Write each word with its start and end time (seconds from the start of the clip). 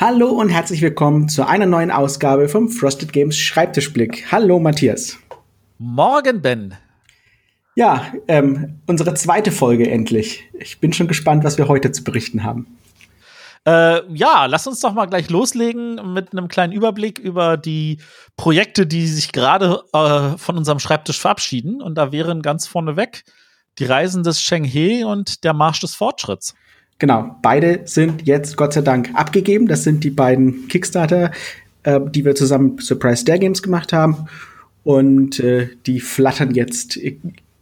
Hallo 0.00 0.28
und 0.28 0.48
herzlich 0.48 0.80
willkommen 0.80 1.28
zu 1.28 1.44
einer 1.44 1.66
neuen 1.66 1.90
Ausgabe 1.90 2.48
vom 2.48 2.68
Frosted 2.68 3.12
Games 3.12 3.36
Schreibtischblick. 3.36 4.30
Hallo 4.30 4.60
Matthias. 4.60 5.18
Morgen, 5.78 6.40
Ben. 6.40 6.74
Ja, 7.74 8.12
ähm, 8.28 8.78
unsere 8.86 9.14
zweite 9.14 9.50
Folge 9.50 9.90
endlich. 9.90 10.44
Ich 10.52 10.78
bin 10.78 10.92
schon 10.92 11.08
gespannt, 11.08 11.42
was 11.42 11.58
wir 11.58 11.66
heute 11.66 11.90
zu 11.90 12.04
berichten 12.04 12.44
haben. 12.44 12.78
Äh, 13.66 14.02
ja, 14.14 14.46
lass 14.46 14.68
uns 14.68 14.78
doch 14.78 14.92
mal 14.92 15.06
gleich 15.06 15.30
loslegen 15.30 16.12
mit 16.14 16.30
einem 16.30 16.46
kleinen 16.46 16.72
Überblick 16.72 17.18
über 17.18 17.56
die 17.56 17.98
Projekte, 18.36 18.86
die 18.86 19.08
sich 19.08 19.32
gerade 19.32 19.82
äh, 19.92 20.38
von 20.38 20.56
unserem 20.56 20.78
Schreibtisch 20.78 21.18
verabschieden. 21.18 21.82
Und 21.82 21.96
da 21.96 22.12
wären 22.12 22.42
ganz 22.42 22.68
vorneweg 22.68 23.24
die 23.80 23.84
Reisen 23.84 24.22
des 24.22 24.40
Sheng-He 24.42 25.02
und 25.02 25.42
der 25.42 25.54
Marsch 25.54 25.80
des 25.80 25.96
Fortschritts. 25.96 26.54
Genau, 26.98 27.36
beide 27.42 27.82
sind 27.84 28.26
jetzt 28.26 28.56
Gott 28.56 28.72
sei 28.72 28.80
Dank 28.80 29.10
abgegeben. 29.14 29.68
Das 29.68 29.84
sind 29.84 30.02
die 30.02 30.10
beiden 30.10 30.68
Kickstarter, 30.68 31.30
äh, 31.84 32.00
die 32.10 32.24
wir 32.24 32.34
zusammen 32.34 32.78
Surprise 32.80 33.24
Dare 33.24 33.38
Games 33.38 33.62
gemacht 33.62 33.92
haben. 33.92 34.26
Und 34.82 35.38
äh, 35.38 35.68
die 35.86 36.00
flattern 36.00 36.54
jetzt 36.54 36.98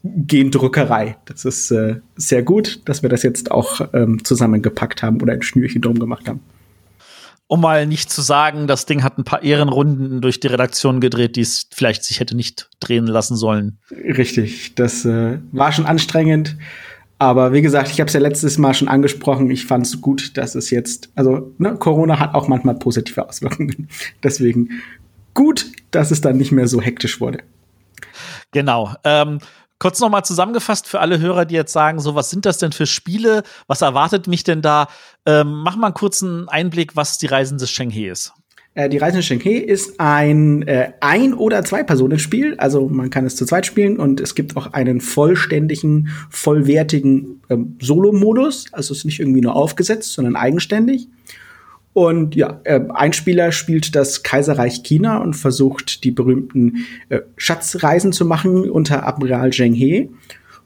gehen 0.03 0.51
Druckerei. 0.51 1.17
Das 1.25 1.45
ist 1.45 1.71
äh, 1.71 1.97
sehr 2.17 2.43
gut, 2.43 2.81
dass 2.85 3.03
wir 3.03 3.11
das 3.11 3.23
jetzt 3.23 3.51
auch 3.51 3.81
ähm, 3.93 4.25
zusammengepackt 4.25 5.03
haben 5.03 5.21
oder 5.21 5.33
ein 5.33 5.43
Schnürchen 5.43 5.83
drum 5.83 5.99
gemacht 5.99 6.29
haben. 6.29 6.41
Um 7.49 7.61
mal 7.61 7.87
nicht 7.87 8.11
zu 8.11 8.23
sagen, 8.23 8.67
das 8.67 8.87
Ding 8.87 9.05
hat 9.05 9.19
ein 9.19 9.25
paar 9.25 9.43
Ehrenrunden 9.43 10.21
durch 10.21 10.41
die 10.41 10.49
Redaktion 10.49 11.01
gedreht, 11.01 11.37
die 11.37 11.43
es 11.43 11.69
vielleicht 11.73 12.03
sich 12.03 12.19
hätte 12.19 12.35
nicht 12.35 12.71
drehen 12.81 13.07
lassen 13.07 13.37
sollen. 13.37 13.79
Richtig, 13.91 14.75
das 14.75 15.05
äh, 15.05 15.39
war 15.53 15.71
schon 15.71 15.87
anstrengend. 15.87 16.57
Aber 17.19 17.53
wie 17.53 17.63
gesagt, 17.63 17.91
ich 17.91 18.01
habe 18.01 18.09
es 18.09 18.13
ja 18.13 18.21
letztes 18.21 18.59
Mal 18.59 18.75
schon 18.75 18.89
angesprochen. 18.89 19.51
Ich 19.51 19.65
fand 19.65 19.87
es 19.87 20.01
gut, 20.01 20.37
dass 20.37 20.55
es 20.55 20.71
jetzt, 20.71 21.11
also 21.15 21.53
ne, 21.59 21.77
Corona 21.77 22.19
hat 22.19 22.35
auch 22.35 22.47
manchmal 22.49 22.75
positive 22.75 23.27
Auswirkungen. 23.27 23.89
Deswegen 24.23 24.83
gut, 25.33 25.67
dass 25.91 26.11
es 26.11 26.21
dann 26.21 26.37
nicht 26.37 26.53
mehr 26.53 26.69
so 26.69 26.81
hektisch 26.81 27.21
wurde. 27.21 27.39
Genau. 28.53 28.95
Ähm, 29.05 29.39
kurz 29.79 30.01
nochmal 30.01 30.25
zusammengefasst 30.25 30.87
für 30.87 31.01
alle 31.01 31.19
Hörer, 31.19 31.47
die 31.47 31.55
jetzt 31.55 31.73
sagen, 31.73 32.01
so 32.01 32.15
was 32.15 32.29
sind 32.31 32.45
das 32.45 32.59
denn 32.59 32.73
für 32.73 32.87
Spiele? 32.87 33.43
Was 33.67 33.81
erwartet 33.81 34.27
mich 34.27 34.45
denn 34.45 34.61
da? 34.61 34.89
Ähm, 35.25 35.63
mach 35.63 35.77
mal 35.77 35.89
einen 35.89 35.95
kurzen 35.95 36.49
Einblick, 36.51 36.97
was 36.97 37.19
die 37.19 37.27
Reisen 37.27 37.57
des 37.57 37.71
Sheng-He 37.71 38.09
ist. 38.09 38.35
Äh, 38.77 38.89
die 38.91 38.99
Reisende 38.99 39.23
Shenhe 39.23 39.59
ist 39.61 39.99
ein 39.99 40.63
äh, 40.69 40.93
ein- 41.01 41.35
oder 41.35 41.65
zwei-Personen-Spiel. 41.65 42.55
Also 42.59 42.89
man 42.89 43.11
kann 43.11 43.25
es 43.25 43.35
zu 43.35 43.45
zweit 43.45 43.67
spielen 43.67 43.99
und 43.99 44.21
es 44.21 44.37
gibt 44.37 44.57
auch 44.57 44.73
einen 44.75 45.01
vollständigen, 45.01 46.11
vollwertigen 46.31 47.41
ähm, 47.51 47.77
Solo-Modus. 47.81 48.67
Also 48.73 48.93
es 48.93 48.99
ist 48.99 49.05
nicht 49.07 49.19
irgendwie 49.19 49.41
nur 49.41 49.57
aufgesetzt, 49.57 50.13
sondern 50.13 50.37
eigenständig. 50.37 51.09
Und 51.95 52.37
ja, 52.37 52.61
äh, 52.65 52.81
ein 52.91 53.15
Spieler 53.15 53.51
spielt 53.51 53.97
das 53.97 54.23
Kaiserreich 54.23 54.83
China 54.83 55.17
und 55.23 55.33
versucht, 55.33 56.05
die 56.05 56.11
berühmten 56.11 56.85
äh, 57.09 57.21
Schatzreisen 57.39 58.13
zu 58.13 58.27
machen 58.27 58.71
unter 58.71 59.09
Admiral 59.09 59.51
Zheng 59.53 59.73
He. 59.73 60.11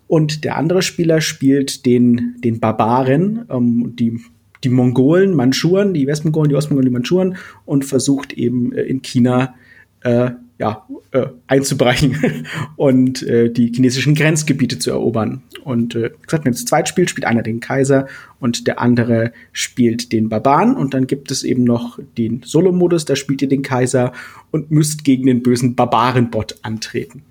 Und 0.08 0.42
der 0.42 0.56
andere 0.56 0.82
Spieler 0.82 1.20
spielt 1.20 1.86
den, 1.86 2.34
den 2.42 2.58
Barbaren, 2.58 3.44
ähm, 3.48 3.94
die 3.94 4.20
die 4.64 4.68
Mongolen, 4.68 5.34
Mandschuren, 5.34 5.94
die 5.94 6.06
Westmongolen, 6.06 6.50
die 6.50 6.56
Ostmongolen, 6.56 6.86
die 6.86 6.92
Mandschuren 6.92 7.36
und 7.64 7.84
versucht 7.84 8.32
eben 8.32 8.72
äh, 8.72 8.82
in 8.82 9.02
China 9.02 9.54
äh, 10.02 10.30
ja, 10.58 10.86
äh, 11.12 11.26
einzubrechen 11.46 12.44
und 12.76 13.22
äh, 13.22 13.50
die 13.50 13.72
chinesischen 13.74 14.14
Grenzgebiete 14.14 14.78
zu 14.78 14.90
erobern. 14.90 15.42
Und 15.64 15.94
äh, 15.94 16.10
wie 16.10 16.22
gesagt, 16.22 16.44
wenn 16.44 16.52
es 16.52 16.66
zweit 16.66 16.86
spielt, 16.86 17.08
spielt 17.08 17.26
einer 17.26 17.42
den 17.42 17.60
Kaiser 17.60 18.06
und 18.40 18.66
der 18.66 18.78
andere 18.78 19.32
spielt 19.52 20.12
den 20.12 20.28
Barbaren. 20.28 20.76
Und 20.76 20.92
dann 20.92 21.06
gibt 21.06 21.30
es 21.30 21.44
eben 21.44 21.64
noch 21.64 21.98
den 22.18 22.42
Solo-Modus, 22.44 23.06
da 23.06 23.16
spielt 23.16 23.40
ihr 23.40 23.48
den 23.48 23.62
Kaiser 23.62 24.12
und 24.50 24.70
müsst 24.70 25.02
gegen 25.02 25.26
den 25.26 25.42
bösen 25.42 25.74
Barbaren-Bot 25.74 26.56
antreten. 26.60 27.22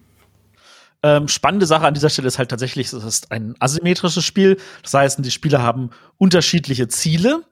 Ähm, 1.01 1.27
spannende 1.27 1.65
Sache 1.65 1.87
an 1.87 1.93
dieser 1.93 2.09
Stelle 2.09 2.27
ist 2.27 2.39
halt 2.39 2.49
tatsächlich, 2.49 2.91
es 2.91 3.03
ist 3.03 3.31
ein 3.31 3.55
asymmetrisches 3.59 4.23
Spiel. 4.25 4.57
Das 4.83 4.93
heißt, 4.93 5.23
die 5.23 5.31
Spieler 5.31 5.61
haben 5.61 5.91
unterschiedliche 6.17 6.87
Ziele 6.87 7.43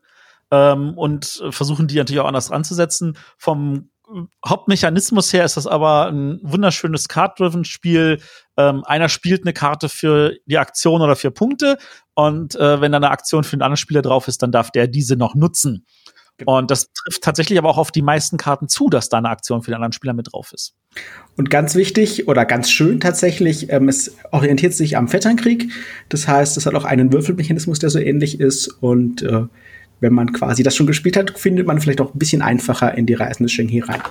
ähm, 0.52 0.98
und 0.98 1.42
versuchen 1.50 1.88
die 1.88 1.96
natürlich 1.96 2.20
auch 2.20 2.28
anders 2.28 2.52
anzusetzen. 2.52 3.18
Vom 3.38 3.90
Hauptmechanismus 4.46 5.34
her 5.34 5.44
ist 5.44 5.58
das 5.58 5.68
aber 5.68 6.08
ein 6.08 6.40
wunderschönes 6.42 7.08
Card-Driven-Spiel. 7.10 8.22
Ähm, 8.56 8.84
einer 8.86 9.10
spielt 9.10 9.44
eine 9.44 9.54
Karte 9.54 9.90
für 9.90 10.36
die 10.46 10.58
Aktion 10.58 11.02
oder 11.02 11.16
für 11.16 11.32
Punkte 11.32 11.78
und 12.14 12.56
äh, 12.56 12.82
wenn 12.82 12.94
da 12.94 12.98
eine 12.98 13.12
Aktion 13.12 13.44
für 13.44 13.54
einen 13.54 13.62
anderen 13.62 13.78
Spieler 13.78 14.02
drauf 14.02 14.28
ist, 14.28 14.42
dann 14.42 14.52
darf 14.52 14.72
der 14.72 14.88
diese 14.88 15.18
noch 15.18 15.36
nutzen. 15.36 15.86
Genau. 16.38 16.60
Und 16.60 16.70
das 16.70 16.92
trifft 16.94 17.24
tatsächlich 17.24 17.58
aber 17.58 17.70
auch 17.70 17.78
auf 17.78 17.92
die 17.92 18.04
meisten 18.04 18.38
Karten 18.38 18.68
zu, 18.68 18.90
dass 18.90 19.10
da 19.10 19.18
eine 19.18 19.30
Aktion 19.30 19.64
für 19.64 19.72
den 19.72 19.76
anderen 19.76 19.94
Spieler 19.94 20.14
mit 20.14 20.32
drauf 20.32 20.54
ist. 20.54 20.76
Und 21.36 21.50
ganz 21.50 21.74
wichtig 21.76 22.28
oder 22.28 22.46
ganz 22.46 22.70
schön 22.70 23.00
tatsächlich, 23.00 23.72
ähm, 23.72 23.90
es 23.90 24.16
orientiert 24.32 24.74
sich 24.74 24.98
am 24.98 25.08
Vetternkrieg. 25.08 25.72
Das 26.10 26.28
heißt, 26.28 26.56
es 26.58 26.66
hat 26.66 26.76
auch 26.76 26.86
einen 26.86 27.12
Würfelmechanismus, 27.12 27.80
der 27.80 27.90
so 27.90 28.00
ähnlich 28.00 28.40
ist. 28.40 28.68
Und 28.68 29.24
äh, 29.24 29.46
wenn 30.00 30.14
man 30.14 30.32
quasi 30.32 30.62
das 30.62 30.76
schon 30.76 30.88
gespielt 30.88 31.18
hat, 31.18 31.38
findet 31.38 31.66
man 31.66 31.82
vielleicht 31.82 32.02
auch 32.02 32.14
ein 32.14 32.20
bisschen 32.20 32.44
einfacher 32.44 32.96
in 32.96 33.08
die 33.08 33.16
Reisen 33.16 33.44
des 33.44 33.52
Sheng 33.52 33.84
rein. 33.84 34.02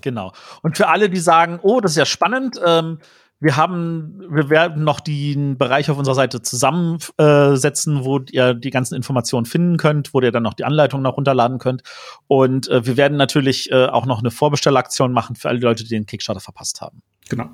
Genau. 0.00 0.32
Und 0.62 0.78
für 0.78 0.88
alle, 0.88 1.10
die 1.10 1.20
sagen, 1.20 1.58
oh, 1.62 1.80
das 1.80 1.92
ist 1.92 1.98
ja 1.98 2.06
spannend, 2.06 2.58
ähm, 2.64 2.98
wir 3.40 3.56
haben, 3.56 4.22
wir 4.30 4.50
werden 4.50 4.84
noch 4.84 5.00
den 5.00 5.56
Bereich 5.56 5.90
auf 5.90 5.98
unserer 5.98 6.14
Seite 6.14 6.42
zusammensetzen, 6.42 8.04
wo 8.04 8.20
ihr 8.30 8.52
die 8.54 8.70
ganzen 8.70 8.94
Informationen 8.94 9.46
finden 9.46 9.78
könnt, 9.78 10.12
wo 10.12 10.20
ihr 10.20 10.30
dann 10.30 10.42
noch 10.42 10.54
die 10.54 10.64
Anleitung 10.64 11.00
noch 11.00 11.16
runterladen 11.16 11.58
könnt. 11.58 11.82
Und 12.28 12.68
äh, 12.68 12.84
wir 12.86 12.98
werden 12.98 13.16
natürlich 13.16 13.72
äh, 13.72 13.86
auch 13.86 14.04
noch 14.04 14.20
eine 14.20 14.30
Vorbestellaktion 14.30 15.12
machen 15.12 15.36
für 15.36 15.48
alle 15.48 15.58
Leute, 15.58 15.84
die 15.84 15.90
den 15.90 16.06
Kickstarter 16.06 16.40
verpasst 16.40 16.82
haben. 16.82 17.02
Genau. 17.30 17.48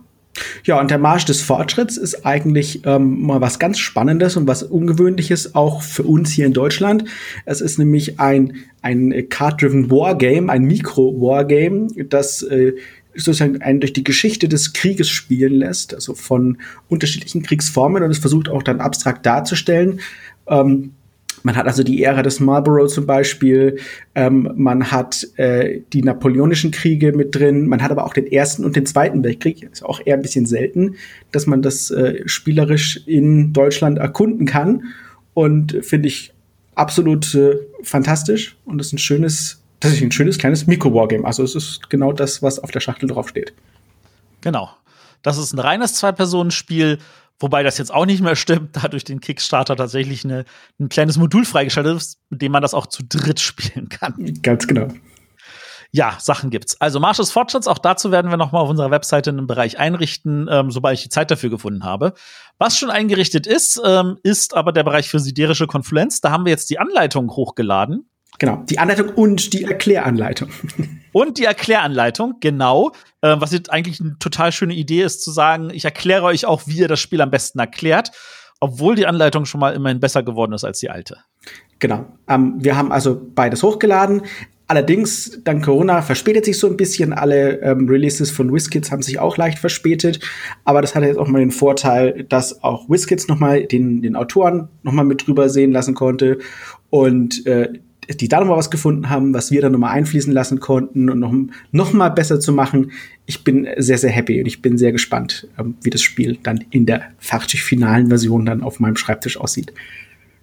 Ja, 0.65 0.81
und 0.81 0.91
der 0.91 0.99
Marsch 0.99 1.25
des 1.25 1.41
Fortschritts 1.41 1.97
ist 1.97 2.27
eigentlich 2.27 2.85
ähm, 2.85 3.23
mal 3.23 3.41
was 3.41 3.59
ganz 3.59 3.79
Spannendes 3.79 4.37
und 4.37 4.47
was 4.47 4.63
Ungewöhnliches 4.63 5.55
auch 5.55 5.83
für 5.83 6.03
uns 6.03 6.31
hier 6.31 6.47
in 6.47 6.53
Deutschland. 6.53 7.05
Es 7.47 7.61
ist 7.61 7.79
nämlich 7.79 8.21
ein, 8.21 8.57
ein 8.83 9.29
Card-Driven 9.31 9.91
Wargame, 9.91 10.53
ein 10.53 10.65
Mikro-Wargame, 10.65 11.89
das 12.09 12.43
äh, 12.43 12.75
sozusagen 13.17 13.63
einen 13.63 13.81
durch 13.81 13.93
die 13.93 14.05
Geschichte 14.05 14.49
des 14.49 14.73
Krieges 14.73 15.09
spielen 15.09 15.55
lässt, 15.55 15.95
also 15.95 16.15
von 16.15 16.59
unterschiedlichen 16.89 17.43
Kriegsformen 17.43 18.03
und 18.03 18.11
es 18.11 18.19
versucht 18.19 18.49
auch 18.49 18.63
dann 18.63 18.81
abstrakt 18.81 19.27
darzustellen. 19.27 20.01
Ähm, 20.47 20.93
man 21.43 21.55
hat 21.55 21.67
also 21.67 21.85
die 21.85 22.03
Ära 22.03 22.23
des 22.23 22.41
Marlborough 22.41 22.93
zum 22.93 23.07
Beispiel, 23.07 23.79
ähm, 24.17 24.51
man 24.57 24.91
hat 24.91 25.27
äh, 25.37 25.81
die 25.93 26.03
napoleonischen 26.03 26.73
Kriege 26.73 27.13
mit 27.13 27.35
drin, 27.35 27.69
man 27.69 27.83
hat 27.83 27.93
aber 27.93 28.05
auch 28.05 28.15
den 28.15 28.27
Ersten 28.27 28.65
und 28.65 28.75
den 28.75 28.85
Zweiten 28.85 29.23
Weltkrieg, 29.23 29.63
ist 29.63 29.85
auch 29.85 30.01
eher 30.05 30.17
ein 30.17 30.23
bisschen 30.23 30.47
selten, 30.47 30.97
dass 31.31 31.47
man 31.47 31.63
das 31.63 31.91
äh, 31.93 32.23
spielerisch 32.27 33.01
in 33.07 33.53
Deutschland 33.53 33.99
erkunden 33.99 34.47
kann 34.47 34.85
und 35.35 35.79
finde 35.83 36.09
ich 36.09 36.33
absolut 36.75 37.33
äh, 37.35 37.57
fantastisch 37.83 38.57
und 38.65 38.81
ist 38.81 38.93
ein 38.93 38.99
schönes 38.99 39.63
das 39.81 39.93
ist 39.93 40.03
ein 40.03 40.13
schönes 40.13 40.39
kleines 40.39 40.67
Mikro-Wargame. 40.67 41.25
Also 41.25 41.43
es 41.43 41.55
ist 41.55 41.91
genau 41.91 42.13
das, 42.13 42.43
was 42.43 42.59
auf 42.59 42.71
der 42.71 42.81
Schachtel 42.81 43.09
draufsteht. 43.09 43.53
Genau. 44.41 44.71
Das 45.23 45.39
ist 45.39 45.53
ein 45.53 45.59
reines 45.59 45.95
Zwei-Personen-Spiel, 45.95 46.99
wobei 47.41 47.63
das 47.63 47.79
jetzt 47.79 47.93
auch 47.93 48.07
nicht 48.07 48.23
mehr 48.23 48.37
stimmt, 48.37 48.77
da 48.77 48.89
durch 48.89 49.05
den 49.05 49.21
Kickstarter 49.21 49.77
tatsächlich 49.77 50.25
eine, 50.25 50.45
ein 50.79 50.89
kleines 50.89 51.19
Modul 51.19 51.45
freigeschaltet 51.45 51.97
ist, 51.97 52.19
mit 52.31 52.43
dem 52.43 52.53
man 52.53 52.63
das 52.63 52.75
auch 52.75 52.87
zu 52.87 53.03
dritt 53.03 53.41
spielen 53.41 53.89
kann. 53.89 54.15
Ganz 54.43 54.67
genau. 54.67 54.89
Ja, 55.93 56.17
Sachen 56.21 56.51
gibt's. 56.51 56.81
Also 56.81 57.01
Marsch 57.01 57.19
des 57.19 57.31
Fortschritts, 57.31 57.69
auch 57.69 57.79
dazu 57.79 58.11
werden 58.11 58.31
wir 58.31 58.37
noch 58.37 58.53
mal 58.53 58.61
auf 58.61 58.69
unserer 58.69 58.91
Webseite 58.91 59.31
einen 59.31 59.47
Bereich 59.47 59.79
einrichten, 59.79 60.49
ähm, 60.51 60.71
sobald 60.71 60.99
ich 60.99 61.05
die 61.05 61.09
Zeit 61.09 61.31
dafür 61.31 61.49
gefunden 61.49 61.85
habe. 61.85 62.13
Was 62.59 62.77
schon 62.77 62.91
eingerichtet 62.91 63.47
ist, 63.47 63.81
ähm, 63.85 64.19
ist 64.23 64.55
aber 64.55 64.73
der 64.73 64.83
Bereich 64.85 65.09
für 65.09 65.21
siderische 65.21 65.67
Konfluenz. 65.67 66.21
Da 66.21 66.31
haben 66.31 66.45
wir 66.45 66.51
jetzt 66.51 66.71
die 66.71 66.79
Anleitung 66.79 67.31
hochgeladen 67.31 68.11
Genau, 68.39 68.63
die 68.69 68.79
Anleitung 68.79 69.09
und 69.11 69.53
die 69.53 69.65
Erkläranleitung. 69.65 70.51
Und 71.13 71.39
die 71.39 71.45
Erkläranleitung, 71.45 72.35
genau. 72.41 72.93
Äh, 73.23 73.37
was 73.39 73.53
jetzt 73.53 73.73
eigentlich 73.73 74.01
eine 74.01 74.19
total 74.19 74.53
schöne 74.53 74.75
Idee 74.75 75.03
ist, 75.03 75.23
zu 75.23 75.31
sagen, 75.31 75.71
ich 75.73 75.87
erkläre 75.87 76.25
euch 76.25 76.45
auch, 76.45 76.67
wie 76.67 76.79
ihr 76.79 76.89
das 76.89 77.01
Spiel 77.01 77.23
am 77.23 77.31
besten 77.31 77.59
erklärt, 77.59 78.11
obwohl 78.61 78.97
die 78.97 79.07
Anleitung 79.07 79.47
schon 79.47 79.61
mal 79.61 79.75
immerhin 79.75 80.01
besser 80.01 80.23
geworden 80.23 80.53
ist 80.53 80.65
als 80.65 80.79
die 80.81 80.91
alte. 80.91 81.17
Genau. 81.79 82.05
Ähm, 82.29 82.57
wir 82.59 82.77
haben 82.77 82.93
also 82.93 83.19
beides 83.35 83.63
hochgeladen. 83.63 84.23
Allerdings, 84.69 85.41
dank 85.45 85.65
Corona 85.65 86.03
verspätet 86.03 86.45
sich 86.45 86.59
so 86.59 86.67
ein 86.67 86.77
bisschen. 86.77 87.13
Alle 87.13 87.61
ähm, 87.63 87.89
Releases 87.89 88.33
von 88.33 88.53
WizKids 88.53 88.91
haben 88.91 89.03
sich 89.03 89.21
auch 89.21 89.37
leicht 89.37 89.59
verspätet. 89.59 90.19
Aber 90.65 90.83
das 90.83 90.95
hat 90.95 91.05
jetzt 91.05 91.19
auch 91.19 91.29
mal 91.29 91.39
den 91.39 91.53
Vorteil, 91.53 92.25
dass 92.29 92.65
auch 92.65 92.89
WizKids 92.89 93.29
noch 93.29 93.39
mal 93.39 93.65
den, 93.65 94.03
den 94.03 94.17
Autoren 94.17 94.69
noch 94.83 94.93
mal 94.93 95.05
mit 95.05 95.27
drüber 95.27 95.49
sehen 95.49 95.71
lassen 95.71 95.95
konnte. 95.95 96.39
Und 96.91 97.47
äh, 97.47 97.75
die 98.09 98.29
da 98.29 98.41
nochmal 98.41 98.57
was 98.57 98.71
gefunden 98.71 99.11
haben, 99.11 99.35
was 99.35 99.51
wir 99.51 99.61
dann 99.61 99.73
nochmal 99.73 99.95
einfließen 99.95 100.33
lassen 100.33 100.61
konnten 100.61 101.11
und 101.11 101.19
noch, 101.19 101.35
noch 101.73 101.93
mal 101.93 102.09
besser 102.11 102.41
zu 102.41 102.53
machen. 102.53 102.93
Ich 103.27 103.45
bin 103.45 103.67
sehr, 103.79 103.99
sehr 103.99 104.11
happy 104.11 104.41
und 104.41 104.47
ich 104.47 104.63
bin 104.63 104.79
sehr 104.79 104.93
gespannt, 104.93 105.49
ähm, 105.59 105.75
wie 105.83 105.91
das 105.91 106.03
Spiel 106.03 106.39
dann 106.43 106.65
in 106.71 106.87
der 106.87 107.03
fertig 107.19 107.63
finalen 107.63 108.09
Version 108.09 108.47
dann 108.47 108.63
auf 108.63 108.81
meinem 108.81 108.97
Schreibtisch 108.97 109.37
aussieht. 109.37 109.73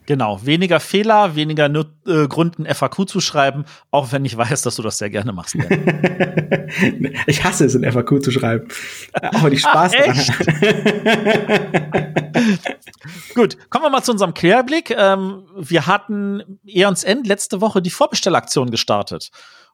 Genau, 0.05 0.45
weniger 0.45 0.79
Fehler, 0.79 1.35
weniger 1.35 1.69
nur, 1.69 1.85
äh, 2.05 2.27
Grund, 2.27 2.59
ein 2.59 2.65
FAQ 2.65 3.07
zu 3.07 3.21
schreiben, 3.21 3.63
auch 3.91 4.11
wenn 4.11 4.25
ich 4.25 4.35
weiß, 4.35 4.61
dass 4.63 4.75
du 4.75 4.81
das 4.81 4.97
sehr 4.97 5.09
gerne 5.09 5.31
machst. 5.31 5.55
ich 7.27 7.44
hasse 7.44 7.65
es, 7.65 7.75
ein 7.75 7.89
FAQ 7.89 8.21
zu 8.21 8.31
schreiben. 8.31 8.67
Aber 9.13 9.50
die 9.50 9.59
Spaß 9.59 9.94
Ach, 9.95 10.15
Gut, 13.35 13.57
kommen 13.69 13.85
wir 13.85 13.89
mal 13.89 14.03
zu 14.03 14.11
unserem 14.11 14.33
Querblick. 14.33 14.91
Ähm, 14.91 15.44
wir 15.55 15.88
hatten 15.88 16.59
Eons 16.65 17.03
End 17.03 17.27
letzte 17.27 17.61
Woche 17.61 17.81
die 17.81 17.89
Vorbestellaktion 17.89 18.71
gestartet. 18.71 19.31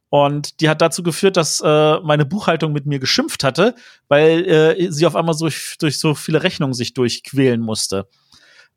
Und 0.09 0.61
die 0.61 0.69
hat 0.69 0.81
dazu 0.81 1.03
geführt, 1.03 1.37
dass 1.37 1.61
äh, 1.63 1.99
meine 1.99 2.25
Buchhaltung 2.25 2.73
mit 2.73 2.85
mir 2.85 2.99
geschimpft 2.99 3.43
hatte, 3.43 3.75
weil 4.07 4.45
äh, 4.47 4.91
sie 4.91 5.05
auf 5.05 5.15
einmal 5.15 5.35
so 5.35 5.45
durch, 5.45 5.75
durch 5.79 5.99
so 5.99 6.15
viele 6.15 6.41
Rechnungen 6.41 6.73
sich 6.73 6.93
durchquälen 6.93 7.61
musste. 7.61 8.07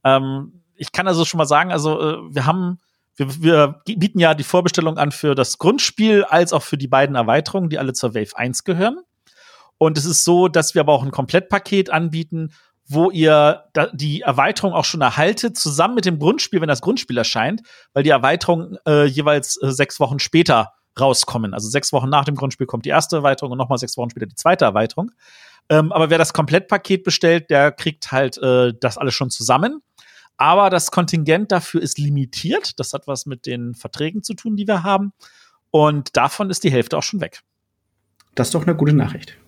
Ähm, 0.05 0.62
ich 0.83 0.91
kann 0.91 1.07
also 1.07 1.25
schon 1.25 1.39
mal 1.39 1.47
sagen, 1.47 1.71
also 1.71 2.01
äh, 2.01 2.35
wir 2.35 2.45
haben, 2.45 2.81
wir, 3.15 3.43
wir 3.43 3.83
bieten 3.87 4.19
ja 4.19 4.35
die 4.35 4.43
Vorbestellung 4.43 4.99
an 4.99 5.13
für 5.13 5.37
das 5.37 5.59
Grundspiel 5.59 6.25
als 6.25 6.53
auch 6.53 6.63
für 6.63 6.77
die 6.77 6.89
beiden 6.89 7.15
Erweiterungen, 7.15 7.71
die 7.71 7.79
alle 7.79 7.93
zur 7.93 8.15
Wave 8.17 8.37
1 8.37 8.65
gehören. 8.65 8.99
Und 9.79 9.97
es 9.97 10.05
ist 10.05 10.25
so, 10.25 10.49
dass 10.49 10.75
wir 10.75 10.81
aber 10.81 10.93
auch 10.93 11.05
ein 11.05 11.13
Komplettpaket 11.13 11.91
anbieten, 11.91 12.53
wo 12.89 13.11
ihr 13.11 13.65
die 13.93 14.23
Erweiterung 14.23 14.75
auch 14.75 14.85
schon 14.85 15.01
erhaltet, 15.01 15.57
zusammen 15.57 15.95
mit 15.95 16.05
dem 16.05 16.19
Grundspiel, 16.19 16.61
wenn 16.61 16.69
das 16.69 16.83
Grundspiel 16.83 17.17
erscheint, 17.17 17.63
weil 17.93 18.03
die 18.03 18.11
Erweiterung 18.11 18.77
äh, 18.87 19.05
jeweils 19.05 19.57
äh, 19.63 19.71
sechs 19.71 20.01
Wochen 20.01 20.19
später 20.19 20.73
rauskommen. 20.99 21.55
Also 21.55 21.69
sechs 21.69 21.93
Wochen 21.93 22.09
nach 22.09 22.25
dem 22.25 22.35
Grundspiel 22.35 22.67
kommt 22.67 22.87
die 22.87 22.91
erste 22.91 23.17
Erweiterung 23.17 23.53
und 23.53 23.59
nochmal 23.59 23.79
sechs 23.79 23.97
Wochen 23.97 24.11
später 24.11 24.27
die 24.27 24.35
zweite 24.35 24.65
Erweiterung. 24.65 25.13
Ähm, 25.69 25.93
aber 25.93 26.11
wer 26.11 26.19
das 26.19 26.33
Komplettpaket 26.33 27.05
bestellt, 27.05 27.51
der 27.51 27.71
kriegt 27.71 28.11
halt 28.11 28.37
äh, 28.39 28.75
das 28.79 28.99
alles 28.99 29.15
schon 29.15 29.31
zusammen. 29.31 29.81
Aber 30.43 30.71
das 30.71 30.91
Kontingent 30.91 31.53
dafür 31.53 31.81
ist 31.81 32.01
limitiert. 32.01 32.81
Das 32.81 32.93
hat 32.95 33.07
was 33.07 33.27
mit 33.27 33.47
den 33.47 33.77
Verträgen 33.77 34.25
zu 34.25 34.35
tun, 34.35 34.57
die 34.57 34.67
wir 34.67 34.83
haben. 34.83 35.13
Und 35.71 36.17
davon 36.17 36.51
ist 36.51 36.65
die 36.65 36.73
Hälfte 36.73 36.99
auch 36.99 37.05
schon 37.05 37.21
weg. 37.21 37.43
Das 38.35 38.49
ist 38.49 38.55
doch 38.57 38.67
eine 38.67 38.75
gute 38.75 38.93
Nachricht. 38.93 39.39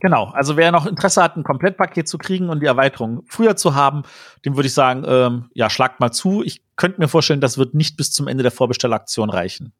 Genau, 0.00 0.30
also 0.30 0.56
wer 0.56 0.72
noch 0.72 0.86
Interesse 0.86 1.22
hat, 1.22 1.36
ein 1.36 1.44
Komplettpaket 1.44 2.08
zu 2.08 2.16
kriegen 2.16 2.48
und 2.48 2.60
die 2.60 2.66
Erweiterung 2.66 3.24
früher 3.28 3.56
zu 3.56 3.74
haben, 3.74 4.04
dem 4.46 4.56
würde 4.56 4.68
ich 4.68 4.72
sagen, 4.72 5.04
ähm, 5.06 5.50
ja, 5.52 5.68
schlagt 5.68 6.00
mal 6.00 6.12
zu. 6.12 6.42
Ich 6.42 6.62
könnte 6.76 7.02
mir 7.02 7.08
vorstellen, 7.08 7.42
das 7.42 7.58
wird 7.58 7.74
nicht 7.74 7.98
bis 7.98 8.10
zum 8.10 8.26
Ende 8.26 8.42
der 8.42 8.52
Vorbestellaktion 8.52 9.28
reichen. 9.28 9.74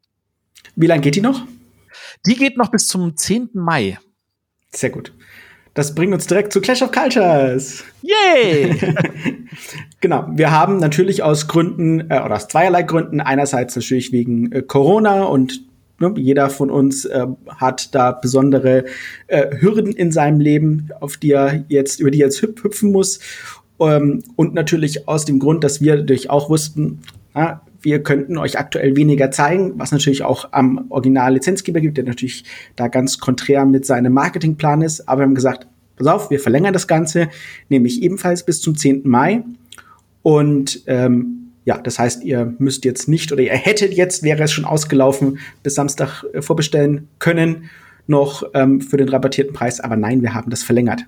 Wie 0.77 0.87
lange 0.87 1.01
geht 1.01 1.15
die 1.15 1.23
noch? 1.23 1.41
Die 2.27 2.37
geht 2.37 2.59
noch 2.59 2.71
bis 2.71 2.89
zum 2.89 3.17
10. 3.17 3.53
Mai. 3.55 3.99
Sehr 4.69 4.91
gut. 4.91 5.15
Das 5.75 5.95
bringt 5.95 6.13
uns 6.13 6.27
direkt 6.27 6.53
zu 6.53 6.61
Clash 6.61 6.83
of 6.83 6.93
Cultures. 6.93 7.83
Yay! 8.03 8.77
genau. 10.01 10.27
Wir 10.33 10.51
haben 10.51 10.77
natürlich 10.77 11.23
aus 11.23 11.49
Gründen, 11.49 12.11
äh, 12.11 12.21
oder 12.21 12.35
aus 12.35 12.49
zweierlei 12.49 12.83
Gründen, 12.83 13.21
einerseits 13.21 13.75
natürlich 13.75 14.13
wegen 14.13 14.53
äh, 14.53 14.63
Corona 14.63 15.25
und 15.25 15.63
ne, 15.99 16.13
jeder 16.17 16.51
von 16.51 16.71
uns 16.71 17.07
äh, 17.07 17.27
hat 17.49 17.95
da 17.95 18.13
besondere 18.13 18.85
äh, 19.29 19.57
Hürden 19.61 19.93
in 19.93 20.13
seinem 20.13 20.41
Leben, 20.41 20.91
auf 21.01 21.17
die 21.17 21.33
er 21.33 21.65
jetzt, 21.69 22.01
über 22.01 22.11
die 22.11 22.21
er 22.21 22.27
jetzt 22.27 22.43
hüpfen 22.43 22.93
muss. 22.93 23.21
Ähm, 23.81 24.23
und 24.37 24.53
natürlich 24.53 25.09
aus 25.09 25.25
dem 25.25 25.39
Grund, 25.39 25.65
dass 25.65 25.81
wir 25.81 25.97
natürlich 25.97 26.29
auch 26.29 26.51
wussten, 26.51 27.01
ja, 27.35 27.63
wir 27.83 28.03
könnten 28.03 28.39
euch 28.39 28.59
aktuell 28.59 28.97
weniger 28.97 29.31
zeigen, 29.31 29.73
was 29.77 29.93
natürlich 29.93 30.23
auch 30.23 30.53
am 30.53 30.87
Original-Lizenzgeber 30.89 31.81
gibt, 31.81 31.97
der 31.97 32.05
natürlich 32.05 32.45
da 32.77 32.89
ganz 32.89 33.19
konträr 33.19 33.65
mit 33.65 33.85
seinem 33.85 34.13
Marketingplan 34.13 34.83
ist. 34.83 35.09
Aber 35.09 35.21
wir 35.21 35.25
haben 35.25 35.35
gesagt, 35.35 35.67
pass 35.97 36.07
auf, 36.07 36.31
wir 36.31 36.41
verlängern 36.41 36.73
das 36.73 36.87
Ganze, 36.87 37.29
nämlich 37.69 38.03
ebenfalls 38.03 38.45
bis 38.45 38.61
zum 38.61 38.77
10. 38.77 39.03
Mai. 39.05 39.43
Und 40.23 40.83
ähm, 40.87 41.53
ja, 41.65 41.79
das 41.79 41.99
heißt, 41.99 42.25
ihr 42.25 42.55
müsst 42.59 42.85
jetzt 42.85 43.09
nicht 43.09 43.33
oder 43.33 43.43
ihr 43.43 43.53
hättet 43.53 43.95
jetzt, 43.95 44.23
wäre 44.23 44.43
es 44.43 44.53
schon 44.53 44.65
ausgelaufen, 44.65 45.39
bis 45.63 45.75
Samstag 45.75 46.25
äh, 46.33 46.43
vorbestellen 46.43 47.09
können, 47.19 47.71
noch 48.07 48.43
ähm, 48.55 48.81
für 48.81 48.97
den 48.97 49.09
rabattierten 49.09 49.55
Preis. 49.55 49.81
Aber 49.81 49.97
nein, 49.97 50.23
wir 50.23 50.35
haben 50.35 50.51
das 50.51 50.63
verlängert. 50.63 51.05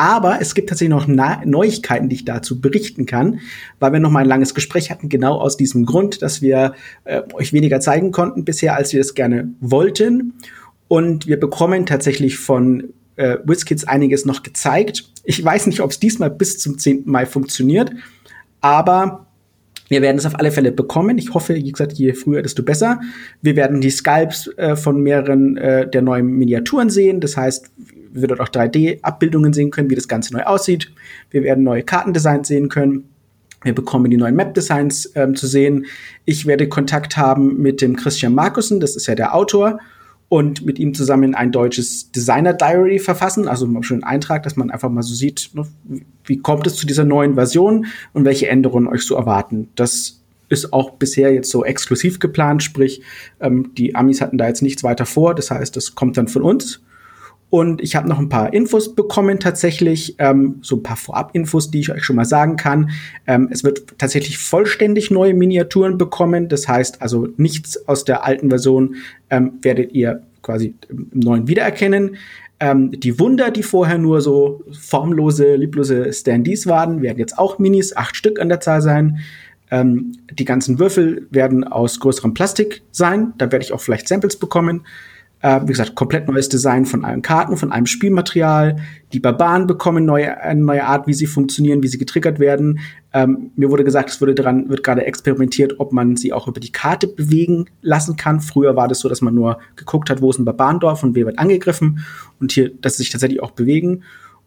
Aber 0.00 0.40
es 0.40 0.54
gibt 0.54 0.70
tatsächlich 0.70 0.96
noch 0.96 1.06
Neuigkeiten, 1.44 2.08
die 2.08 2.16
ich 2.16 2.24
dazu 2.24 2.58
berichten 2.58 3.04
kann, 3.04 3.40
weil 3.80 3.92
wir 3.92 4.00
noch 4.00 4.10
mal 4.10 4.20
ein 4.20 4.26
langes 4.26 4.54
Gespräch 4.54 4.90
hatten, 4.90 5.10
genau 5.10 5.34
aus 5.34 5.58
diesem 5.58 5.84
Grund, 5.84 6.22
dass 6.22 6.40
wir 6.40 6.72
äh, 7.04 7.20
euch 7.34 7.52
weniger 7.52 7.80
zeigen 7.80 8.10
konnten 8.10 8.46
bisher, 8.46 8.76
als 8.76 8.94
wir 8.94 9.00
das 9.00 9.12
gerne 9.12 9.52
wollten. 9.60 10.32
Und 10.88 11.26
wir 11.26 11.38
bekommen 11.38 11.84
tatsächlich 11.84 12.38
von 12.38 12.94
äh, 13.16 13.36
WizKids 13.44 13.84
einiges 13.84 14.24
noch 14.24 14.42
gezeigt. 14.42 15.04
Ich 15.24 15.44
weiß 15.44 15.66
nicht, 15.66 15.82
ob 15.82 15.90
es 15.90 16.00
diesmal 16.00 16.30
bis 16.30 16.58
zum 16.58 16.78
10. 16.78 17.02
Mai 17.04 17.26
funktioniert, 17.26 17.90
aber 18.62 19.26
wir 19.90 20.02
werden 20.02 20.18
es 20.18 20.24
auf 20.24 20.38
alle 20.38 20.52
Fälle 20.52 20.70
bekommen. 20.70 21.18
Ich 21.18 21.34
hoffe, 21.34 21.56
wie 21.56 21.72
gesagt, 21.72 21.94
je 21.94 22.12
früher, 22.12 22.42
desto 22.42 22.62
besser. 22.62 23.00
Wir 23.42 23.56
werden 23.56 23.80
die 23.80 23.90
Sculpts 23.90 24.46
äh, 24.56 24.76
von 24.76 25.02
mehreren 25.02 25.56
äh, 25.56 25.90
der 25.90 26.00
neuen 26.00 26.26
Miniaturen 26.26 26.90
sehen. 26.90 27.20
Das 27.20 27.36
heißt, 27.36 27.70
wir 28.12 28.28
dort 28.28 28.40
auch 28.40 28.48
3D-Abbildungen 28.48 29.52
sehen 29.52 29.70
können, 29.70 29.90
wie 29.90 29.96
das 29.96 30.06
Ganze 30.06 30.32
neu 30.32 30.44
aussieht. 30.44 30.92
Wir 31.30 31.42
werden 31.42 31.64
neue 31.64 31.82
Kartendesigns 31.82 32.46
sehen 32.46 32.68
können. 32.68 33.08
Wir 33.64 33.74
bekommen 33.74 34.10
die 34.10 34.16
neuen 34.16 34.36
Map-Designs 34.36 35.10
ähm, 35.16 35.34
zu 35.34 35.48
sehen. 35.48 35.86
Ich 36.24 36.46
werde 36.46 36.68
Kontakt 36.68 37.16
haben 37.16 37.60
mit 37.60 37.82
dem 37.82 37.96
Christian 37.96 38.32
Markussen, 38.32 38.78
das 38.78 38.94
ist 38.94 39.08
ja 39.08 39.16
der 39.16 39.34
Autor, 39.34 39.80
und 40.30 40.64
mit 40.64 40.78
ihm 40.78 40.94
zusammen 40.94 41.34
ein 41.34 41.50
deutsches 41.50 42.12
Designer-Diary 42.12 43.00
verfassen, 43.00 43.48
also 43.48 43.66
einen 43.66 44.04
Eintrag, 44.04 44.44
dass 44.44 44.54
man 44.54 44.70
einfach 44.70 44.88
mal 44.88 45.02
so 45.02 45.12
sieht, 45.12 45.50
ne, 45.54 45.66
wie 46.24 46.38
kommt 46.38 46.68
es 46.68 46.76
zu 46.76 46.86
dieser 46.86 47.04
neuen 47.04 47.34
Version 47.34 47.86
und 48.12 48.24
welche 48.24 48.46
Änderungen 48.46 48.86
euch 48.86 49.02
so 49.02 49.16
erwarten. 49.16 49.70
Das 49.74 50.20
ist 50.48 50.72
auch 50.72 50.92
bisher 50.92 51.34
jetzt 51.34 51.50
so 51.50 51.64
exklusiv 51.64 52.20
geplant, 52.20 52.62
sprich, 52.62 53.02
ähm, 53.40 53.72
die 53.76 53.96
Amis 53.96 54.20
hatten 54.20 54.38
da 54.38 54.46
jetzt 54.46 54.62
nichts 54.62 54.84
weiter 54.84 55.04
vor, 55.04 55.34
das 55.34 55.50
heißt, 55.50 55.74
das 55.74 55.96
kommt 55.96 56.16
dann 56.16 56.28
von 56.28 56.42
uns. 56.42 56.80
Und 57.50 57.80
ich 57.80 57.96
habe 57.96 58.08
noch 58.08 58.20
ein 58.20 58.28
paar 58.28 58.52
Infos 58.52 58.94
bekommen 58.94 59.40
tatsächlich, 59.40 60.14
ähm, 60.18 60.60
so 60.62 60.76
ein 60.76 60.82
paar 60.84 60.96
Vorab-Infos, 60.96 61.70
die 61.72 61.80
ich 61.80 61.90
euch 61.90 62.04
schon 62.04 62.16
mal 62.16 62.24
sagen 62.24 62.56
kann. 62.56 62.90
Ähm, 63.26 63.48
es 63.50 63.64
wird 63.64 63.98
tatsächlich 63.98 64.38
vollständig 64.38 65.10
neue 65.10 65.34
Miniaturen 65.34 65.98
bekommen. 65.98 66.48
Das 66.48 66.68
heißt 66.68 67.02
also 67.02 67.28
nichts 67.36 67.88
aus 67.88 68.04
der 68.04 68.24
alten 68.24 68.50
Version 68.50 68.94
ähm, 69.30 69.54
werdet 69.62 69.92
ihr 69.92 70.22
quasi 70.42 70.74
im 70.88 71.08
neuen 71.12 71.48
wiedererkennen. 71.48 72.16
Ähm, 72.60 72.92
die 72.92 73.18
Wunder, 73.18 73.50
die 73.50 73.64
vorher 73.64 73.98
nur 73.98 74.20
so 74.20 74.62
formlose, 74.70 75.56
lieblose 75.56 76.12
Standees 76.12 76.66
waren, 76.68 77.02
werden 77.02 77.18
jetzt 77.18 77.36
auch 77.36 77.58
Minis, 77.58 77.96
acht 77.96 78.14
Stück 78.14 78.38
an 78.38 78.48
der 78.48 78.60
Zahl 78.60 78.80
sein. 78.80 79.18
Ähm, 79.72 80.12
die 80.32 80.44
ganzen 80.44 80.78
Würfel 80.78 81.26
werden 81.30 81.64
aus 81.64 81.98
größerem 81.98 82.34
Plastik 82.34 82.82
sein. 82.92 83.32
Da 83.38 83.50
werde 83.50 83.64
ich 83.64 83.72
auch 83.72 83.80
vielleicht 83.80 84.08
Samples 84.08 84.36
bekommen. 84.36 84.82
Äh, 85.42 85.62
wie 85.62 85.72
gesagt, 85.72 85.94
komplett 85.94 86.28
neues 86.28 86.50
Design 86.50 86.84
von 86.84 87.02
allen 87.02 87.22
Karten, 87.22 87.56
von 87.56 87.72
allem 87.72 87.86
Spielmaterial. 87.86 88.76
Die 89.14 89.20
Barbaren 89.20 89.66
bekommen 89.66 90.04
neue, 90.04 90.38
eine 90.38 90.60
neue 90.60 90.84
Art, 90.84 91.06
wie 91.06 91.14
sie 91.14 91.26
funktionieren, 91.26 91.82
wie 91.82 91.88
sie 91.88 91.96
getriggert 91.96 92.38
werden. 92.38 92.80
Ähm, 93.14 93.50
mir 93.56 93.70
wurde 93.70 93.82
gesagt, 93.82 94.10
es 94.10 94.20
wurde 94.20 94.34
daran, 94.34 94.68
wird 94.68 94.84
gerade 94.84 95.06
experimentiert, 95.06 95.80
ob 95.80 95.92
man 95.92 96.16
sie 96.16 96.34
auch 96.34 96.46
über 96.46 96.60
die 96.60 96.72
Karte 96.72 97.08
bewegen 97.08 97.66
lassen 97.80 98.16
kann. 98.16 98.40
Früher 98.40 98.76
war 98.76 98.86
das 98.86 99.00
so, 99.00 99.08
dass 99.08 99.22
man 99.22 99.34
nur 99.34 99.58
geguckt 99.76 100.10
hat, 100.10 100.20
wo 100.20 100.28
ist 100.28 100.38
ein 100.38 100.44
Barbarendorf 100.44 101.02
und 101.02 101.14
wer 101.14 101.24
wird 101.24 101.38
angegriffen. 101.38 102.04
Und 102.38 102.52
hier, 102.52 102.70
dass 102.78 102.98
sie 102.98 103.04
sich 103.04 103.10
tatsächlich 103.10 103.42
auch 103.42 103.52
bewegen. 103.52 104.02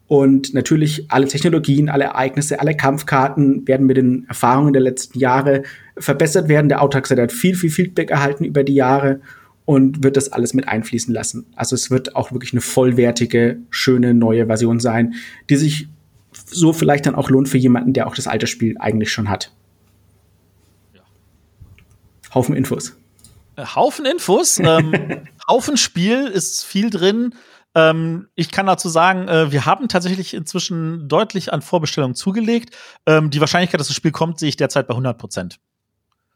Und 0.06 0.54
natürlich 0.54 1.06
alle 1.10 1.28
Technologien, 1.28 1.90
alle 1.90 2.04
Ereignisse, 2.04 2.60
alle 2.60 2.78
Kampfkarten 2.78 3.68
werden 3.68 3.88
mit 3.88 3.98
den 3.98 4.26
Erfahrungen 4.28 4.74
der 4.74 4.82
letzten 4.84 5.18
Jahre 5.18 5.64
verbessert 5.98 6.50
werden. 6.50 6.70
Der 6.70 6.84
Autark 6.84 7.10
hat 7.10 7.32
viel, 7.32 7.56
viel 7.56 7.72
Feedback 7.72 8.12
erhalten 8.12 8.44
über 8.46 8.64
die 8.64 8.76
Jahre 8.76 9.22
und 9.66 10.04
wird 10.04 10.18
das 10.18 10.32
alles 10.32 10.54
mit 10.54 10.68
einfließen 10.68 11.14
lassen. 11.14 11.46
Also 11.56 11.76
es 11.76 11.90
wird 11.90 12.16
auch 12.16 12.32
wirklich 12.32 12.54
eine 12.54 12.62
vollwertige, 12.62 13.60
schöne 13.70 14.14
neue 14.14 14.48
Version 14.48 14.80
sein, 14.80 15.16
die 15.50 15.56
sich 15.56 15.88
so 16.32 16.74
vielleicht 16.74 17.06
dann 17.06 17.16
auch 17.16 17.30
lohnt 17.30 17.50
für 17.50 17.58
jemanden, 17.58 17.94
der 17.94 18.08
auch 18.08 18.16
das 18.16 18.28
alte 18.28 18.48
Spiel 18.48 18.76
eigentlich 18.80 19.12
schon 19.12 19.30
hat. 19.30 19.52
Ja. 20.94 21.02
Haufen 22.34 22.56
Infos. 22.56 22.98
Äh, 23.56 23.66
Haufen 23.66 24.06
Infos. 24.06 24.60
ähm, 24.60 24.94
Haufen 25.48 25.78
Spiel 25.78 26.28
ist 26.28 26.66
viel 26.66 26.90
drin. 26.90 27.36
Ähm, 27.76 28.28
ich 28.36 28.52
kann 28.52 28.66
dazu 28.66 28.90
sagen, 28.90 29.28
äh, 29.28 29.52
wir 29.52 29.66
haben 29.66 29.88
tatsächlich 29.88 30.34
inzwischen 30.34 31.08
deutlich 31.08 31.54
an 31.54 31.62
Vorbestellungen 31.62 32.16
zugelegt. 32.16 32.76
Ähm, 33.06 33.30
die 33.30 33.40
Wahrscheinlichkeit, 33.40 33.80
dass 33.80 33.88
das 33.88 33.96
Spiel 33.96 34.12
kommt, 34.12 34.40
sehe 34.40 34.50
ich 34.50 34.58
derzeit 34.58 34.88
bei 34.88 34.94
100 34.94 35.18
Prozent. 35.18 35.60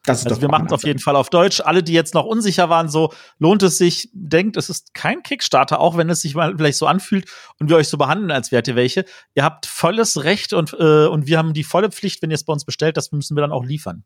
Das 0.07 0.19
ist 0.19 0.27
also 0.27 0.41
wir 0.41 0.49
machen 0.49 0.67
es 0.67 0.71
auf 0.71 0.83
jeden 0.83 0.99
Fall 0.99 1.15
auf 1.15 1.29
Deutsch. 1.29 1.61
Alle, 1.61 1.83
die 1.83 1.93
jetzt 1.93 2.13
noch 2.13 2.25
unsicher 2.25 2.69
waren, 2.69 2.87
so 2.87 3.13
lohnt 3.39 3.61
es 3.63 3.77
sich, 3.77 4.09
denkt, 4.13 4.55
es 4.55 4.69
ist 4.69 4.93
kein 4.93 5.21
Kickstarter, 5.21 5.79
auch 5.79 5.97
wenn 5.97 6.09
es 6.09 6.21
sich 6.21 6.33
mal 6.33 6.55
vielleicht 6.55 6.77
so 6.77 6.87
anfühlt 6.87 7.29
und 7.59 7.69
wir 7.69 7.75
euch 7.75 7.89
so 7.89 7.97
behandeln, 7.97 8.31
als 8.31 8.51
wärt 8.51 8.67
ihr 8.67 8.75
welche. 8.75 9.05
Ihr 9.35 9.43
habt 9.43 9.65
volles 9.65 10.23
Recht 10.23 10.53
und, 10.53 10.73
äh, 10.79 11.07
und 11.07 11.27
wir 11.27 11.37
haben 11.37 11.53
die 11.53 11.63
volle 11.63 11.91
Pflicht, 11.91 12.21
wenn 12.21 12.31
ihr 12.31 12.35
es 12.35 12.45
bei 12.45 12.53
uns 12.53 12.63
bestellt, 12.63 12.95
das 12.95 13.11
müssen 13.11 13.35
wir 13.35 13.41
dann 13.41 13.51
auch 13.51 13.65
liefern. 13.65 14.05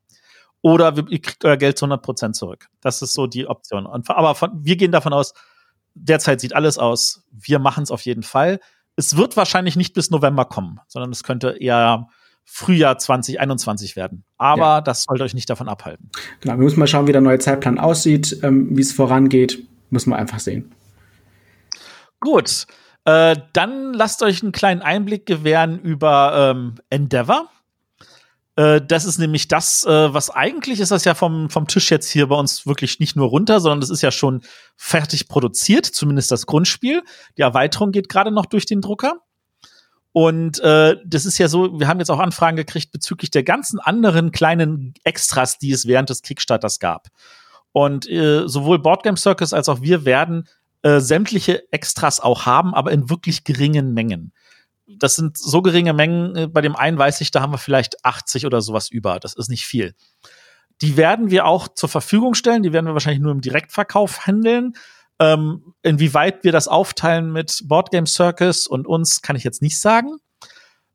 Oder 0.61 0.95
wir, 0.95 1.07
ihr 1.09 1.21
kriegt 1.21 1.45
euer 1.45 1.57
Geld 1.57 1.77
zu 1.77 1.85
100 1.85 2.03
Prozent 2.03 2.35
zurück. 2.35 2.67
Das 2.81 3.01
ist 3.01 3.13
so 3.13 3.27
die 3.27 3.47
Option. 3.47 3.85
Und, 3.85 4.09
aber 4.09 4.35
von, 4.35 4.51
wir 4.53 4.77
gehen 4.77 4.91
davon 4.91 5.13
aus, 5.13 5.33
derzeit 5.93 6.41
sieht 6.41 6.55
alles 6.55 6.77
aus. 6.77 7.23
Wir 7.31 7.59
machen 7.59 7.83
es 7.83 7.91
auf 7.91 8.01
jeden 8.01 8.23
Fall. 8.23 8.59
Es 8.95 9.17
wird 9.17 9.37
wahrscheinlich 9.37 9.75
nicht 9.75 9.93
bis 9.93 10.09
November 10.09 10.45
kommen, 10.45 10.79
sondern 10.87 11.11
es 11.11 11.23
könnte 11.23 11.57
eher 11.59 12.07
Frühjahr 12.53 12.97
2021 12.97 13.95
werden. 13.95 14.25
Aber 14.37 14.61
ja. 14.61 14.81
das 14.81 15.03
sollte 15.03 15.23
euch 15.23 15.33
nicht 15.33 15.49
davon 15.49 15.69
abhalten. 15.69 16.09
Genau, 16.41 16.55
wir 16.55 16.63
müssen 16.63 16.79
mal 16.79 16.87
schauen, 16.87 17.07
wie 17.07 17.13
der 17.13 17.21
neue 17.21 17.39
Zeitplan 17.39 17.79
aussieht, 17.79 18.39
ähm, 18.43 18.75
wie 18.75 18.81
es 18.81 18.91
vorangeht. 18.91 19.59
Müssen 19.89 20.09
wir 20.09 20.17
einfach 20.17 20.39
sehen. 20.39 20.75
Gut. 22.19 22.67
Äh, 23.05 23.37
dann 23.53 23.93
lasst 23.93 24.21
euch 24.21 24.43
einen 24.43 24.51
kleinen 24.51 24.81
Einblick 24.81 25.25
gewähren 25.25 25.79
über 25.79 26.51
ähm, 26.53 26.75
Endeavor. 26.89 27.49
Äh, 28.57 28.81
das 28.85 29.05
ist 29.05 29.17
nämlich 29.17 29.47
das, 29.47 29.85
äh, 29.85 30.13
was 30.13 30.29
eigentlich 30.29 30.81
ist 30.81 30.91
das 30.91 31.05
ja 31.05 31.15
vom, 31.15 31.49
vom 31.49 31.67
Tisch 31.67 31.89
jetzt 31.89 32.09
hier 32.09 32.27
bei 32.27 32.35
uns 32.35 32.67
wirklich 32.67 32.99
nicht 32.99 33.15
nur 33.15 33.29
runter, 33.29 33.61
sondern 33.61 33.79
das 33.79 33.89
ist 33.89 34.01
ja 34.01 34.11
schon 34.11 34.41
fertig 34.75 35.29
produziert, 35.29 35.85
zumindest 35.85 36.31
das 36.31 36.45
Grundspiel. 36.45 37.01
Die 37.37 37.43
Erweiterung 37.43 37.93
geht 37.93 38.09
gerade 38.09 38.29
noch 38.29 38.45
durch 38.45 38.65
den 38.65 38.81
Drucker. 38.81 39.21
Und 40.13 40.59
äh, 40.59 40.97
das 41.05 41.25
ist 41.25 41.37
ja 41.37 41.47
so, 41.47 41.79
wir 41.79 41.87
haben 41.87 41.99
jetzt 41.99 42.11
auch 42.11 42.19
Anfragen 42.19 42.57
gekriegt 42.57 42.91
bezüglich 42.91 43.31
der 43.31 43.43
ganzen 43.43 43.79
anderen 43.79 44.31
kleinen 44.31 44.93
Extras, 45.03 45.57
die 45.57 45.71
es 45.71 45.87
während 45.87 46.09
des 46.09 46.21
Kickstarters 46.21 46.79
gab. 46.79 47.07
Und 47.71 48.09
äh, 48.09 48.47
sowohl 48.47 48.79
Boardgame 48.79 49.17
Circus 49.17 49.53
als 49.53 49.69
auch 49.69 49.81
wir 49.81 50.03
werden 50.03 50.49
äh, 50.81 50.99
sämtliche 50.99 51.71
Extras 51.71 52.19
auch 52.19 52.45
haben, 52.45 52.73
aber 52.73 52.91
in 52.91 53.09
wirklich 53.09 53.45
geringen 53.45 53.93
Mengen 53.93 54.33
das 54.97 55.15
sind 55.15 55.37
so 55.37 55.61
geringe 55.61 55.93
Mengen. 55.93 56.35
Äh, 56.35 56.47
bei 56.47 56.61
dem 56.61 56.75
einen 56.75 56.97
weiß 56.97 57.21
ich, 57.21 57.31
da 57.31 57.41
haben 57.41 57.53
wir 57.53 57.57
vielleicht 57.57 58.03
80 58.05 58.45
oder 58.45 58.61
sowas 58.61 58.89
über. 58.89 59.19
Das 59.19 59.33
ist 59.33 59.49
nicht 59.49 59.65
viel. 59.65 59.93
Die 60.81 60.97
werden 60.97 61.29
wir 61.29 61.45
auch 61.45 61.67
zur 61.67 61.89
Verfügung 61.89 62.33
stellen. 62.33 62.63
Die 62.63 62.73
werden 62.73 62.87
wir 62.87 62.93
wahrscheinlich 62.93 63.21
nur 63.21 63.31
im 63.31 63.41
Direktverkauf 63.41 64.25
handeln. 64.25 64.73
Ähm, 65.21 65.75
inwieweit 65.83 66.43
wir 66.43 66.51
das 66.51 66.67
aufteilen 66.67 67.31
mit 67.31 67.61
Boardgame 67.65 68.07
Circus 68.07 68.65
und 68.65 68.87
uns, 68.87 69.21
kann 69.21 69.35
ich 69.35 69.43
jetzt 69.43 69.61
nicht 69.61 69.79
sagen. 69.79 70.17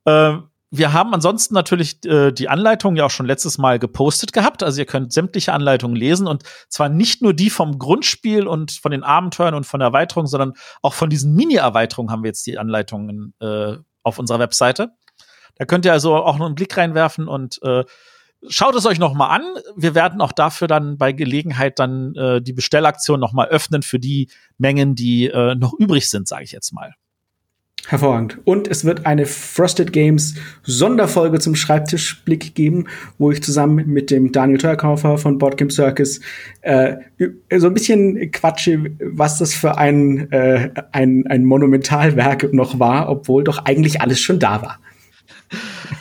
Ähm, 0.04 0.48
wir 0.72 0.92
haben 0.92 1.14
ansonsten 1.14 1.54
natürlich 1.54 2.04
äh, 2.04 2.32
die 2.32 2.48
Anleitung 2.48 2.96
ja 2.96 3.06
auch 3.06 3.10
schon 3.10 3.26
letztes 3.26 3.56
Mal 3.56 3.78
gepostet 3.78 4.32
gehabt. 4.32 4.64
Also 4.64 4.80
ihr 4.80 4.86
könnt 4.86 5.12
sämtliche 5.12 5.52
Anleitungen 5.52 5.94
lesen 5.96 6.26
und 6.26 6.42
zwar 6.68 6.88
nicht 6.88 7.22
nur 7.22 7.34
die 7.34 7.50
vom 7.50 7.78
Grundspiel 7.78 8.48
und 8.48 8.72
von 8.72 8.90
den 8.90 9.04
Abenteuern 9.04 9.54
und 9.54 9.64
von 9.64 9.78
der 9.78 9.88
Erweiterung, 9.88 10.26
sondern 10.26 10.54
auch 10.82 10.92
von 10.92 11.08
diesen 11.08 11.34
Mini-Erweiterungen 11.34 12.10
haben 12.10 12.24
wir 12.24 12.30
jetzt 12.30 12.48
die 12.48 12.58
Anleitungen 12.58 13.32
äh, 13.38 13.76
auf 14.02 14.18
unserer 14.18 14.40
Webseite. 14.40 14.90
Da 15.54 15.66
könnt 15.66 15.84
ihr 15.84 15.92
also 15.92 16.16
auch 16.16 16.36
noch 16.36 16.46
einen 16.46 16.56
Blick 16.56 16.76
reinwerfen 16.76 17.28
und 17.28 17.62
äh, 17.62 17.84
schaut 18.48 18.74
es 18.74 18.86
euch 18.86 18.98
noch 18.98 19.14
mal 19.14 19.28
an. 19.28 19.42
Wir 19.76 19.94
werden 19.94 20.20
auch 20.20 20.32
dafür 20.32 20.68
dann 20.68 20.98
bei 20.98 21.12
Gelegenheit 21.12 21.78
dann 21.78 22.14
äh, 22.14 22.40
die 22.40 22.52
Bestellaktion 22.52 23.20
noch 23.20 23.32
mal 23.32 23.48
öffnen 23.48 23.82
für 23.82 23.98
die 23.98 24.28
Mengen, 24.58 24.94
die 24.94 25.26
äh, 25.26 25.54
noch 25.54 25.74
übrig 25.78 26.08
sind, 26.08 26.28
sage 26.28 26.44
ich 26.44 26.52
jetzt 26.52 26.72
mal. 26.72 26.94
Hervorragend. 27.88 28.38
Und 28.44 28.66
es 28.66 28.84
wird 28.84 29.06
eine 29.06 29.26
Frosted 29.26 29.92
Games 29.92 30.34
Sonderfolge 30.64 31.38
zum 31.38 31.54
Schreibtischblick 31.54 32.56
geben, 32.56 32.88
wo 33.18 33.30
ich 33.30 33.42
zusammen 33.44 33.86
mit 33.86 34.10
dem 34.10 34.32
Daniel 34.32 34.58
Teuerkaufer 34.58 35.18
von 35.18 35.38
Boardgame 35.38 35.70
Circus 35.70 36.20
äh, 36.62 36.96
so 37.56 37.68
ein 37.68 37.74
bisschen 37.74 38.32
quatsche, 38.32 38.90
was 38.98 39.38
das 39.38 39.54
für 39.54 39.78
ein, 39.78 40.32
äh, 40.32 40.70
ein, 40.90 41.28
ein 41.28 41.44
Monumentalwerk 41.44 42.52
noch 42.52 42.80
war, 42.80 43.08
obwohl 43.08 43.44
doch 43.44 43.64
eigentlich 43.64 44.00
alles 44.00 44.20
schon 44.20 44.40
da 44.40 44.62
war. 44.62 44.80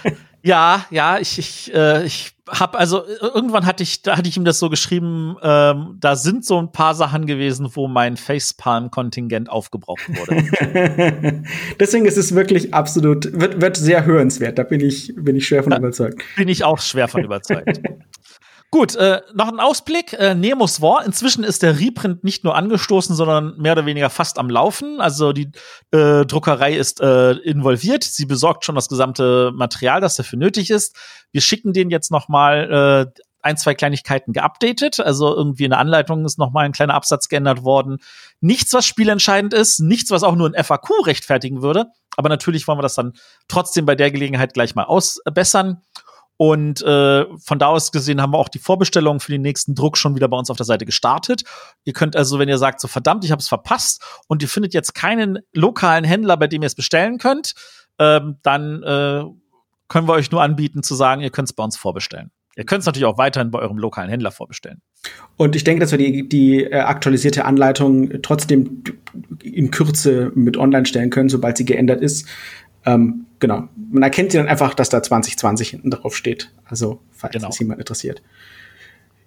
Ja, 0.46 0.86
ja, 0.92 1.18
ich, 1.18 1.40
ich, 1.40 1.74
äh, 1.74 2.06
ich 2.06 2.36
habe 2.48 2.78
also 2.78 3.04
irgendwann 3.20 3.66
hatte 3.66 3.82
ich, 3.82 4.04
da 4.04 4.16
hatte 4.16 4.30
ich 4.30 4.38
ihm 4.38 4.46
das 4.46 4.60
so 4.60 4.70
geschrieben, 4.70 5.38
ähm, 5.42 5.98
da 6.00 6.16
sind 6.16 6.46
so 6.46 6.60
ein 6.60 6.72
paar 6.72 6.94
Sachen 6.94 7.26
gewesen, 7.26 7.72
wo 7.74 7.88
mein 7.88 8.16
Facepalm-Kontingent 8.16 9.50
aufgebraucht 9.50 10.08
wurde. 10.08 11.44
Deswegen 11.80 12.06
ist 12.06 12.18
es 12.18 12.36
wirklich 12.36 12.76
absolut, 12.76 13.34
wird, 13.34 13.60
wird 13.60 13.76
sehr 13.76 14.06
hörenswert. 14.06 14.60
Da 14.60 14.64
bin 14.64 14.82
ich, 14.82 15.14
bin 15.16 15.36
ich 15.36 15.48
schwer 15.48 15.64
von 15.64 15.72
da 15.72 15.80
überzeugt. 15.80 16.22
Bin 16.36 16.48
ich 16.48 16.64
auch 16.64 16.80
schwer 16.80 17.08
von 17.08 17.24
überzeugt. 17.24 17.82
Gut, 18.72 18.96
äh, 18.96 19.22
noch 19.34 19.48
ein 19.48 19.60
Ausblick. 19.60 20.14
Äh, 20.14 20.36
Nemos 20.36 20.82
War. 20.82 21.06
Inzwischen 21.06 21.44
ist 21.44 21.64
der 21.64 21.80
Reprint 21.80 22.24
nicht 22.24 22.44
nur 22.44 22.56
angestoßen, 22.56 23.16
sondern 23.16 23.58
mehr 23.58 23.72
oder 23.72 23.86
weniger 23.86 24.10
fast 24.10 24.38
am 24.38 24.50
Laufen. 24.50 25.00
Also 25.00 25.32
die 25.32 25.52
äh, 25.92 26.26
Druckerei 26.26 26.76
ist 26.76 27.00
äh, 27.00 27.32
involviert. 27.32 28.04
Sie 28.04 28.26
besorgt 28.26 28.66
schon 28.66 28.76
das 28.76 28.90
gesamte 28.90 29.52
Material, 29.54 30.02
das 30.02 30.16
dafür 30.16 30.40
nötig 30.40 30.72
ist. 30.72 30.96
Wir 31.32 31.42
schicken 31.42 31.72
den 31.72 31.90
jetzt 31.90 32.12
noch 32.12 32.28
mal 32.28 33.14
äh, 33.16 33.22
ein, 33.46 33.58
zwei 33.58 33.76
Kleinigkeiten 33.76 34.34
geupdatet. 34.34 35.00
Also 35.00 35.34
irgendwie 35.34 35.66
in 35.66 35.70
der 35.70 35.80
Anleitung 35.80 36.26
ist 36.26 36.40
noch 36.40 36.52
mal 36.52 36.66
ein 36.66 36.72
kleiner 36.72 36.96
Absatz 36.96 37.30
geändert 37.30 37.64
worden. 37.64 38.00
Nichts, 38.42 38.74
was 38.74 38.86
spielentscheidend 38.86 39.54
ist, 39.54 39.80
nichts, 39.80 40.10
was 40.10 40.24
auch 40.24 40.36
nur 40.36 40.52
ein 40.52 40.64
FAQ 40.64 41.06
rechtfertigen 41.06 41.62
würde. 41.62 41.86
Aber 42.18 42.30
natürlich 42.30 42.68
wollen 42.68 42.80
wir 42.80 42.84
das 42.84 42.96
dann 42.96 43.14
trotzdem 43.48 43.86
bei 43.86 43.96
der 43.96 44.10
Gelegenheit 44.12 44.54
gleich 44.54 44.74
mal 44.76 44.86
ausbessern. 44.86 45.82
Und 46.38 46.82
äh, 46.82 47.26
von 47.38 47.60
da 47.60 47.68
aus 47.68 47.92
gesehen 47.92 48.22
haben 48.22 48.34
wir 48.34 48.38
auch 48.38 48.50
die 48.50 48.60
Vorbestellungen 48.60 49.20
für 49.20 49.32
den 49.32 49.42
nächsten 49.42 49.74
Druck 49.74 49.98
schon 49.98 50.16
wieder 50.16 50.28
bei 50.28 50.38
uns 50.38 50.50
auf 50.50 50.58
der 50.58 50.66
Seite 50.66 50.86
gestartet. 50.86 51.44
Ihr 51.86 51.94
könnt 51.94 52.16
also, 52.16 52.40
wenn 52.40 52.50
ihr 52.50 52.58
sagt, 52.58 52.82
so 52.82 52.88
verdammt, 52.88 53.24
ich 53.24 53.32
habe 53.32 53.40
es 53.40 53.48
verpasst 53.48 54.04
und 54.28 54.42
ihr 54.42 54.50
findet 54.50 54.74
jetzt 54.74 54.94
keinen 54.94 55.40
lokalen 55.54 56.04
Händler, 56.04 56.36
bei 56.36 56.48
dem 56.48 56.62
ihr 56.62 56.68
es 56.68 56.76
bestellen 56.76 57.18
könnt, 57.20 57.54
ähm, 58.00 58.38
dann 58.44 58.84
äh, 58.84 59.24
können 59.88 60.08
wir 60.08 60.14
euch 60.14 60.32
nur 60.32 60.42
anbieten 60.42 60.84
zu 60.84 60.96
sagen, 60.96 61.22
ihr 61.22 61.30
könnt 61.30 61.50
es 61.50 61.54
bei 61.54 61.64
uns 61.64 61.78
vorbestellen. 61.78 62.32
Ihr 62.58 62.66
könnt 62.66 62.82
es 62.82 62.86
natürlich 62.86 63.06
auch 63.06 63.18
weiterhin 63.18 63.52
bei 63.52 63.60
eurem 63.60 63.78
lokalen 63.78 64.10
Händler 64.10 64.32
vorbestellen. 64.32 64.82
Und 65.36 65.56
ich 65.56 65.64
denke, 65.66 65.82
dass 65.82 65.92
wir 65.92 65.98
die, 65.98 66.28
die 66.28 66.64
äh, 66.64 66.80
aktualisierte 66.80 67.46
Anleitung 67.46 68.22
trotzdem 68.22 68.84
in 69.44 69.72
Kürze 69.72 70.32
mit 70.36 70.56
online 70.58 70.86
stellen 70.86 71.10
können, 71.10 71.30
sobald 71.30 71.58
sie 71.58 71.66
geändert 71.66 72.02
ist. 72.02 72.28
Ähm, 72.86 73.25
genau. 73.40 73.70
Man 73.92 74.04
erkennt 74.04 74.32
sie 74.32 74.38
dann 74.38 74.48
einfach, 74.48 74.74
dass 74.74 74.90
da 74.90 75.02
2020 75.02 75.70
hinten 75.70 75.92
drauf 75.92 76.16
steht. 76.16 76.52
Also, 76.66 77.02
falls 77.12 77.34
genau. 77.34 77.50
es 77.50 77.60
jemand 77.60 77.80
interessiert. 77.80 78.22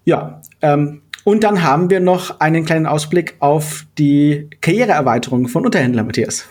Ja, 0.05 0.41
ähm, 0.63 1.03
und 1.25 1.45
dann 1.45 1.63
haben 1.63 1.91
wir 1.91 2.01
noch 2.01 2.41
einen 2.41 2.65
kleinen 2.65 2.87
Ausblick 2.87 3.37
auf 3.41 3.85
die 3.99 4.49
Karriereerweiterung 4.61 5.49
von 5.49 5.67
Unterhändler, 5.67 6.05
Matthias. 6.05 6.47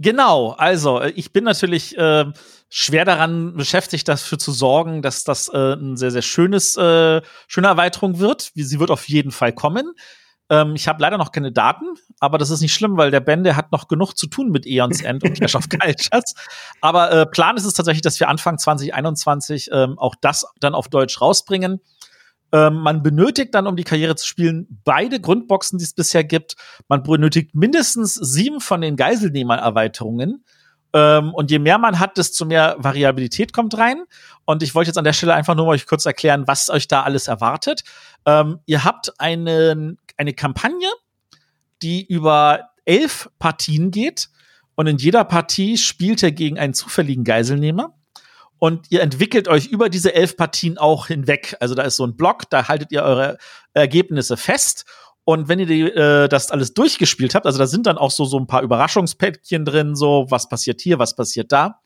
Genau, 0.00 0.50
also 0.52 1.00
äh, 1.00 1.10
ich 1.10 1.32
bin 1.32 1.44
natürlich 1.44 1.96
äh, 1.96 2.24
schwer 2.70 3.04
daran 3.04 3.54
beschäftigt, 3.54 4.08
dafür 4.08 4.38
zu 4.38 4.50
sorgen, 4.50 5.02
dass 5.02 5.24
das 5.24 5.48
äh, 5.48 5.74
ein 5.74 5.96
sehr, 5.96 6.10
sehr 6.10 6.22
schönes, 6.22 6.76
äh, 6.76 7.20
schöne 7.48 7.66
Erweiterung 7.68 8.18
wird. 8.18 8.50
Sie 8.54 8.80
wird 8.80 8.90
auf 8.90 9.08
jeden 9.08 9.30
Fall 9.30 9.52
kommen. 9.52 9.92
Ähm, 10.50 10.74
ich 10.74 10.88
habe 10.88 11.00
leider 11.00 11.16
noch 11.16 11.32
keine 11.32 11.52
Daten, 11.52 11.86
aber 12.18 12.36
das 12.36 12.50
ist 12.50 12.60
nicht 12.60 12.74
schlimm, 12.74 12.96
weil 12.96 13.10
der 13.10 13.20
Ben, 13.20 13.44
der 13.44 13.56
hat 13.56 13.70
noch 13.72 13.88
genug 13.88 14.14
zu 14.14 14.26
tun 14.26 14.50
mit 14.50 14.66
Eons 14.66 15.00
End 15.00 15.22
und 15.22 15.34
Clash 15.34 15.54
of 15.54 15.68
Cultures. 15.70 16.34
Aber 16.80 17.10
äh, 17.12 17.26
Plan 17.26 17.56
ist 17.56 17.64
es 17.64 17.72
tatsächlich, 17.72 18.02
dass 18.02 18.18
wir 18.18 18.28
Anfang 18.28 18.58
2021 18.58 19.70
ähm, 19.72 19.98
auch 19.98 20.16
das 20.20 20.44
dann 20.58 20.74
auf 20.74 20.88
Deutsch 20.88 21.20
rausbringen. 21.20 21.80
Ähm, 22.52 22.74
man 22.74 23.02
benötigt 23.02 23.54
dann, 23.54 23.68
um 23.68 23.76
die 23.76 23.84
Karriere 23.84 24.16
zu 24.16 24.26
spielen, 24.26 24.66
beide 24.84 25.20
Grundboxen, 25.20 25.78
die 25.78 25.84
es 25.84 25.94
bisher 25.94 26.24
gibt. 26.24 26.56
Man 26.88 27.04
benötigt 27.04 27.54
mindestens 27.54 28.14
sieben 28.14 28.60
von 28.60 28.80
den 28.80 28.96
Geiselnehmer-Erweiterungen. 28.96 30.44
Ähm, 30.92 31.32
und 31.32 31.52
je 31.52 31.60
mehr 31.60 31.78
man 31.78 32.00
hat, 32.00 32.16
desto 32.16 32.44
mehr 32.44 32.74
Variabilität 32.78 33.52
kommt 33.52 33.78
rein. 33.78 34.02
Und 34.44 34.64
ich 34.64 34.74
wollte 34.74 34.88
jetzt 34.88 34.98
an 34.98 35.04
der 35.04 35.12
Stelle 35.12 35.34
einfach 35.34 35.54
nur 35.54 35.66
mal 35.66 35.72
euch 35.72 35.86
kurz 35.86 36.04
erklären, 36.04 36.48
was 36.48 36.68
euch 36.70 36.88
da 36.88 37.02
alles 37.02 37.28
erwartet. 37.28 37.84
Ähm, 38.26 38.58
ihr 38.66 38.84
habt 38.84 39.20
einen, 39.20 39.98
eine 40.20 40.34
Kampagne, 40.34 40.88
die 41.82 42.04
über 42.04 42.70
elf 42.84 43.30
Partien 43.38 43.90
geht. 43.90 44.28
Und 44.74 44.86
in 44.86 44.98
jeder 44.98 45.24
Partie 45.24 45.78
spielt 45.78 46.22
ihr 46.22 46.30
gegen 46.30 46.58
einen 46.58 46.74
zufälligen 46.74 47.24
Geiselnehmer. 47.24 47.94
Und 48.58 48.90
ihr 48.90 49.00
entwickelt 49.00 49.48
euch 49.48 49.66
über 49.68 49.88
diese 49.88 50.14
elf 50.14 50.36
Partien 50.36 50.76
auch 50.76 51.06
hinweg. 51.06 51.56
Also 51.60 51.74
da 51.74 51.82
ist 51.82 51.96
so 51.96 52.06
ein 52.06 52.16
Block, 52.16 52.50
da 52.50 52.68
haltet 52.68 52.92
ihr 52.92 53.02
eure 53.02 53.38
Ergebnisse 53.72 54.36
fest. 54.36 54.84
Und 55.24 55.48
wenn 55.48 55.58
ihr 55.58 55.66
die, 55.66 55.82
äh, 55.82 56.28
das 56.28 56.50
alles 56.50 56.74
durchgespielt 56.74 57.34
habt, 57.34 57.46
also 57.46 57.58
da 57.58 57.66
sind 57.66 57.86
dann 57.86 57.96
auch 57.96 58.10
so, 58.10 58.26
so 58.26 58.38
ein 58.38 58.46
paar 58.46 58.62
Überraschungspäckchen 58.62 59.64
drin, 59.64 59.96
so 59.96 60.26
was 60.28 60.50
passiert 60.50 60.82
hier, 60.82 60.98
was 60.98 61.16
passiert 61.16 61.52
da. 61.52 61.80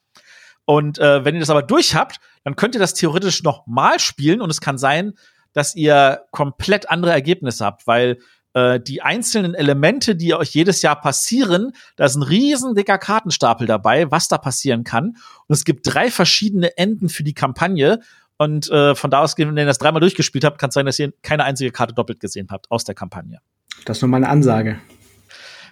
Und 0.65 0.99
äh, 0.99 1.25
wenn 1.25 1.35
ihr 1.35 1.41
das 1.41 1.51
aber 1.51 1.63
durch 1.63 1.95
habt, 1.95 2.19
dann 2.43 2.57
könnt 2.57 2.75
ihr 2.75 2.81
das 2.81 2.95
theoretisch 2.95 3.45
noch 3.45 3.67
mal 3.67 4.01
spielen 4.01 4.41
und 4.41 4.51
es 4.51 4.61
kann 4.61 4.79
sein, 4.79 5.15
dass 5.55 5.75
ihr 5.75 6.23
komplett 6.31 6.91
andere 6.91 7.13
Ergebnisse 7.13 7.65
habt, 7.65 7.87
weil 7.87 8.19
äh, 8.55 8.81
die 8.81 9.03
einzelnen 9.03 9.55
Elemente, 9.55 10.15
die 10.15 10.35
euch 10.35 10.51
jedes 10.51 10.83
Jahr 10.83 11.01
passieren, 11.01 11.73
da 11.97 12.05
ist 12.05 12.17
ein 12.17 12.23
riesen 12.23 12.75
dicker 12.75 12.99
Kartenstapel 12.99 13.67
dabei, 13.67 14.11
was 14.11 14.29
da 14.29 14.39
passieren 14.39 14.85
kann. 14.85 15.17
Und 15.47 15.55
es 15.55 15.65
gibt 15.65 15.93
drei 15.93 16.11
verschiedene 16.11 16.77
Enden 16.77 17.09
für 17.09 17.25
die 17.25 17.35
Kampagne. 17.35 18.01
Und 18.37 18.71
äh, 18.71 18.95
von 18.95 19.11
da 19.11 19.23
aus, 19.23 19.39
wenn 19.39 19.57
ihr 19.57 19.67
das 19.67 19.79
dreimal 19.79 20.01
durchgespielt 20.01 20.45
habt, 20.45 20.59
kann 20.59 20.69
es 20.69 20.75
sein, 20.75 20.87
dass 20.87 20.99
ihr 20.99 21.13
keine 21.23 21.45
einzige 21.45 21.71
Karte 21.71 21.95
doppelt 21.95 22.21
gesehen 22.21 22.49
habt 22.51 22.71
aus 22.71 22.85
der 22.85 22.95
Kampagne. 22.95 23.39
Das 23.85 23.99
ist 23.99 24.03
nur 24.03 24.09
mal 24.09 24.19
eine 24.19 24.29
Ansage. 24.29 24.81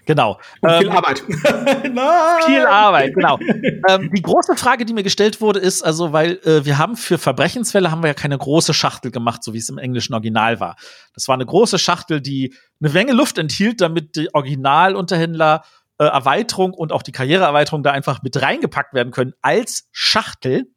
Genau. 0.04 0.40
Und 0.60 0.72
viel 0.72 0.88
ähm, 0.88 0.92
Arbeit. 0.92 1.20
viel 2.46 2.66
Arbeit, 2.66 3.14
genau. 3.14 3.38
ähm, 3.88 4.10
die 4.12 4.22
große 4.22 4.56
Frage, 4.56 4.84
die 4.84 4.92
mir 4.92 5.04
gestellt 5.04 5.40
wurde, 5.40 5.60
ist 5.60 5.82
also, 5.82 6.12
weil 6.12 6.40
äh, 6.44 6.64
wir 6.64 6.78
haben 6.78 6.96
für 6.96 7.18
Verbrechensfälle 7.18 7.90
haben 7.90 8.02
wir 8.02 8.08
ja 8.08 8.14
keine 8.14 8.36
große 8.36 8.74
Schachtel 8.74 9.12
gemacht, 9.12 9.44
so 9.44 9.54
wie 9.54 9.58
es 9.58 9.68
im 9.68 9.78
englischen 9.78 10.14
Original 10.14 10.58
war. 10.58 10.76
Das 11.14 11.28
war 11.28 11.34
eine 11.34 11.46
große 11.46 11.78
Schachtel, 11.78 12.20
die 12.20 12.54
eine 12.82 12.92
Menge 12.92 13.12
Luft 13.12 13.38
enthielt, 13.38 13.80
damit 13.80 14.16
die 14.16 14.34
Originalunterhändler 14.34 15.62
äh, 15.98 16.04
Erweiterung 16.04 16.74
und 16.74 16.92
auch 16.92 17.02
die 17.02 17.12
Karriereerweiterung 17.12 17.84
da 17.84 17.92
einfach 17.92 18.22
mit 18.22 18.40
reingepackt 18.40 18.94
werden 18.94 19.12
können 19.12 19.34
als 19.40 19.88
Schachtel. 19.92 20.71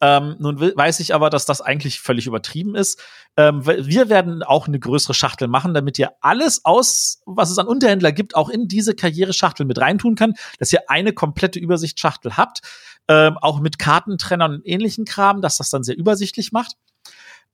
Ähm, 0.00 0.36
nun 0.38 0.58
weiß 0.58 1.00
ich 1.00 1.14
aber, 1.14 1.28
dass 1.28 1.44
das 1.44 1.60
eigentlich 1.60 2.00
völlig 2.00 2.26
übertrieben 2.26 2.74
ist. 2.74 3.02
Ähm, 3.36 3.66
wir 3.66 4.08
werden 4.08 4.42
auch 4.42 4.66
eine 4.66 4.80
größere 4.80 5.12
Schachtel 5.12 5.46
machen, 5.46 5.74
damit 5.74 5.98
ihr 5.98 6.12
alles 6.22 6.64
aus, 6.64 7.22
was 7.26 7.50
es 7.50 7.58
an 7.58 7.66
Unterhändler 7.66 8.10
gibt, 8.12 8.34
auch 8.34 8.48
in 8.48 8.66
diese 8.66 8.94
Karriereschachtel 8.94 9.66
mit 9.66 9.78
reintun 9.78 10.14
kann, 10.14 10.34
dass 10.58 10.72
ihr 10.72 10.88
eine 10.88 11.12
komplette 11.12 11.58
Übersichtsschachtel 11.58 12.36
habt, 12.36 12.62
ähm, 13.08 13.36
auch 13.38 13.60
mit 13.60 13.78
Kartentrennern 13.78 14.54
und 14.54 14.66
ähnlichen 14.66 15.04
Kram, 15.04 15.42
dass 15.42 15.58
das 15.58 15.68
dann 15.68 15.82
sehr 15.82 15.98
übersichtlich 15.98 16.50
macht. 16.50 16.76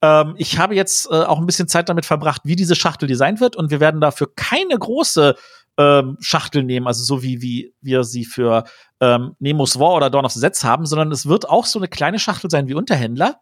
Ähm, 0.01 0.35
ich 0.37 0.57
habe 0.57 0.75
jetzt 0.75 1.07
äh, 1.07 1.23
auch 1.23 1.39
ein 1.39 1.45
bisschen 1.45 1.67
Zeit 1.67 1.89
damit 1.89 2.05
verbracht, 2.05 2.43
wie 2.45 2.55
diese 2.55 2.75
Schachtel 2.75 3.07
designt 3.07 3.41
wird 3.41 3.55
und 3.55 3.71
wir 3.71 3.79
werden 3.79 3.99
dafür 3.99 4.33
keine 4.35 4.77
große 4.77 5.35
ähm, 5.77 6.17
Schachtel 6.19 6.63
nehmen, 6.63 6.87
also 6.87 7.03
so 7.03 7.23
wie, 7.23 7.41
wie 7.41 7.73
wir 7.81 8.03
sie 8.03 8.25
für 8.25 8.65
ähm, 8.99 9.35
Nemos 9.39 9.79
War 9.79 9.93
oder 9.93 10.09
Dawn 10.09 10.25
of 10.25 10.31
the 10.31 10.39
Sets 10.39 10.63
haben, 10.63 10.85
sondern 10.85 11.11
es 11.11 11.27
wird 11.27 11.47
auch 11.47 11.65
so 11.65 11.79
eine 11.79 11.87
kleine 11.87 12.19
Schachtel 12.19 12.49
sein 12.49 12.67
wie 12.67 12.73
Unterhändler, 12.73 13.41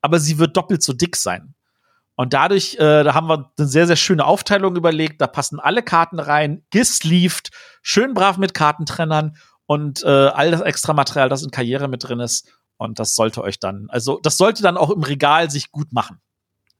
aber 0.00 0.18
sie 0.18 0.38
wird 0.38 0.56
doppelt 0.56 0.82
so 0.82 0.92
dick 0.92 1.16
sein. 1.16 1.54
Und 2.16 2.32
dadurch, 2.32 2.76
äh, 2.76 3.02
da 3.02 3.14
haben 3.14 3.28
wir 3.28 3.50
eine 3.58 3.66
sehr, 3.66 3.86
sehr 3.86 3.96
schöne 3.96 4.24
Aufteilung 4.24 4.76
überlegt. 4.76 5.20
Da 5.20 5.26
passen 5.26 5.58
alle 5.58 5.82
Karten 5.82 6.20
rein, 6.20 6.64
gesleeved, 6.70 7.50
schön 7.82 8.14
brav 8.14 8.38
mit 8.38 8.54
Kartentrennern 8.54 9.36
und 9.66 10.04
äh, 10.04 10.08
all 10.08 10.52
das 10.52 10.60
extra 10.60 10.92
Material, 10.92 11.28
das 11.28 11.42
in 11.42 11.50
Karriere 11.50 11.88
mit 11.88 12.04
drin 12.04 12.20
ist. 12.20 12.48
Und 12.76 12.98
das 12.98 13.14
sollte 13.14 13.42
euch 13.42 13.58
dann, 13.58 13.86
also 13.88 14.20
das 14.22 14.36
sollte 14.36 14.62
dann 14.62 14.76
auch 14.76 14.90
im 14.90 15.02
Regal 15.02 15.50
sich 15.50 15.70
gut 15.70 15.92
machen. 15.92 16.20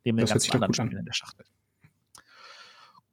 Neben 0.04 0.18
den 0.18 0.26
ganzen 0.26 0.52
anderen 0.52 0.75
Spielen 0.75 0.99
in 0.99 1.04
der 1.04 1.14
Schachtel. 1.14 1.46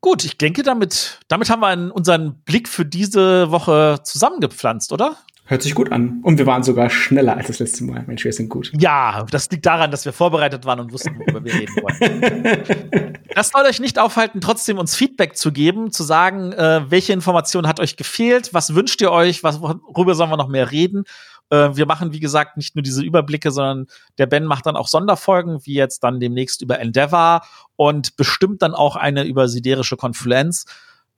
Gut, 0.02 0.26
ich 0.26 0.36
denke, 0.36 0.64
damit, 0.64 1.20
damit 1.28 1.52
haben 1.52 1.62
wir 1.62 1.96
unseren 1.96 2.34
Blick 2.44 2.68
für 2.68 2.86
diese 2.86 3.52
Woche 3.52 4.00
zusammengepflanzt, 4.04 4.92
oder? 4.92 5.16
Hört 5.46 5.62
sich 5.62 5.76
gut 5.76 5.92
an. 5.92 6.22
Und 6.24 6.40
wir 6.40 6.48
waren 6.48 6.64
sogar 6.64 6.90
schneller 6.90 7.38
als 7.38 7.48
das 7.48 7.60
letzte 7.60 7.84
Mal. 7.84 8.04
Mensch, 8.08 8.24
wir 8.24 8.34
sind 8.34 8.50
gut. 8.50 8.72
Ja, 8.80 9.26
das 9.30 9.52
liegt 9.52 9.66
daran, 9.66 9.92
dass 9.92 10.06
wir 10.06 10.14
vorbereitet 10.14 10.66
waren 10.66 10.80
und 10.80 10.92
wussten, 10.92 11.20
worüber 11.20 11.44
wir 11.44 11.54
reden 11.54 11.76
wollen. 11.76 13.18
das 13.36 13.50
soll 13.50 13.64
euch 13.66 13.80
nicht 13.80 14.00
aufhalten, 14.00 14.42
trotzdem 14.42 14.80
uns 14.80 14.96
Feedback 14.96 15.38
zu 15.38 15.52
geben, 15.52 15.92
zu 15.92 16.04
sagen, 16.04 16.52
äh, 16.54 16.90
welche 16.90 17.14
Information 17.14 17.68
hat 17.68 17.80
euch 17.80 17.96
gefehlt, 17.96 18.54
was 18.54 18.74
wünscht 18.74 19.02
ihr 19.02 19.12
euch, 19.12 19.44
was, 19.44 19.62
worüber 19.62 20.16
sollen 20.16 20.32
wir 20.32 20.38
noch 20.38 20.48
mehr 20.48 20.72
reden 20.72 21.04
äh, 21.52 21.76
wir 21.76 21.86
machen, 21.86 22.14
wie 22.14 22.20
gesagt, 22.20 22.58
nicht 22.58 22.76
nur 22.76 22.82
diese 22.82 23.04
Überblicke, 23.04 23.52
sondern 23.52 23.86
der 24.18 24.26
Ben 24.26 24.46
macht 24.46 24.66
dann 24.66 24.76
auch 24.76 24.88
Sonderfolgen, 24.88 25.60
wie 25.66 25.74
jetzt 25.74 26.00
dann 26.04 26.20
demnächst 26.20 26.62
über 26.62 26.80
Endeavor 26.80 27.42
und 27.76 28.16
bestimmt 28.16 28.62
dann 28.62 28.74
auch 28.74 28.96
eine 28.96 29.24
über 29.24 29.48
siderische 29.48 29.98
Konfluenz, 29.98 30.66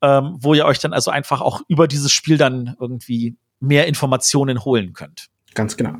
ähm, 0.01 0.35
wo 0.39 0.53
ihr 0.53 0.65
euch 0.65 0.79
dann 0.79 0.91
also 0.91 1.11
einfach 1.11 1.39
auch 1.39 1.61
über 1.67 1.87
dieses 1.87 2.11
Spiel 2.11 2.37
dann 2.37 2.75
irgendwie 2.79 3.37
mehr 3.59 3.87
Informationen 3.87 4.65
holen 4.65 4.93
könnt. 4.93 5.29
Ganz 5.53 5.77
genau. 5.77 5.93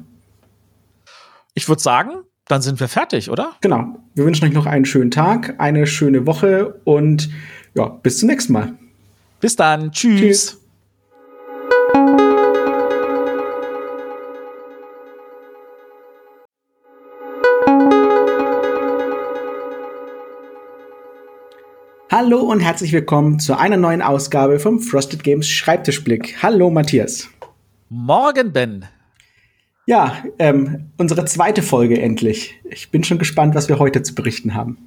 Ich 1.54 1.70
würde 1.70 1.82
sagen, 1.82 2.12
dann 2.48 2.62
sind 2.62 2.80
wir 2.80 2.88
fertig, 2.88 3.30
oder? 3.30 3.54
Genau. 3.62 4.00
Wir 4.16 4.26
wünschen 4.26 4.46
euch 4.46 4.54
noch 4.54 4.66
einen 4.66 4.86
schönen 4.86 5.12
Tag, 5.12 5.56
eine 5.60 5.88
schöne 5.88 6.26
Woche 6.26 6.82
und 6.84 7.30
ja, 7.76 7.88
bis 7.88 8.20
zum 8.20 8.28
nächsten 8.28 8.54
Mal. 8.54 8.74
Bis 9.40 9.56
dann. 9.56 9.92
Tschüss. 9.92 10.20
Tschüss. 10.20 10.63
Hallo 22.16 22.42
und 22.42 22.60
herzlich 22.60 22.92
willkommen 22.92 23.40
zu 23.40 23.58
einer 23.58 23.76
neuen 23.76 24.04
Ausgabe 24.04 24.60
vom 24.60 24.80
Frosted 24.80 25.24
Games 25.24 25.50
Schreibtischblick. 25.50 26.44
Hallo 26.44 26.70
Matthias. 26.70 27.28
Morgen, 27.90 28.54
Ben. 28.54 28.86
Ja, 29.88 30.24
ähm, 30.38 30.92
unsere 30.98 31.26
zweite 31.26 31.64
Folge 31.64 32.00
endlich. 32.00 32.54
Ich 32.70 32.92
bin 32.92 33.04
schon 33.04 33.18
gespannt, 33.18 33.56
was 33.56 33.68
wir 33.68 33.80
heute 33.80 34.04
zu 34.04 34.14
berichten 34.14 34.54
haben. 34.54 34.78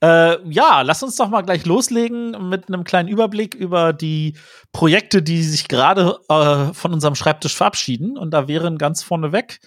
Äh, 0.00 0.36
ja, 0.48 0.82
lass 0.82 1.02
uns 1.02 1.16
doch 1.16 1.28
mal 1.28 1.42
gleich 1.42 1.66
loslegen 1.66 2.48
mit 2.48 2.68
einem 2.68 2.84
kleinen 2.84 3.08
Überblick 3.08 3.56
über 3.56 3.92
die 3.92 4.34
Projekte, 4.70 5.22
die 5.22 5.42
sich 5.42 5.66
gerade 5.66 6.20
äh, 6.28 6.72
von 6.72 6.92
unserem 6.92 7.16
Schreibtisch 7.16 7.56
verabschieden. 7.56 8.16
Und 8.16 8.30
da 8.30 8.46
wären 8.46 8.78
ganz 8.78 9.02
vorneweg 9.02 9.58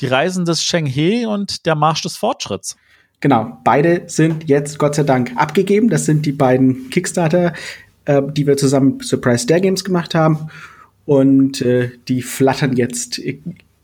die 0.00 0.06
Reisen 0.06 0.46
des 0.46 0.64
Sheng 0.64 0.86
He 0.86 1.26
und 1.26 1.66
der 1.66 1.74
Marsch 1.74 2.00
des 2.00 2.16
Fortschritts. 2.16 2.78
Genau, 3.24 3.56
beide 3.64 4.02
sind 4.06 4.50
jetzt 4.50 4.78
Gott 4.78 4.96
sei 4.96 5.02
Dank 5.02 5.32
abgegeben. 5.36 5.88
Das 5.88 6.04
sind 6.04 6.26
die 6.26 6.32
beiden 6.32 6.90
Kickstarter, 6.90 7.54
äh, 8.04 8.20
die 8.20 8.46
wir 8.46 8.58
zusammen 8.58 9.00
Surprise 9.00 9.46
Dare 9.46 9.62
Games 9.62 9.82
gemacht 9.82 10.14
haben. 10.14 10.50
Und 11.06 11.62
äh, 11.62 11.90
die 12.06 12.20
flattern 12.20 12.76
jetzt 12.76 13.18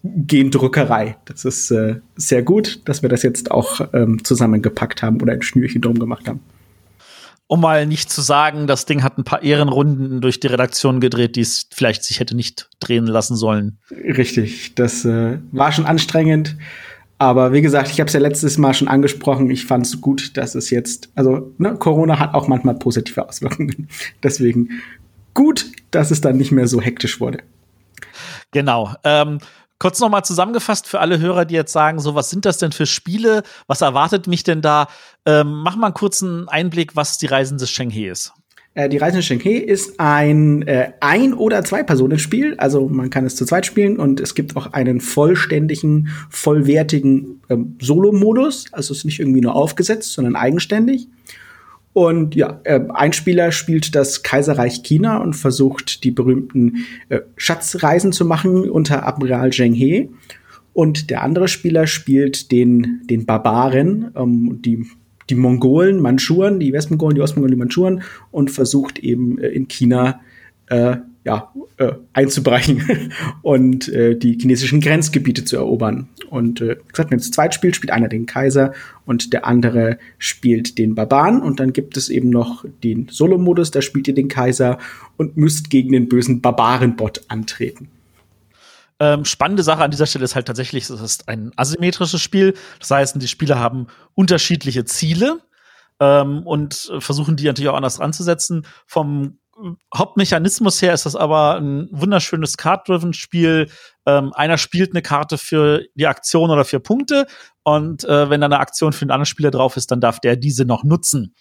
gehen 0.05 0.51
Druckerei. 0.51 1.17
Das 1.25 1.47
ist 1.47 1.71
äh, 1.71 2.01
sehr 2.17 2.43
gut, 2.43 2.83
dass 2.85 3.01
wir 3.01 3.09
das 3.09 3.23
jetzt 3.23 3.51
auch 3.51 3.81
ähm, 3.95 4.23
zusammengepackt 4.23 5.03
haben 5.03 5.23
oder 5.23 5.33
ein 5.33 5.41
Schnürchen 5.41 5.81
drum 5.81 5.99
gemacht 5.99 6.29
haben. 6.29 6.41
Um 7.47 7.63
mal 7.63 7.87
nicht 7.87 8.11
zu 8.11 8.21
sagen, 8.21 8.67
das 8.67 8.85
Ding 8.85 9.03
hat 9.03 9.17
ein 9.17 9.25
paar 9.25 9.43
Ehrenrunden 9.43 10.21
durch 10.21 10.39
die 10.39 10.49
Redaktion 10.49 11.01
gedreht, 11.01 11.37
die 11.37 11.41
es 11.41 11.67
vielleicht 11.73 12.05
sich 12.05 12.21
hätte 12.21 12.37
nicht 12.37 12.69
drehen 12.79 13.07
lassen 13.07 13.37
sollen. 13.37 13.79
Richtig, 13.91 14.75
das 14.75 15.07
äh, 15.07 15.39
war 15.51 15.73
schon 15.73 15.87
anstrengend. 15.87 16.57
Aber 17.21 17.53
wie 17.53 17.61
gesagt, 17.61 17.91
ich 17.91 18.01
habe 18.01 18.09
es 18.09 18.15
ja 18.15 18.21
letztes 18.21 18.57
Mal 18.57 18.73
schon 18.73 18.89
angesprochen. 18.89 19.51
Ich 19.51 19.67
fand 19.67 19.85
es 19.85 20.01
gut, 20.01 20.39
dass 20.39 20.55
es 20.55 20.71
jetzt, 20.71 21.11
also 21.15 21.53
ne, 21.59 21.75
Corona 21.77 22.19
hat 22.19 22.33
auch 22.33 22.49
manchmal 22.49 22.77
positive 22.77 23.29
Auswirkungen. 23.29 23.89
Deswegen 24.23 24.81
gut, 25.35 25.67
dass 25.91 26.11
es 26.11 26.23
dann 26.23 26.39
nicht 26.39 26.51
mehr 26.51 26.67
so 26.67 26.81
hektisch 26.81 27.21
wurde. 27.21 27.43
Genau. 28.53 28.95
Ähm, 29.05 29.39
kurz 29.79 30.01
noch 30.01 30.09
mal 30.09 30.23
zusammengefasst 30.23 30.87
für 30.87 31.01
alle 31.01 31.19
Hörer, 31.19 31.45
die 31.45 31.55
jetzt 31.55 31.75
sagen, 31.75 32.01
so 32.01 32.15
was 32.15 32.31
sind 32.31 32.47
das 32.47 32.57
denn 32.57 32.73
für 32.73 32.87
Spiele? 32.87 33.43
Was 33.67 33.83
erwartet 33.83 34.27
mich 34.27 34.43
denn 34.43 34.63
da? 34.63 34.89
Ähm, 35.27 35.61
mach 35.63 35.77
mal 35.77 35.89
einen 35.89 35.95
kurzen 35.95 36.49
Einblick, 36.49 36.97
was 36.97 37.19
die 37.19 37.27
Reisen 37.27 37.59
des 37.59 37.71
Shenghe 37.71 38.09
ist. 38.09 38.33
Äh, 38.75 38.89
die 38.89 38.99
Reise 38.99 39.19
in 39.19 39.23
Shanghai 39.23 39.57
ist 39.57 39.99
ein 39.99 40.63
äh, 40.63 40.93
ein 41.01 41.35
oder 41.35 41.65
zwei 41.65 41.83
Personen 41.83 42.19
Spiel, 42.19 42.55
also 42.59 42.89
man 42.89 43.11
kann 43.11 43.27
es 43.27 43.37
zu 43.37 43.45
zweit 43.45 43.67
spielen 43.67 43.99
und 43.99 44.21
es 44.21 44.35
gibt 44.35 44.57
auch 44.57 44.73
einen 44.73 45.01
vollständigen, 45.01 46.09
vollwertigen 46.31 47.41
ähm, 47.49 47.77
Solo-Modus, 47.81 48.67
also 48.73 48.93
es 48.93 48.99
ist 48.99 49.05
nicht 49.05 49.21
irgendwie 49.21 49.41
nur 49.41 49.55
aufgesetzt, 49.55 50.13
sondern 50.13 50.37
eigenständig. 50.37 51.09
Und 51.93 52.37
ja, 52.37 52.61
äh, 52.63 52.81
ein 52.95 53.13
Spieler 53.13 53.51
spielt 53.51 53.97
das 53.97 54.23
Kaiserreich 54.23 54.85
China 54.85 55.19
und 55.19 55.35
versucht 55.35 56.05
die 56.05 56.13
berühmten 56.13 56.87
äh, 57.09 57.21
Schatzreisen 57.37 58.13
zu 58.13 58.25
machen 58.25 58.71
unter 58.71 59.07
Admiral 59.07 59.51
Zheng 59.51 59.75
He. 59.75 60.11
Und 60.73 61.11
der 61.11 61.23
andere 61.23 61.49
Spieler 61.49 61.89
spielt 61.89 62.53
den, 62.53 63.01
den 63.11 63.27
Barbaren, 63.27 64.13
ähm, 64.15 64.61
die 64.63 64.87
die 65.31 65.37
Mongolen, 65.37 66.01
Mandschuren, 66.01 66.61
die 66.61 66.73
Westmongolen, 66.73 67.15
die 67.15 67.23
Ostmongolen, 67.23 67.55
die 67.55 67.59
Mandschuren 67.59 68.03
und 68.31 68.51
versucht 68.51 68.99
eben 68.99 69.39
äh, 69.39 69.49
in 69.49 69.69
China 69.69 70.21
äh, 70.67 70.97
ja, 71.25 71.53
äh, 71.77 71.93
einzubrechen 72.13 73.13
und 73.43 73.89
äh, 73.89 74.17
die 74.17 74.39
chinesischen 74.41 74.81
Grenzgebiete 74.81 75.45
zu 75.45 75.57
erobern. 75.57 76.09
Und 76.31 76.61
äh, 76.61 76.77
gesagt, 76.89 77.11
wenn 77.11 77.19
es 77.19 77.31
zweit 77.31 77.55
spielt, 77.55 77.77
spielt 77.77 77.93
einer 77.93 78.09
den 78.09 78.27
Kaiser 78.27 78.73
und 79.05 79.33
der 79.33 79.47
andere 79.47 79.99
spielt 80.19 80.79
den 80.79 80.95
Barbaren. 80.95 81.43
Und 81.43 81.61
dann 81.61 81.73
gibt 81.73 81.97
es 81.97 82.09
eben 82.09 82.31
noch 82.31 82.65
den 82.83 83.09
Solo-Modus, 83.11 83.71
da 83.71 83.83
spielt 83.83 84.09
ihr 84.09 84.15
den 84.15 84.29
Kaiser 84.29 84.79
und 85.17 85.37
müsst 85.37 85.69
gegen 85.71 85.93
den 85.93 86.09
bösen 86.09 86.41
Barbarenbot 86.41 87.23
antreten. 87.29 87.89
Ähm, 89.01 89.25
spannende 89.25 89.63
Sache 89.63 89.83
an 89.83 89.91
dieser 89.91 90.07
Stelle 90.07 90.25
ist 90.25 90.35
halt 90.35 90.47
tatsächlich, 90.47 90.85
es 90.85 90.91
ist 90.91 91.29
ein 91.29 91.53
asymmetrisches 91.57 92.21
Spiel. 92.21 92.55
Das 92.79 92.91
heißt, 92.91 93.21
die 93.21 93.29
Spieler 93.29 93.59
haben 93.59 93.87
unterschiedliche 94.15 94.85
Ziele 94.85 95.41
ähm, 96.01 96.47
und 96.47 96.93
versuchen 96.99 97.37
die 97.37 97.47
natürlich 97.47 97.71
auch 97.71 97.77
anders 97.77 97.99
anzusetzen. 97.99 98.67
Vom 98.87 99.39
Hauptmechanismus 99.97 100.81
her 100.81 100.95
ist 100.95 101.07
das 101.07 101.17
aber 101.17 101.57
ein 101.57 101.89
wunderschönes 101.91 102.57
Card-Driven-Spiel. 102.57 103.71
Ähm, 104.07 104.33
einer 104.35 104.59
spielt 104.59 104.93
eine 104.93 105.03
Karte 105.03 105.39
für 105.39 105.85
die 105.95 106.07
Aktion 106.07 106.51
oder 106.51 106.65
für 106.65 106.81
Punkte 106.81 107.27
und 107.63 108.05
äh, 108.05 108.31
wenn 108.31 108.41
da 108.41 108.47
eine 108.47 108.61
Aktion 108.61 108.93
für 108.93 109.03
einen 109.03 109.11
anderen 109.11 109.27
Spieler 109.27 109.51
drauf 109.51 109.77
ist, 109.77 109.91
dann 109.91 110.01
darf 110.01 110.21
der 110.21 110.37
diese 110.37 110.65
noch 110.65 110.85
nutzen. 110.85 111.35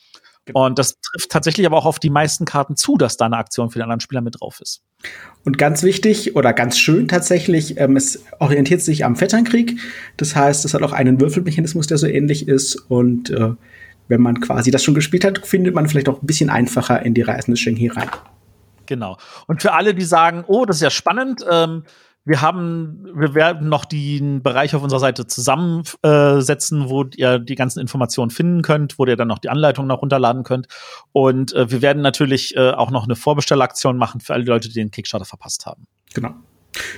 Genau. 0.45 0.65
Und 0.65 0.79
das 0.79 0.99
trifft 0.99 1.31
tatsächlich 1.31 1.65
aber 1.65 1.77
auch 1.77 1.85
auf 1.85 1.99
die 1.99 2.09
meisten 2.09 2.45
Karten 2.45 2.75
zu, 2.75 2.97
dass 2.97 3.17
da 3.17 3.25
eine 3.25 3.37
Aktion 3.37 3.69
für 3.69 3.79
den 3.79 3.83
anderen 3.83 3.99
Spieler 3.99 4.21
mit 4.21 4.41
drauf 4.41 4.59
ist. 4.61 4.81
Und 5.45 5.57
ganz 5.57 5.83
wichtig 5.83 6.35
oder 6.35 6.53
ganz 6.53 6.77
schön 6.77 7.07
tatsächlich, 7.07 7.77
ähm, 7.77 7.95
es 7.95 8.23
orientiert 8.39 8.81
sich 8.81 9.05
am 9.05 9.15
Vetternkrieg. 9.15 9.79
Das 10.17 10.35
heißt, 10.35 10.65
es 10.65 10.73
hat 10.73 10.81
auch 10.81 10.91
einen 10.91 11.21
Würfelmechanismus, 11.21 11.87
der 11.87 11.97
so 11.97 12.07
ähnlich 12.07 12.47
ist. 12.47 12.75
Und 12.75 13.29
äh, 13.29 13.51
wenn 14.07 14.21
man 14.21 14.41
quasi 14.41 14.71
das 14.71 14.83
schon 14.83 14.95
gespielt 14.95 15.23
hat, 15.23 15.45
findet 15.45 15.75
man 15.75 15.87
vielleicht 15.87 16.09
auch 16.09 16.21
ein 16.21 16.27
bisschen 16.27 16.49
einfacher 16.49 17.03
in 17.05 17.13
die 17.13 17.21
Reisen 17.21 17.51
des 17.51 17.59
Shenhe 17.59 17.95
rein. 17.95 18.09
Genau. 18.87 19.17
Und 19.45 19.61
für 19.61 19.73
alle, 19.73 19.93
die 19.93 20.03
sagen, 20.03 20.43
oh, 20.47 20.65
das 20.65 20.77
ist 20.77 20.81
ja 20.81 20.89
spannend, 20.89 21.45
ähm, 21.49 21.83
wir 22.25 22.41
haben, 22.41 23.07
wir 23.15 23.33
werden 23.33 23.69
noch 23.69 23.85
den 23.85 24.43
Bereich 24.43 24.75
auf 24.75 24.83
unserer 24.83 24.99
Seite 24.99 25.25
zusammensetzen, 25.25 26.89
wo 26.89 27.05
ihr 27.15 27.39
die 27.39 27.55
ganzen 27.55 27.79
Informationen 27.79 28.29
finden 28.29 28.61
könnt, 28.61 28.99
wo 28.99 29.05
ihr 29.05 29.15
dann 29.15 29.27
noch 29.27 29.39
die 29.39 29.49
Anleitung 29.49 29.87
noch 29.87 30.01
runterladen 30.01 30.43
könnt. 30.43 30.67
Und 31.11 31.53
äh, 31.53 31.71
wir 31.71 31.81
werden 31.81 32.01
natürlich 32.01 32.55
äh, 32.55 32.71
auch 32.71 32.91
noch 32.91 33.05
eine 33.05 33.15
Vorbestellaktion 33.15 33.97
machen 33.97 34.21
für 34.21 34.33
alle 34.33 34.43
Leute, 34.43 34.67
die 34.67 34.75
den 34.75 34.91
Kickstarter 34.91 35.25
verpasst 35.25 35.65
haben. 35.65 35.87
Genau. 36.13 36.35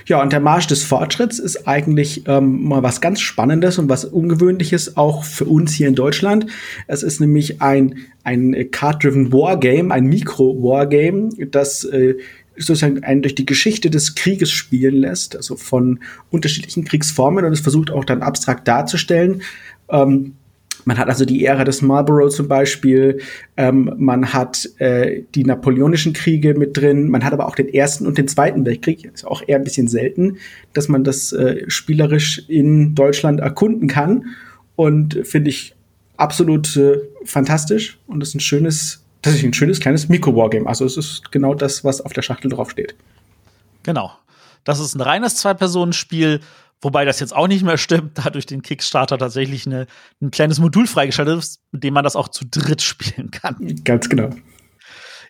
Ja, 0.06 0.20
und 0.20 0.32
der 0.32 0.40
Marsch 0.40 0.66
des 0.66 0.84
Fortschritts 0.84 1.38
ist 1.38 1.66
eigentlich 1.66 2.28
ähm, 2.28 2.62
mal 2.64 2.82
was 2.82 3.00
ganz 3.00 3.20
Spannendes 3.20 3.78
und 3.78 3.88
was 3.88 4.04
Ungewöhnliches 4.04 4.96
auch 4.96 5.24
für 5.24 5.46
uns 5.46 5.72
hier 5.72 5.88
in 5.88 5.94
Deutschland. 5.94 6.46
Es 6.86 7.02
ist 7.02 7.20
nämlich 7.20 7.62
ein, 7.62 7.96
ein 8.22 8.70
Card-Driven 8.70 9.32
Wargame, 9.32 9.92
ein 9.92 10.04
Mikro-Wargame, 10.04 11.30
das 11.50 11.84
äh, 11.84 12.16
sozusagen 12.56 13.02
einen 13.04 13.22
durch 13.22 13.34
die 13.34 13.46
Geschichte 13.46 13.90
des 13.90 14.14
Krieges 14.14 14.50
spielen 14.50 14.96
lässt, 14.96 15.36
also 15.36 15.56
von 15.56 16.00
unterschiedlichen 16.30 16.84
Kriegsformen 16.84 17.44
und 17.44 17.52
es 17.52 17.60
versucht 17.60 17.90
auch 17.90 18.04
dann 18.04 18.22
abstrakt 18.22 18.68
darzustellen. 18.68 19.42
Ähm, 19.88 20.34
man 20.84 20.98
hat 20.98 21.08
also 21.08 21.24
die 21.24 21.44
Ära 21.44 21.64
des 21.64 21.82
Marlborough 21.82 22.34
zum 22.34 22.48
Beispiel, 22.48 23.20
ähm, 23.56 23.92
man 23.98 24.32
hat 24.32 24.68
äh, 24.78 25.22
die 25.34 25.44
napoleonischen 25.44 26.12
Kriege 26.12 26.54
mit 26.54 26.76
drin, 26.76 27.08
man 27.08 27.24
hat 27.24 27.32
aber 27.32 27.46
auch 27.46 27.54
den 27.54 27.68
Ersten 27.68 28.06
und 28.06 28.18
den 28.18 28.28
Zweiten 28.28 28.64
Weltkrieg. 28.64 29.04
Ist 29.04 29.26
auch 29.26 29.42
eher 29.46 29.56
ein 29.56 29.64
bisschen 29.64 29.88
selten, 29.88 30.38
dass 30.72 30.88
man 30.88 31.04
das 31.04 31.32
äh, 31.32 31.64
spielerisch 31.68 32.44
in 32.48 32.94
Deutschland 32.94 33.40
erkunden 33.40 33.88
kann. 33.88 34.24
Und 34.74 35.20
finde 35.24 35.50
ich 35.50 35.74
absolut 36.16 36.76
äh, 36.76 36.98
fantastisch. 37.24 37.98
Und 38.06 38.20
das 38.20 38.30
ist 38.30 38.36
ein 38.36 38.40
schönes, 38.40 39.01
das 39.22 39.34
ist 39.34 39.44
ein 39.44 39.54
schönes 39.54 39.80
kleines 39.80 40.08
Mikro-Wargame. 40.08 40.66
Also 40.66 40.84
es 40.84 40.96
ist 40.96 41.32
genau 41.32 41.54
das, 41.54 41.84
was 41.84 42.00
auf 42.00 42.12
der 42.12 42.22
Schachtel 42.22 42.50
draufsteht. 42.50 42.94
Genau. 43.82 44.12
Das 44.64 44.78
ist 44.78 44.94
ein 44.94 45.00
reines 45.00 45.36
Zwei-Personen-Spiel 45.36 46.40
Wobei 46.82 47.04
das 47.04 47.20
jetzt 47.20 47.34
auch 47.34 47.46
nicht 47.46 47.62
mehr 47.64 47.78
stimmt, 47.78 48.18
da 48.18 48.28
durch 48.28 48.44
den 48.44 48.60
Kickstarter 48.60 49.16
tatsächlich 49.16 49.66
eine, 49.66 49.86
ein 50.20 50.32
kleines 50.32 50.58
Modul 50.58 50.88
freigeschaltet 50.88 51.38
ist, 51.38 51.60
mit 51.70 51.84
dem 51.84 51.94
man 51.94 52.02
das 52.02 52.16
auch 52.16 52.28
zu 52.28 52.44
dritt 52.44 52.82
spielen 52.82 53.30
kann. 53.30 53.80
Ganz 53.84 54.08
genau. 54.08 54.30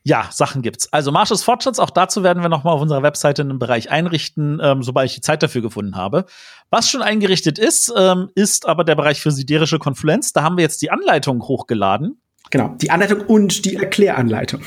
Ja, 0.02 0.28
Sachen 0.32 0.62
gibt's. 0.62 0.92
Also 0.92 1.12
Marsch 1.12 1.28
des 1.28 1.44
Fortschritts, 1.44 1.78
auch 1.78 1.90
dazu 1.90 2.24
werden 2.24 2.42
wir 2.42 2.48
noch 2.48 2.64
mal 2.64 2.72
auf 2.72 2.80
unserer 2.80 3.04
Webseite 3.04 3.42
einen 3.42 3.60
Bereich 3.60 3.90
einrichten, 3.90 4.58
ähm, 4.60 4.82
sobald 4.82 5.10
ich 5.10 5.14
die 5.14 5.20
Zeit 5.20 5.42
dafür 5.44 5.62
gefunden 5.62 5.94
habe. 5.94 6.24
Was 6.70 6.88
schon 6.88 7.02
eingerichtet 7.02 7.58
ist, 7.58 7.92
ähm, 7.96 8.30
ist 8.34 8.66
aber 8.66 8.82
der 8.82 8.96
Bereich 8.96 9.20
für 9.20 9.30
siderische 9.30 9.78
Konfluenz. 9.78 10.32
Da 10.32 10.42
haben 10.42 10.56
wir 10.56 10.62
jetzt 10.62 10.82
die 10.82 10.90
Anleitung 10.90 11.42
hochgeladen. 11.42 12.20
Genau, 12.52 12.76
die 12.82 12.90
Anleitung 12.90 13.22
und 13.22 13.64
die 13.64 13.76
Erkläranleitung. 13.76 14.60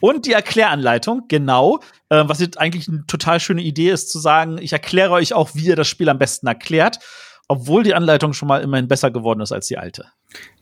Und 0.00 0.24
die 0.24 0.32
Erkläranleitung, 0.32 1.24
genau. 1.28 1.80
Äh, 2.08 2.24
was 2.26 2.40
jetzt 2.40 2.58
eigentlich 2.58 2.88
eine 2.88 3.04
total 3.06 3.38
schöne 3.38 3.60
Idee 3.60 3.90
ist, 3.90 4.10
zu 4.10 4.18
sagen, 4.18 4.56
ich 4.58 4.72
erkläre 4.72 5.10
euch 5.10 5.34
auch, 5.34 5.50
wie 5.54 5.66
ihr 5.66 5.76
das 5.76 5.88
Spiel 5.88 6.08
am 6.08 6.18
besten 6.18 6.46
erklärt, 6.46 7.00
obwohl 7.46 7.82
die 7.82 7.94
Anleitung 7.94 8.32
schon 8.32 8.48
mal 8.48 8.62
immerhin 8.62 8.88
besser 8.88 9.10
geworden 9.10 9.40
ist 9.40 9.52
als 9.52 9.66
die 9.66 9.76
alte. 9.76 10.06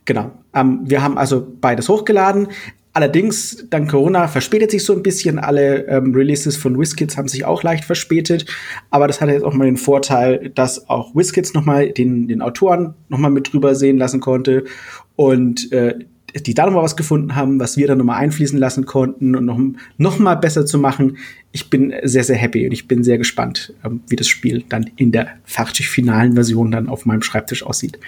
Genau. 0.06 0.32
Ähm, 0.54 0.80
wir 0.84 1.02
haben 1.04 1.18
also 1.18 1.46
beides 1.60 1.88
hochgeladen. 1.88 2.48
Allerdings, 2.94 3.68
dank 3.70 3.90
Corona 3.90 4.26
verspätet 4.26 4.72
sich 4.72 4.84
so 4.84 4.92
ein 4.92 5.02
bisschen. 5.04 5.38
Alle 5.38 5.86
ähm, 5.86 6.14
Releases 6.14 6.56
von 6.56 6.80
WizKids 6.80 7.16
haben 7.16 7.28
sich 7.28 7.44
auch 7.44 7.62
leicht 7.62 7.84
verspätet. 7.84 8.46
Aber 8.90 9.06
das 9.06 9.20
hat 9.20 9.28
jetzt 9.28 9.44
auch 9.44 9.54
mal 9.54 9.66
den 9.66 9.76
Vorteil, 9.76 10.50
dass 10.54 10.88
auch 10.88 11.14
WizKids 11.14 11.54
noch 11.54 11.64
mal 11.64 11.92
den, 11.92 12.26
den 12.26 12.42
Autoren 12.42 12.94
noch 13.08 13.18
mal 13.18 13.30
mit 13.30 13.52
drüber 13.52 13.76
sehen 13.76 13.98
lassen 13.98 14.20
konnte. 14.20 14.64
Und 15.14 15.70
äh, 15.72 15.94
die 16.42 16.54
da 16.54 16.66
nochmal 16.66 16.82
was 16.82 16.96
gefunden 16.96 17.34
haben, 17.34 17.60
was 17.60 17.76
wir 17.76 17.86
dann 17.86 17.98
nochmal 17.98 18.18
einfließen 18.18 18.58
lassen 18.58 18.86
konnten 18.86 19.34
und 19.36 19.44
noch, 19.44 19.58
noch 19.98 20.18
mal 20.18 20.34
besser 20.34 20.66
zu 20.66 20.78
machen. 20.78 21.18
Ich 21.52 21.70
bin 21.70 21.94
sehr, 22.02 22.24
sehr 22.24 22.36
happy 22.36 22.66
und 22.66 22.72
ich 22.72 22.88
bin 22.88 23.04
sehr 23.04 23.18
gespannt, 23.18 23.72
ähm, 23.84 24.00
wie 24.08 24.16
das 24.16 24.28
Spiel 24.28 24.64
dann 24.68 24.90
in 24.96 25.12
der 25.12 25.28
fertig 25.44 25.88
finalen 25.88 26.34
Version 26.34 26.70
dann 26.70 26.88
auf 26.88 27.06
meinem 27.06 27.22
Schreibtisch 27.22 27.62
aussieht. 27.62 27.98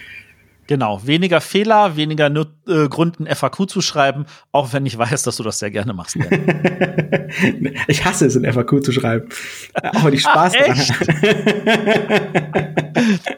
Genau, 0.68 1.00
weniger 1.06 1.40
Fehler, 1.40 1.96
weniger 1.96 2.28
Not 2.28 2.50
äh, 2.68 2.88
Gründen 2.88 3.26
FAQ 3.26 3.70
zu 3.70 3.80
schreiben, 3.80 4.26
auch 4.52 4.74
wenn 4.74 4.84
ich 4.84 4.98
weiß, 4.98 5.22
dass 5.22 5.38
du 5.38 5.42
das 5.42 5.58
sehr 5.58 5.70
gerne 5.70 5.94
machst. 5.94 6.16
ich 7.88 8.04
hasse 8.04 8.26
es, 8.26 8.36
ein 8.36 8.44
FAQ 8.52 8.84
zu 8.84 8.92
schreiben. 8.92 9.30
Aber 9.72 10.10
die 10.10 10.18
Spaß 10.18 10.52
Ach, 10.60 10.68
echt? 10.68 10.92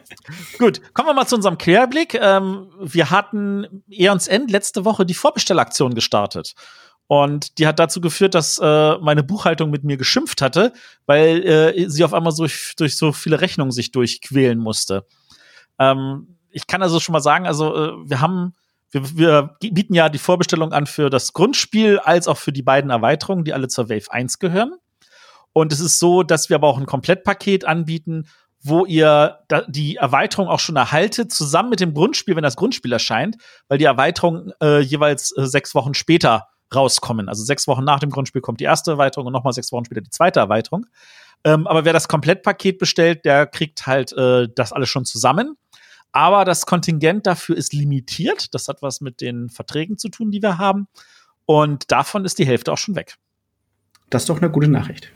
Gut, 0.57 0.81
kommen 0.93 1.09
wir 1.09 1.13
mal 1.13 1.27
zu 1.27 1.35
unserem 1.35 1.57
Querblick. 1.57 2.13
Ähm, 2.13 2.71
wir 2.79 3.09
hatten 3.09 3.83
Eons 3.89 4.27
End 4.27 4.51
letzte 4.51 4.85
Woche 4.85 5.05
die 5.05 5.13
Vorbestellaktion 5.13 5.93
gestartet. 5.93 6.55
Und 7.07 7.57
die 7.57 7.67
hat 7.67 7.77
dazu 7.77 7.99
geführt, 7.99 8.35
dass 8.35 8.57
äh, 8.57 8.97
meine 8.99 9.23
Buchhaltung 9.23 9.69
mit 9.69 9.83
mir 9.83 9.97
geschimpft 9.97 10.41
hatte, 10.41 10.71
weil 11.05 11.45
äh, 11.45 11.89
sie 11.89 12.05
auf 12.05 12.13
einmal 12.13 12.31
so, 12.31 12.47
durch 12.77 12.95
so 12.95 13.11
viele 13.11 13.41
Rechnungen 13.41 13.71
sich 13.71 13.91
durchquälen 13.91 14.57
musste. 14.57 15.05
Ähm, 15.77 16.37
ich 16.51 16.67
kann 16.67 16.81
also 16.81 17.01
schon 17.01 17.11
mal 17.13 17.21
sagen, 17.21 17.47
also 17.47 17.75
äh, 17.75 17.91
wir 18.05 18.21
haben, 18.21 18.53
wir, 18.91 19.17
wir 19.17 19.57
bieten 19.59 19.93
ja 19.93 20.07
die 20.07 20.19
Vorbestellung 20.19 20.71
an 20.71 20.85
für 20.85 21.09
das 21.09 21.33
Grundspiel 21.33 21.99
als 21.99 22.29
auch 22.29 22.37
für 22.37 22.53
die 22.53 22.63
beiden 22.63 22.91
Erweiterungen, 22.91 23.43
die 23.43 23.53
alle 23.53 23.67
zur 23.67 23.89
Wave 23.89 24.09
1 24.09 24.39
gehören. 24.39 24.75
Und 25.53 25.73
es 25.73 25.81
ist 25.81 25.99
so, 25.99 26.23
dass 26.23 26.49
wir 26.49 26.55
aber 26.55 26.67
auch 26.67 26.77
ein 26.77 26.85
Komplettpaket 26.85 27.65
anbieten, 27.65 28.27
wo 28.63 28.85
ihr 28.85 29.39
die 29.67 29.95
Erweiterung 29.95 30.47
auch 30.47 30.59
schon 30.59 30.75
erhaltet, 30.75 31.31
zusammen 31.31 31.69
mit 31.69 31.79
dem 31.79 31.93
Grundspiel, 31.93 32.35
wenn 32.35 32.43
das 32.43 32.55
Grundspiel 32.55 32.93
erscheint, 32.93 33.37
weil 33.67 33.77
die 33.77 33.85
Erweiterung 33.85 34.51
äh, 34.61 34.79
jeweils 34.79 35.35
äh, 35.35 35.45
sechs 35.45 35.73
Wochen 35.73 35.93
später 35.93 36.47
rauskommen. 36.73 37.27
Also 37.27 37.43
sechs 37.43 37.67
Wochen 37.67 37.83
nach 37.83 37.99
dem 37.99 38.11
Grundspiel 38.11 38.41
kommt 38.41 38.59
die 38.59 38.65
erste 38.65 38.91
Erweiterung 38.91 39.27
und 39.27 39.33
nochmal 39.33 39.53
sechs 39.53 39.71
Wochen 39.71 39.85
später 39.85 40.01
die 40.01 40.09
zweite 40.09 40.39
Erweiterung. 40.39 40.85
Ähm, 41.43 41.65
aber 41.65 41.85
wer 41.85 41.93
das 41.93 42.07
Komplettpaket 42.07 42.77
bestellt, 42.77 43.25
der 43.25 43.47
kriegt 43.47 43.87
halt 43.87 44.13
äh, 44.13 44.47
das 44.53 44.71
alles 44.71 44.89
schon 44.89 45.05
zusammen. 45.05 45.57
Aber 46.11 46.45
das 46.45 46.65
Kontingent 46.65 47.25
dafür 47.25 47.57
ist 47.57 47.73
limitiert. 47.73 48.53
Das 48.53 48.67
hat 48.67 48.81
was 48.81 49.01
mit 49.01 49.21
den 49.21 49.49
Verträgen 49.49 49.97
zu 49.97 50.09
tun, 50.09 50.29
die 50.29 50.41
wir 50.41 50.57
haben. 50.57 50.87
Und 51.45 51.91
davon 51.91 52.25
ist 52.25 52.37
die 52.37 52.45
Hälfte 52.45 52.71
auch 52.71 52.77
schon 52.77 52.95
weg. 52.95 53.15
Das 54.09 54.23
ist 54.23 54.29
doch 54.29 54.37
eine 54.37 54.51
gute 54.51 54.67
Nachricht. 54.67 55.11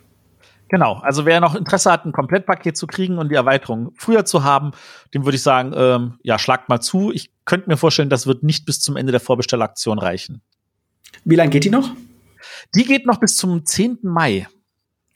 Genau, 0.69 0.95
also 0.95 1.25
wer 1.25 1.39
noch 1.39 1.53
Interesse 1.55 1.91
hat, 1.91 2.05
ein 2.05 2.11
Komplettpaket 2.11 2.75
zu 2.75 2.87
kriegen 2.87 3.17
und 3.17 3.29
die 3.29 3.35
Erweiterung 3.35 3.91
früher 3.95 4.25
zu 4.25 4.43
haben, 4.43 4.71
dem 5.13 5.23
würde 5.23 5.35
ich 5.35 5.43
sagen, 5.43 5.73
ähm, 5.75 6.13
ja, 6.23 6.39
schlagt 6.39 6.69
mal 6.69 6.79
zu. 6.79 7.11
Ich 7.11 7.31
könnte 7.45 7.69
mir 7.69 7.77
vorstellen, 7.77 8.09
das 8.09 8.25
wird 8.25 8.41
nicht 8.41 8.65
bis 8.65 8.79
zum 8.79 8.97
Ende 8.97 9.11
der 9.11 9.21
Vorbestellaktion 9.21 9.99
reichen. 9.99 10.41
Wie 11.23 11.35
lange 11.35 11.51
geht 11.51 11.65
die 11.65 11.69
noch? 11.69 11.91
Die 12.73 12.83
geht 12.83 13.05
noch 13.05 13.19
bis 13.19 13.35
zum 13.35 13.65
10. 13.65 13.99
Mai. 14.01 14.47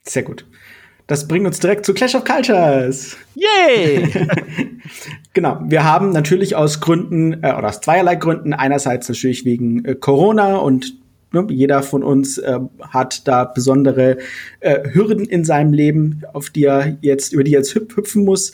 Sehr 0.03 0.23
gut. 0.23 0.45
Das 1.07 1.27
bringt 1.27 1.47
uns 1.47 1.59
direkt 1.59 1.87
zu 1.87 1.95
Clash 1.95 2.13
of 2.13 2.23
Cultures. 2.23 3.17
Yay! 3.33 4.07
genau. 5.33 5.59
Wir 5.65 5.83
haben 5.83 6.11
natürlich 6.11 6.55
aus 6.55 6.81
Gründen, 6.81 7.43
äh, 7.43 7.53
oder 7.57 7.69
aus 7.69 7.81
zweierlei 7.81 8.15
Gründen, 8.15 8.53
einerseits 8.53 9.09
natürlich 9.09 9.43
wegen 9.43 9.83
äh, 9.85 9.95
Corona 9.95 10.57
und 10.57 10.93
ne, 11.31 11.47
jeder 11.49 11.83
von 11.83 12.03
uns 12.03 12.37
äh, 12.37 12.59
hat 12.81 13.27
da 13.27 13.45
besondere 13.45 14.17
äh, 14.59 14.89
Hürden 14.91 15.25
in 15.25 15.45
seinem 15.45 15.73
Leben, 15.73 16.23
auf 16.33 16.49
die 16.49 16.65
er 16.65 16.97
jetzt, 17.01 17.33
über 17.33 17.43
die 17.43 17.53
er 17.53 17.59
jetzt 17.59 17.73
hüp 17.75 17.95
hüpfen 17.95 18.25
muss. 18.25 18.53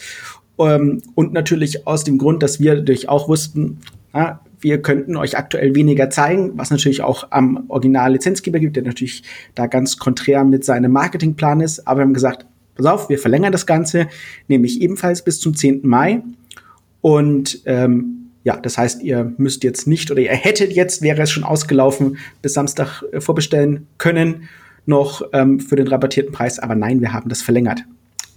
Ähm, 0.57 1.01
und 1.15 1.33
natürlich 1.33 1.87
aus 1.87 2.03
dem 2.03 2.17
Grund, 2.17 2.43
dass 2.43 2.59
wir 2.59 2.75
natürlich 2.75 3.09
auch 3.09 3.27
wussten, 3.27 3.79
ja, 4.13 4.39
wir 4.61 4.81
könnten 4.81 5.15
euch 5.15 5.37
aktuell 5.37 5.75
weniger 5.75 6.09
zeigen, 6.09 6.53
was 6.55 6.71
natürlich 6.71 7.03
auch 7.03 7.27
am 7.31 7.65
Original-Lizenzgeber 7.67 8.59
gibt, 8.59 8.75
der 8.75 8.83
natürlich 8.83 9.21
da 9.53 9.67
ganz 9.67 9.97
konträr 9.97 10.43
mit 10.43 10.65
seinem 10.65 10.91
Marketingplan 10.91 11.61
ist. 11.61 11.87
Aber 11.87 11.99
wir 11.99 12.05
haben 12.05 12.13
gesagt, 12.15 12.47
pass 12.75 12.85
auf, 12.87 13.09
wir 13.09 13.19
verlängern 13.19 13.51
das 13.51 13.67
Ganze, 13.67 14.07
nämlich 14.47 14.81
ebenfalls 14.81 15.23
bis 15.23 15.39
zum 15.39 15.55
10. 15.55 15.81
Mai. 15.83 16.23
Und 17.01 17.61
ähm, 17.65 18.24
ja, 18.45 18.57
das 18.57 18.77
heißt, 18.77 19.01
ihr 19.01 19.33
müsst 19.37 19.63
jetzt 19.63 19.87
nicht 19.87 20.11
oder 20.11 20.21
ihr 20.21 20.29
hättet 20.29 20.71
jetzt, 20.71 21.01
wäre 21.01 21.23
es 21.23 21.31
schon 21.31 21.43
ausgelaufen, 21.43 22.17
bis 22.43 22.53
Samstag 22.53 23.03
äh, 23.11 23.19
vorbestellen 23.19 23.87
können, 23.97 24.47
noch 24.85 25.23
ähm, 25.33 25.59
für 25.59 25.75
den 25.75 25.87
rabattierten 25.87 26.31
Preis. 26.31 26.59
Aber 26.59 26.75
nein, 26.75 27.01
wir 27.01 27.11
haben 27.11 27.27
das 27.27 27.41
verlängert. 27.41 27.81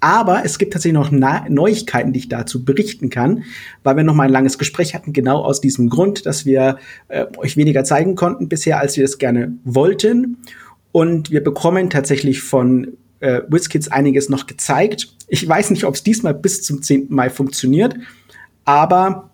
Aber 0.00 0.46
es 0.46 0.56
gibt 0.56 0.72
tatsächlich 0.72 0.98
noch 0.98 1.10
Na 1.10 1.44
Neuigkeiten, 1.50 2.14
die 2.14 2.20
ich 2.20 2.28
dazu 2.30 2.64
berichten 2.64 3.10
kann, 3.10 3.44
weil 3.82 3.96
wir 3.96 4.02
noch 4.02 4.14
mal 4.14 4.24
ein 4.24 4.32
langes 4.32 4.56
Gespräch 4.56 4.94
hatten, 4.94 5.12
genau 5.12 5.42
aus 5.44 5.60
diesem 5.60 5.90
Grund, 5.90 6.24
dass 6.24 6.46
wir 6.46 6.78
äh, 7.08 7.26
euch 7.36 7.58
weniger 7.58 7.84
zeigen 7.84 8.14
konnten 8.14 8.48
bisher, 8.48 8.80
als 8.80 8.96
wir 8.96 9.04
es 9.04 9.18
gerne 9.18 9.58
wollten. 9.64 10.38
Und 10.90 11.30
wir 11.30 11.44
bekommen 11.44 11.90
tatsächlich 11.90 12.40
von 12.40 12.96
äh, 13.20 13.42
WizKids 13.46 13.88
einiges 13.88 14.30
noch 14.30 14.46
gezeigt. 14.46 15.14
Ich 15.26 15.46
weiß 15.46 15.68
nicht, 15.70 15.84
ob 15.84 15.96
es 15.96 16.02
diesmal 16.02 16.32
bis 16.32 16.62
zum 16.62 16.80
10. 16.80 17.08
Mai 17.10 17.28
funktioniert, 17.28 17.94
aber 18.64 19.28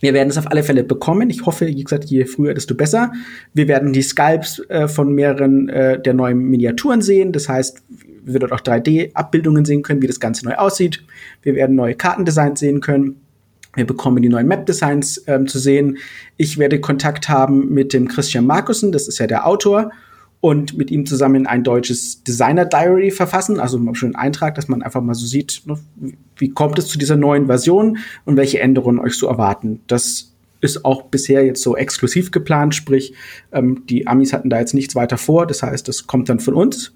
wir 0.00 0.14
werden 0.14 0.28
es 0.28 0.38
auf 0.38 0.50
alle 0.50 0.62
Fälle 0.62 0.84
bekommen. 0.84 1.30
Ich 1.30 1.46
hoffe, 1.46 1.66
wie 1.66 1.82
gesagt, 1.82 2.04
je 2.04 2.24
früher, 2.26 2.54
desto 2.54 2.74
besser. 2.74 3.12
Wir 3.54 3.68
werden 3.68 3.92
die 3.92 4.02
Sculpts 4.02 4.60
äh, 4.68 4.88
von 4.88 5.14
mehreren 5.14 5.68
äh, 5.68 6.00
der 6.00 6.14
neuen 6.14 6.38
Miniaturen 6.38 7.02
sehen. 7.02 7.32
Das 7.32 7.48
heißt, 7.48 7.82
wir 8.24 8.40
dort 8.40 8.52
auch 8.52 8.60
3D-Abbildungen 8.60 9.64
sehen 9.64 9.82
können, 9.82 10.02
wie 10.02 10.06
das 10.06 10.20
Ganze 10.20 10.44
neu 10.44 10.54
aussieht. 10.54 11.02
Wir 11.42 11.54
werden 11.54 11.76
neue 11.76 11.94
Kartendesigns 11.94 12.60
sehen 12.60 12.80
können. 12.80 13.20
Wir 13.74 13.86
bekommen 13.86 14.22
die 14.22 14.28
neuen 14.28 14.48
Map-Designs 14.48 15.22
ähm, 15.26 15.46
zu 15.46 15.58
sehen. 15.58 15.98
Ich 16.36 16.58
werde 16.58 16.80
Kontakt 16.80 17.28
haben 17.28 17.72
mit 17.72 17.92
dem 17.92 18.08
Christian 18.08 18.46
Markussen, 18.46 18.90
das 18.90 19.06
ist 19.06 19.18
ja 19.18 19.26
der 19.26 19.46
Autor, 19.46 19.92
und 20.46 20.78
mit 20.78 20.92
ihm 20.92 21.06
zusammen 21.06 21.48
ein 21.48 21.64
deutsches 21.64 22.22
Designer-Diary 22.22 23.10
verfassen, 23.10 23.58
also 23.58 23.78
einen 23.78 24.14
Eintrag, 24.14 24.54
dass 24.54 24.68
man 24.68 24.80
einfach 24.80 25.02
mal 25.02 25.14
so 25.14 25.26
sieht, 25.26 25.62
ne, 25.64 25.76
wie 26.36 26.50
kommt 26.50 26.78
es 26.78 26.86
zu 26.86 26.98
dieser 26.98 27.16
neuen 27.16 27.46
Version 27.46 27.98
und 28.24 28.36
welche 28.36 28.60
Änderungen 28.60 29.00
euch 29.00 29.14
so 29.14 29.26
erwarten. 29.26 29.80
Das 29.88 30.34
ist 30.60 30.84
auch 30.84 31.06
bisher 31.06 31.44
jetzt 31.44 31.64
so 31.64 31.76
exklusiv 31.76 32.30
geplant, 32.30 32.76
sprich, 32.76 33.12
ähm, 33.50 33.82
die 33.88 34.06
Amis 34.06 34.32
hatten 34.32 34.48
da 34.48 34.60
jetzt 34.60 34.72
nichts 34.72 34.94
weiter 34.94 35.18
vor, 35.18 35.48
das 35.48 35.64
heißt, 35.64 35.88
das 35.88 36.06
kommt 36.06 36.28
dann 36.28 36.38
von 36.38 36.54
uns. 36.54 36.92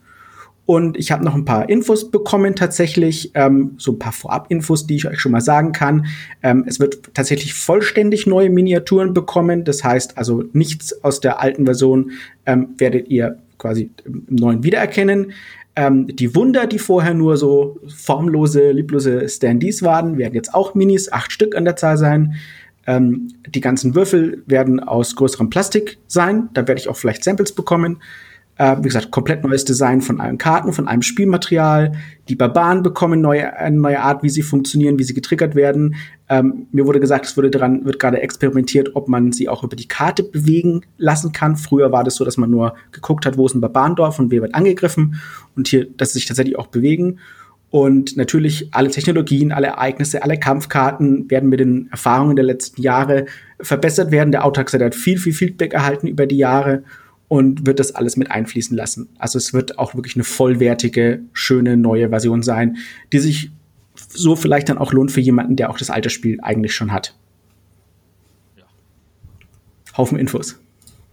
Und 0.70 0.96
ich 0.96 1.10
habe 1.10 1.24
noch 1.24 1.34
ein 1.34 1.44
paar 1.44 1.68
Infos 1.68 2.12
bekommen 2.12 2.54
tatsächlich, 2.54 3.32
ähm, 3.34 3.72
so 3.76 3.90
ein 3.90 3.98
paar 3.98 4.12
Vorab-Infos, 4.12 4.86
die 4.86 4.94
ich 4.94 5.08
euch 5.08 5.18
schon 5.18 5.32
mal 5.32 5.40
sagen 5.40 5.72
kann. 5.72 6.06
Ähm, 6.44 6.62
es 6.64 6.78
wird 6.78 7.12
tatsächlich 7.12 7.54
vollständig 7.54 8.28
neue 8.28 8.50
Miniaturen 8.50 9.12
bekommen. 9.12 9.64
Das 9.64 9.82
heißt 9.82 10.16
also 10.16 10.44
nichts 10.52 11.02
aus 11.02 11.18
der 11.18 11.40
alten 11.40 11.64
Version 11.64 12.12
ähm, 12.46 12.68
werdet 12.78 13.08
ihr 13.08 13.38
quasi 13.58 13.90
im 14.04 14.26
neuen 14.28 14.62
wiedererkennen. 14.62 15.32
Ähm, 15.74 16.06
die 16.06 16.36
Wunder, 16.36 16.68
die 16.68 16.78
vorher 16.78 17.14
nur 17.14 17.36
so 17.36 17.80
formlose, 17.88 18.70
lieblose 18.70 19.28
Standees 19.28 19.82
waren, 19.82 20.18
werden 20.18 20.34
jetzt 20.34 20.54
auch 20.54 20.76
Minis, 20.76 21.10
acht 21.10 21.32
Stück 21.32 21.56
an 21.56 21.64
der 21.64 21.74
Zahl 21.74 21.98
sein. 21.98 22.34
Ähm, 22.86 23.32
die 23.44 23.60
ganzen 23.60 23.96
Würfel 23.96 24.44
werden 24.46 24.78
aus 24.78 25.16
größerem 25.16 25.50
Plastik 25.50 25.98
sein. 26.06 26.48
Da 26.54 26.68
werde 26.68 26.80
ich 26.80 26.88
auch 26.88 26.96
vielleicht 26.96 27.24
Samples 27.24 27.50
bekommen. 27.50 28.00
Äh, 28.60 28.76
wie 28.80 28.88
gesagt, 28.88 29.10
komplett 29.10 29.42
neues 29.42 29.64
Design 29.64 30.02
von 30.02 30.20
allen 30.20 30.36
Karten, 30.36 30.74
von 30.74 30.86
allem 30.86 31.00
Spielmaterial. 31.00 31.92
Die 32.28 32.36
Barbaren 32.36 32.82
bekommen 32.82 33.22
neue, 33.22 33.56
eine 33.56 33.80
neue 33.80 34.02
Art, 34.02 34.22
wie 34.22 34.28
sie 34.28 34.42
funktionieren, 34.42 34.98
wie 34.98 35.02
sie 35.02 35.14
getriggert 35.14 35.54
werden. 35.54 35.94
Ähm, 36.28 36.66
mir 36.70 36.84
wurde 36.84 37.00
gesagt, 37.00 37.24
es 37.24 37.38
wurde 37.38 37.48
daran, 37.48 37.86
wird 37.86 37.98
gerade 37.98 38.20
experimentiert, 38.20 38.90
ob 38.96 39.08
man 39.08 39.32
sie 39.32 39.48
auch 39.48 39.64
über 39.64 39.76
die 39.76 39.88
Karte 39.88 40.22
bewegen 40.24 40.82
lassen 40.98 41.32
kann. 41.32 41.56
Früher 41.56 41.90
war 41.90 42.04
das 42.04 42.16
so, 42.16 42.24
dass 42.26 42.36
man 42.36 42.50
nur 42.50 42.74
geguckt 42.92 43.24
hat, 43.24 43.38
wo 43.38 43.46
ist 43.46 43.54
ein 43.54 43.62
Barbarendorf 43.62 44.18
und 44.18 44.30
wer 44.30 44.42
wird 44.42 44.54
angegriffen. 44.54 45.18
Und 45.56 45.68
hier, 45.68 45.86
dass 45.96 46.12
sie 46.12 46.18
sich 46.18 46.28
tatsächlich 46.28 46.58
auch 46.58 46.66
bewegen. 46.66 47.18
Und 47.70 48.18
natürlich 48.18 48.74
alle 48.74 48.90
Technologien, 48.90 49.52
alle 49.52 49.68
Ereignisse, 49.68 50.22
alle 50.22 50.38
Kampfkarten 50.38 51.30
werden 51.30 51.48
mit 51.48 51.60
den 51.60 51.88
Erfahrungen 51.90 52.36
der 52.36 52.44
letzten 52.44 52.82
Jahre 52.82 53.24
verbessert 53.58 54.10
werden. 54.10 54.32
Der 54.32 54.44
Autark 54.44 54.70
hat 54.70 54.94
viel, 54.94 55.16
viel 55.16 55.32
Feedback 55.32 55.72
erhalten 55.72 56.08
über 56.08 56.26
die 56.26 56.36
Jahre 56.36 56.82
und 57.30 57.64
wird 57.64 57.78
das 57.78 57.94
alles 57.94 58.16
mit 58.16 58.28
einfließen 58.28 58.76
lassen. 58.76 59.08
Also 59.16 59.38
es 59.38 59.54
wird 59.54 59.78
auch 59.78 59.94
wirklich 59.94 60.16
eine 60.16 60.24
vollwertige, 60.24 61.22
schöne 61.32 61.76
neue 61.76 62.08
Version 62.08 62.42
sein, 62.42 62.78
die 63.12 63.20
sich 63.20 63.52
so 63.94 64.34
vielleicht 64.34 64.68
dann 64.68 64.78
auch 64.78 64.92
lohnt 64.92 65.12
für 65.12 65.20
jemanden, 65.20 65.54
der 65.54 65.70
auch 65.70 65.78
das 65.78 65.90
alte 65.90 66.10
Spiel 66.10 66.40
eigentlich 66.42 66.74
schon 66.74 66.90
hat. 66.90 67.14
Ja. 68.56 68.64
Haufen 69.96 70.18
Infos. 70.18 70.58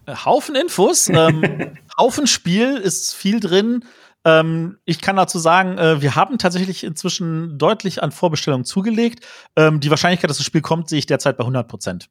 Äh, 0.08 0.16
Haufen 0.16 0.56
Infos. 0.56 1.08
ähm, 1.10 1.44
Haufen 2.00 2.26
Spiel 2.26 2.78
ist 2.78 3.14
viel 3.14 3.40
drin. 3.40 3.86
Ähm, 4.26 4.80
ich 4.86 5.02
kann 5.02 5.18
dazu 5.18 5.38
sagen, 5.38 5.78
äh, 5.78 6.02
wir 6.02 6.16
haben 6.16 6.40
tatsächlich 6.40 6.84
inzwischen 6.84 7.60
deutlich 7.60 8.02
an 8.02 8.12
Vorbestellungen 8.12 8.66
zugelegt. 8.66 9.24
Ähm, 9.56 9.82
die 9.82 9.92
Wahrscheinlichkeit, 9.92 10.32
dass 10.32 10.38
das 10.38 10.48
Spiel 10.48 10.62
kommt, 10.62 10.90
sehe 10.90 10.98
ich 10.98 11.06
derzeit 11.06 11.38
bei 11.38 11.44
100 11.44 11.68
Prozent. 11.68 12.10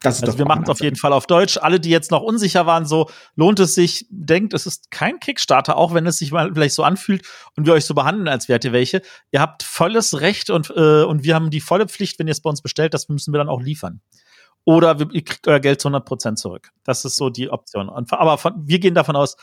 Das 0.00 0.16
ist 0.16 0.24
also 0.24 0.38
wir 0.38 0.46
machen 0.46 0.62
es 0.62 0.68
auf 0.68 0.80
jeden 0.80 0.96
Fall 0.96 1.12
auf 1.12 1.26
Deutsch. 1.26 1.56
Alle, 1.56 1.80
die 1.80 1.90
jetzt 1.90 2.12
noch 2.12 2.22
unsicher 2.22 2.66
waren, 2.66 2.86
so 2.86 3.10
lohnt 3.34 3.58
es 3.58 3.74
sich, 3.74 4.06
denkt, 4.10 4.54
es 4.54 4.64
ist 4.64 4.92
kein 4.92 5.18
Kickstarter, 5.18 5.76
auch 5.76 5.92
wenn 5.92 6.06
es 6.06 6.18
sich 6.18 6.30
mal 6.30 6.52
vielleicht 6.54 6.76
so 6.76 6.84
anfühlt 6.84 7.26
und 7.56 7.66
wir 7.66 7.72
euch 7.72 7.84
so 7.84 7.94
behandeln, 7.94 8.28
als 8.28 8.48
wärt 8.48 8.64
ihr 8.64 8.72
welche. 8.72 9.02
Ihr 9.32 9.40
habt 9.40 9.64
volles 9.64 10.20
Recht 10.20 10.50
und, 10.50 10.70
äh, 10.70 11.02
und 11.02 11.24
wir 11.24 11.34
haben 11.34 11.50
die 11.50 11.60
volle 11.60 11.88
Pflicht, 11.88 12.18
wenn 12.18 12.28
ihr 12.28 12.32
es 12.32 12.40
bei 12.40 12.50
uns 12.50 12.62
bestellt, 12.62 12.94
das 12.94 13.08
müssen 13.08 13.32
wir 13.32 13.38
dann 13.38 13.48
auch 13.48 13.60
liefern. 13.60 14.00
Oder 14.64 15.00
wir, 15.00 15.08
ihr 15.12 15.24
kriegt 15.24 15.48
euer 15.48 15.60
Geld 15.60 15.80
zu 15.80 15.88
100 15.88 16.04
Prozent 16.04 16.38
zurück. 16.38 16.70
Das 16.84 17.04
ist 17.04 17.16
so 17.16 17.28
die 17.28 17.50
Option. 17.50 17.88
Und, 17.88 18.12
aber 18.12 18.38
von, 18.38 18.52
wir 18.56 18.78
gehen 18.78 18.94
davon 18.94 19.16
aus, 19.16 19.36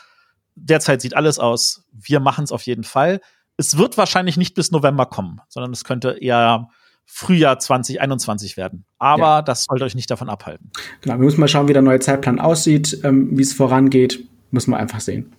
derzeit 0.54 1.02
sieht 1.02 1.14
alles 1.14 1.38
aus. 1.38 1.84
Wir 1.92 2.20
machen 2.20 2.44
es 2.44 2.52
auf 2.52 2.62
jeden 2.62 2.84
Fall. 2.84 3.20
Es 3.58 3.76
wird 3.76 3.98
wahrscheinlich 3.98 4.38
nicht 4.38 4.54
bis 4.54 4.70
November 4.70 5.04
kommen, 5.04 5.40
sondern 5.48 5.72
es 5.72 5.84
könnte 5.84 6.16
eher 6.20 6.68
Frühjahr 7.06 7.58
2021 7.58 8.56
werden. 8.56 8.84
Aber 8.98 9.22
ja. 9.22 9.42
das 9.42 9.64
sollte 9.64 9.84
euch 9.84 9.94
nicht 9.94 10.10
davon 10.10 10.28
abhalten. 10.28 10.70
Genau, 11.00 11.14
wir 11.14 11.24
müssen 11.24 11.40
mal 11.40 11.48
schauen, 11.48 11.68
wie 11.68 11.72
der 11.72 11.82
neue 11.82 12.00
Zeitplan 12.00 12.40
aussieht, 12.40 13.00
ähm, 13.04 13.36
wie 13.38 13.42
es 13.42 13.54
vorangeht. 13.54 14.24
Müssen 14.50 14.72
wir 14.72 14.78
einfach 14.78 15.00
sehen. 15.00 15.32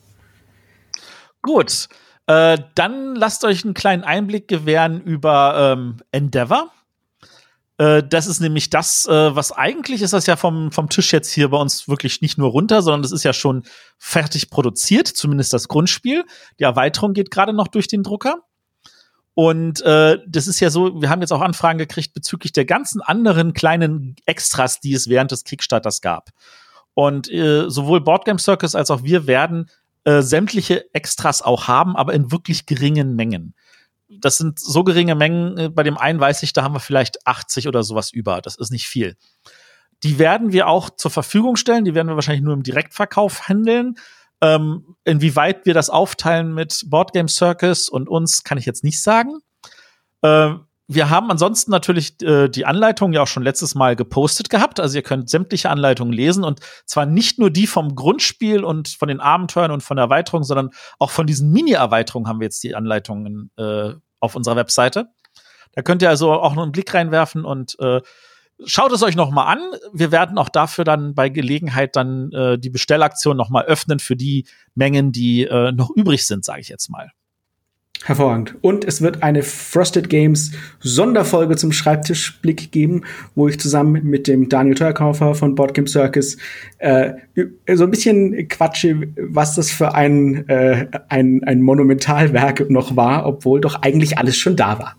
Gut. 1.42 1.88
Äh, 2.26 2.58
dann 2.76 3.16
lasst 3.16 3.46
euch 3.46 3.64
einen 3.64 3.74
kleinen 3.74 4.04
Einblick 4.04 4.48
gewähren 4.48 5.02
über 5.02 5.76
ähm, 5.78 5.98
Endeavor. 6.12 6.72
Äh, 7.78 8.04
das 8.04 8.28
ist 8.28 8.40
nämlich 8.40 8.70
das, 8.70 9.06
äh, 9.06 9.36
was 9.36 9.52
eigentlich 9.52 10.02
ist 10.02 10.14
das 10.14 10.26
ja 10.26 10.36
vom, 10.36 10.72
vom 10.72 10.90
Tisch 10.90 11.14
jetzt 11.14 11.32
hier 11.32 11.50
bei 11.50 11.58
uns 11.58 11.88
wirklich 11.88 12.22
nicht 12.22 12.38
nur 12.38 12.50
runter, 12.50 12.82
sondern 12.82 13.04
das 13.04 13.12
ist 13.12 13.24
ja 13.24 13.34
schon 13.34 13.64
fertig 13.98 14.50
produziert, 14.50 15.08
zumindest 15.08 15.54
das 15.54 15.68
Grundspiel. 15.68 16.26
Die 16.60 16.64
Erweiterung 16.64 17.14
geht 17.14 17.32
gerade 17.32 17.54
noch 17.54 17.68
durch 17.68 17.88
den 17.88 18.04
Drucker. 18.04 18.42
Und 19.40 19.82
äh, 19.82 20.18
das 20.26 20.48
ist 20.48 20.60
ja 20.62 20.72
so, 20.72 21.00
wir 21.00 21.12
haben 21.12 21.22
jetzt 21.22 21.32
auch 21.32 21.42
Anfragen 21.42 21.78
gekriegt 21.78 22.16
bezüglich 22.16 22.54
der 22.54 22.66
ganzen 22.66 23.02
anderen 23.02 23.54
kleinen 23.54 24.16
Extras, 24.26 24.80
die 24.80 24.96
es 24.96 25.10
während 25.10 25.30
des 25.30 25.44
Kickstarters 25.44 26.02
gab. 26.02 26.32
Und 26.96 27.32
äh, 27.32 27.70
sowohl 27.70 28.02
Boardgame 28.02 28.40
Circus 28.40 28.74
als 28.74 28.90
auch 28.90 29.04
wir 29.04 29.28
werden 29.28 29.70
äh, 30.06 30.24
sämtliche 30.24 30.92
Extras 30.96 31.44
auch 31.44 31.68
haben, 31.68 31.96
aber 31.96 32.16
in 32.16 32.32
wirklich 32.32 32.66
geringen 32.66 33.16
Mengen. 33.16 33.54
Das 34.10 34.38
sind 34.38 34.58
so 34.58 34.84
geringe 34.84 35.14
Mengen, 35.14 35.56
äh, 35.60 35.70
bei 35.70 35.84
dem 35.84 36.00
einen 36.00 36.20
weiß 36.20 36.42
ich, 36.42 36.52
da 36.52 36.64
haben 36.64 36.74
wir 36.74 36.80
vielleicht 36.80 37.28
80 37.28 37.68
oder 37.68 37.84
sowas 37.84 38.12
über. 38.12 38.42
Das 38.42 38.56
ist 38.56 38.72
nicht 38.72 38.88
viel. 38.88 39.18
Die 40.02 40.18
werden 40.18 40.52
wir 40.52 40.68
auch 40.68 40.90
zur 40.90 41.12
Verfügung 41.12 41.58
stellen, 41.58 41.86
die 41.86 41.94
werden 41.94 42.08
wir 42.08 42.16
wahrscheinlich 42.16 42.44
nur 42.44 42.56
im 42.56 42.64
Direktverkauf 42.64 43.48
handeln. 43.50 44.00
Ähm, 44.42 44.96
inwieweit 45.04 45.66
wir 45.66 45.74
das 45.74 45.90
aufteilen 45.90 46.54
mit 46.54 46.86
Boardgame 46.88 47.30
Circus 47.30 47.90
und 47.90 48.08
uns, 48.08 48.44
kann 48.44 48.58
ich 48.58 48.66
jetzt 48.66 48.84
nicht 48.84 49.02
sagen. 49.02 49.40
Äh, 50.22 50.54
wir 50.90 51.10
haben 51.10 51.30
ansonsten 51.30 51.72
natürlich 51.72 52.22
äh, 52.22 52.48
die 52.48 52.66
Anleitung 52.66 53.12
ja 53.12 53.24
auch 53.24 53.28
schon 53.28 53.44
letztes 53.44 53.76
Mal 53.76 53.98
gepostet 53.98 54.50
gehabt. 54.50 54.80
Also 54.80 54.96
ihr 54.96 55.04
könnt 55.04 55.30
sämtliche 55.30 55.70
Anleitungen 55.70 56.14
lesen 56.14 56.46
und 56.46 56.62
zwar 56.86 57.06
nicht 57.06 57.40
nur 57.40 57.50
die 57.50 57.68
vom 57.68 57.96
Grundspiel 57.96 58.64
und 58.64 58.88
von 58.88 59.10
den 59.10 59.20
Abenteuern 59.20 59.72
und 59.72 59.84
von 59.84 59.98
der 59.98 60.06
Erweiterung, 60.06 60.44
sondern 60.44 60.70
auch 60.98 61.12
von 61.12 61.28
diesen 61.28 61.52
Mini-Erweiterungen 61.52 62.30
haben 62.30 62.40
wir 62.40 62.46
jetzt 62.46 62.64
die 62.64 62.74
Anleitungen 62.74 63.52
äh, 63.58 63.94
auf 64.20 64.36
unserer 64.36 64.56
Webseite. 64.56 65.10
Da 65.74 65.82
könnt 65.82 66.02
ihr 66.02 66.10
also 66.10 66.32
auch 66.32 66.56
noch 66.56 66.64
einen 66.64 66.72
Blick 66.72 66.94
reinwerfen 66.94 67.44
und 67.44 67.78
äh, 67.80 68.02
Schaut 68.66 68.92
es 68.92 69.04
euch 69.04 69.16
noch 69.16 69.30
mal 69.30 69.46
an. 69.46 69.60
Wir 69.94 70.12
werden 70.12 70.38
auch 70.38 70.50
dafür 70.50 70.84
dann 70.84 71.14
bei 71.14 71.30
Gelegenheit 71.30 71.96
dann 71.96 72.32
äh, 72.32 72.58
die 72.58 72.72
Bestellaktion 72.72 73.38
noch 73.38 73.50
mal 73.50 73.66
öffnen 73.66 74.00
für 74.00 74.16
die 74.16 74.46
Mengen, 74.74 75.12
die 75.12 75.44
äh, 75.44 75.72
noch 75.72 75.92
übrig 75.96 76.26
sind, 76.26 76.44
sage 76.44 76.62
ich 76.62 76.70
jetzt 76.70 76.90
mal. 76.90 77.12
Hervorragend. 78.04 78.56
Und 78.62 78.86
es 78.86 79.02
wird 79.02 79.24
eine 79.24 79.44
Frosted 79.44 80.10
Games 80.10 80.52
Sonderfolge 80.80 81.56
zum 81.56 81.72
Schreibtischblick 81.72 82.72
geben, 82.72 83.04
wo 83.36 83.48
ich 83.48 83.60
zusammen 83.60 84.04
mit 84.04 84.28
dem 84.28 84.50
Daniel 84.50 84.76
Teuerkaufer 84.76 85.36
von 85.36 85.56
Board 85.56 85.74
Game 85.74 85.88
Circus 85.88 86.38
äh, 86.78 87.14
so 87.74 87.84
ein 87.84 87.92
bisschen 87.92 88.48
quatsche, 88.48 89.10
was 89.18 89.56
das 89.56 89.72
für 89.72 89.96
ein, 89.96 90.48
äh, 90.48 90.88
ein, 91.10 91.44
ein 91.44 91.62
Monumentalwerk 91.62 92.70
noch 92.70 92.96
war, 92.96 93.26
obwohl 93.26 93.62
doch 93.62 93.82
eigentlich 93.82 94.18
alles 94.18 94.38
schon 94.38 94.56
da 94.56 94.80
war. 94.80 94.96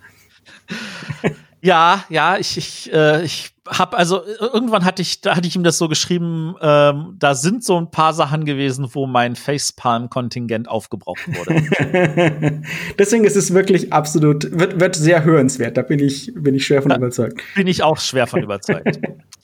Ja, 1.68 2.07
ja, 2.09 2.38
ich, 2.38 2.57
ich, 2.57 2.92
äh, 2.94 3.22
ich 3.24 3.50
habe 3.68 3.98
also 3.98 4.22
irgendwann 4.40 4.87
hatte 4.87 5.02
ich, 5.02 5.20
da 5.20 5.37
hatte 5.37 5.46
ich 5.46 5.54
ihm 5.54 5.64
das 5.64 5.76
so 5.76 5.87
geschrieben, 5.87 6.54
ähm, 6.62 7.16
da 7.18 7.35
sind 7.35 7.62
so 7.62 7.76
ein 7.76 7.90
paar 7.90 8.14
Sachen 8.14 8.46
gewesen, 8.46 8.88
wo 8.92 9.07
mein 9.07 9.37
Facepalm-Kontingent 9.37 10.66
aufgebraucht 10.66 11.28
wurde. 11.28 12.62
Deswegen 12.98 13.24
ist 13.24 13.37
es 13.37 13.52
wirklich 13.52 13.92
absolut, 13.92 14.50
wird, 14.59 14.81
wird 14.81 14.96
sehr 14.96 15.24
hörenswert. 15.24 15.76
Da 15.76 15.83
bin 15.83 15.98
ich, 15.98 16.33
bin 16.35 16.54
ich 16.54 16.64
schwer 16.64 16.81
von 16.81 16.88
da 16.88 16.96
überzeugt. 16.96 17.42
Bin 17.54 17.66
ich 17.66 17.83
auch 17.83 17.98
schwer 17.98 18.26
von 18.26 18.42
überzeugt. 18.42 18.98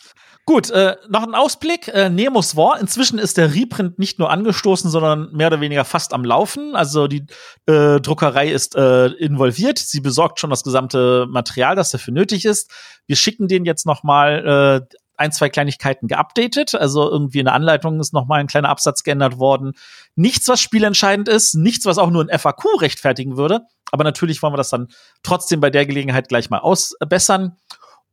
Gut, 0.46 0.70
äh, 0.70 0.96
noch 1.08 1.22
ein 1.22 1.34
Ausblick. 1.34 1.88
Äh, 1.88 2.10
Nemos 2.10 2.54
War. 2.54 2.78
Inzwischen 2.78 3.18
ist 3.18 3.38
der 3.38 3.54
Reprint 3.54 3.98
nicht 3.98 4.18
nur 4.18 4.30
angestoßen, 4.30 4.90
sondern 4.90 5.32
mehr 5.32 5.46
oder 5.46 5.62
weniger 5.62 5.86
fast 5.86 6.12
am 6.12 6.22
Laufen. 6.22 6.76
Also 6.76 7.06
die 7.06 7.24
äh, 7.64 7.98
Druckerei 7.98 8.50
ist 8.50 8.76
äh, 8.76 9.06
involviert. 9.06 9.78
Sie 9.78 10.00
besorgt 10.00 10.38
schon 10.38 10.50
das 10.50 10.62
gesamte 10.62 11.26
Material, 11.30 11.76
das 11.76 11.92
dafür 11.92 12.12
nötig 12.12 12.44
ist. 12.44 12.70
Wir 13.06 13.16
schicken 13.16 13.48
den 13.48 13.64
jetzt 13.64 13.86
noch 13.86 14.02
mal 14.02 14.84
äh, 14.90 14.96
ein, 15.16 15.32
zwei 15.32 15.48
Kleinigkeiten 15.48 16.08
geupdatet. 16.08 16.74
Also 16.74 17.10
irgendwie 17.10 17.38
in 17.38 17.46
der 17.46 17.54
Anleitung 17.54 17.98
ist 17.98 18.12
noch 18.12 18.26
mal 18.26 18.40
ein 18.40 18.46
kleiner 18.46 18.68
Absatz 18.68 19.02
geändert 19.02 19.38
worden. 19.38 19.72
Nichts, 20.14 20.46
was 20.48 20.60
spielentscheidend 20.60 21.26
ist, 21.26 21.54
nichts, 21.54 21.86
was 21.86 21.96
auch 21.96 22.10
nur 22.10 22.22
ein 22.22 22.38
FAQ 22.38 22.82
rechtfertigen 22.82 23.38
würde. 23.38 23.62
Aber 23.92 24.04
natürlich 24.04 24.42
wollen 24.42 24.52
wir 24.52 24.58
das 24.58 24.70
dann 24.70 24.88
trotzdem 25.22 25.60
bei 25.60 25.70
der 25.70 25.86
Gelegenheit 25.86 26.28
gleich 26.28 26.50
mal 26.50 26.58
ausbessern. 26.58 27.56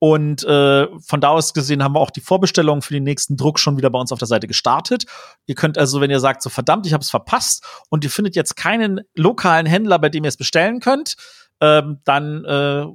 Und 0.04 0.44
äh, 0.46 0.88
von 1.00 1.22
da 1.22 1.28
aus 1.28 1.54
gesehen 1.54 1.84
haben 1.84 1.94
wir 1.94 2.00
auch 2.00 2.10
die 2.10 2.22
Vorbestellungen 2.22 2.82
für 2.82 2.92
den 2.92 3.04
nächsten 3.04 3.38
Druck 3.38 3.60
schon 3.60 3.78
wieder 3.78 3.92
bei 3.92 4.00
uns 4.00 4.12
auf 4.12 4.18
der 4.18 4.28
Seite 4.28 4.48
gestartet. 4.48 5.06
Ihr 5.46 5.54
könnt 5.54 5.78
also, 5.78 6.02
wenn 6.02 6.10
ihr 6.10 6.20
sagt, 6.20 6.42
so 6.42 6.50
verdammt, 6.50 6.88
ich 6.88 6.94
habe 6.94 7.04
es 7.04 7.12
verpasst 7.12 7.64
und 7.90 8.04
ihr 8.04 8.10
findet 8.10 8.36
jetzt 8.36 8.56
keinen 8.56 9.02
lokalen 9.14 9.68
Händler, 9.68 10.00
bei 10.00 10.10
dem 10.10 10.24
ihr 10.24 10.30
es 10.30 10.38
bestellen 10.38 10.80
könnt, 10.80 11.18
ähm, 11.62 12.00
dann 12.04 12.44
äh, 12.46 12.88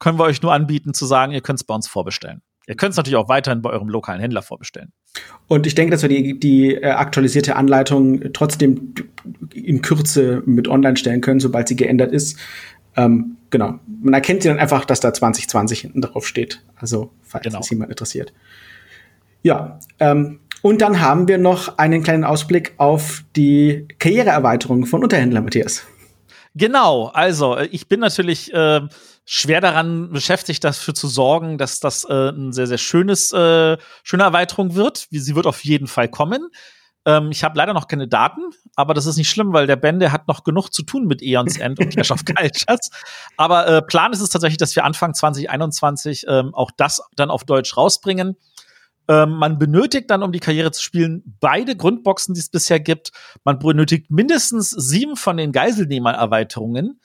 können 0.00 0.18
wir 0.18 0.24
euch 0.24 0.42
nur 0.42 0.52
anbieten 0.52 0.92
zu 0.92 1.06
sagen, 1.06 1.30
ihr 1.30 1.40
könnt 1.40 1.60
es 1.60 1.64
bei 1.64 1.72
uns 1.72 1.86
vorbestellen. 1.86 2.42
Ihr 2.66 2.74
könnt 2.74 2.90
es 2.90 2.96
natürlich 2.96 3.16
auch 3.16 3.28
weiterhin 3.28 3.62
bei 3.62 3.70
eurem 3.70 3.88
lokalen 3.88 4.20
Händler 4.20 4.42
vorbestellen. 4.42 4.92
Und 5.46 5.68
ich 5.68 5.76
denke, 5.76 5.92
dass 5.92 6.02
wir 6.02 6.08
die, 6.08 6.40
die 6.40 6.74
äh, 6.74 6.90
aktualisierte 6.90 7.54
Anleitung 7.54 8.32
trotzdem 8.32 8.92
in 9.54 9.82
Kürze 9.82 10.42
mit 10.46 10.66
online 10.66 10.96
stellen 10.96 11.20
können, 11.20 11.38
sobald 11.38 11.68
sie 11.68 11.76
geändert 11.76 12.10
ist. 12.10 12.36
Ähm, 12.96 13.36
genau. 13.50 13.78
Man 13.86 14.14
erkennt 14.14 14.42
sie 14.42 14.48
dann 14.48 14.58
einfach, 14.58 14.84
dass 14.84 15.00
da 15.00 15.12
2020 15.12 15.80
hinten 15.80 16.00
drauf 16.00 16.26
steht. 16.26 16.62
Also, 16.76 17.12
falls 17.22 17.44
genau. 17.44 17.58
das 17.58 17.70
jemand 17.70 17.90
interessiert. 17.90 18.32
Ja, 19.42 19.78
ähm, 19.98 20.40
Und 20.62 20.82
dann 20.82 21.00
haben 21.00 21.28
wir 21.28 21.38
noch 21.38 21.78
einen 21.78 22.02
kleinen 22.02 22.24
Ausblick 22.24 22.74
auf 22.76 23.24
die 23.36 23.88
Karriereerweiterung 23.98 24.86
von 24.86 25.02
Unterhändler, 25.02 25.40
Matthias. 25.40 25.86
Genau, 26.54 27.06
also 27.06 27.56
äh, 27.56 27.66
ich 27.66 27.88
bin 27.88 28.00
natürlich 28.00 28.52
äh, 28.52 28.80
schwer 29.24 29.60
daran 29.60 30.10
beschäftigt, 30.10 30.64
dafür 30.64 30.94
zu 30.94 31.08
sorgen, 31.08 31.56
dass 31.56 31.80
das 31.80 32.04
äh, 32.04 32.30
ein 32.30 32.52
sehr, 32.52 32.66
sehr 32.66 32.78
schönes, 32.78 33.32
äh, 33.32 33.78
schöne 34.02 34.24
Erweiterung 34.24 34.74
wird. 34.74 35.06
Sie 35.10 35.36
wird 35.36 35.46
auf 35.46 35.64
jeden 35.64 35.86
Fall 35.86 36.08
kommen. 36.08 36.48
Ähm, 37.06 37.30
ich 37.30 37.44
habe 37.44 37.56
leider 37.56 37.72
noch 37.72 37.88
keine 37.88 38.08
Daten, 38.08 38.42
aber 38.76 38.94
das 38.94 39.06
ist 39.06 39.16
nicht 39.16 39.30
schlimm, 39.30 39.52
weil 39.52 39.66
der 39.66 39.76
Ben, 39.76 40.00
der 40.00 40.12
hat 40.12 40.28
noch 40.28 40.44
genug 40.44 40.70
zu 40.70 40.82
tun 40.82 41.06
mit 41.06 41.22
Eons 41.22 41.58
End 41.58 41.78
und 41.80 41.90
Clash 41.90 42.10
of 42.10 42.24
Cultures. 42.24 42.90
Aber 43.36 43.66
äh, 43.66 43.82
Plan 43.82 44.12
ist 44.12 44.20
es 44.20 44.28
tatsächlich, 44.28 44.58
dass 44.58 44.76
wir 44.76 44.84
Anfang 44.84 45.14
2021 45.14 46.26
ähm, 46.28 46.54
auch 46.54 46.70
das 46.76 47.00
dann 47.16 47.30
auf 47.30 47.44
Deutsch 47.44 47.76
rausbringen. 47.76 48.36
Ähm, 49.08 49.30
man 49.30 49.58
benötigt 49.58 50.10
dann, 50.10 50.22
um 50.22 50.30
die 50.30 50.40
Karriere 50.40 50.70
zu 50.72 50.82
spielen, 50.82 51.36
beide 51.40 51.74
Grundboxen, 51.74 52.34
die 52.34 52.40
es 52.40 52.50
bisher 52.50 52.80
gibt. 52.80 53.10
Man 53.44 53.58
benötigt 53.58 54.10
mindestens 54.10 54.70
sieben 54.70 55.16
von 55.16 55.36
den 55.36 55.52
Geiselnehmer-Erweiterungen. 55.52 57.00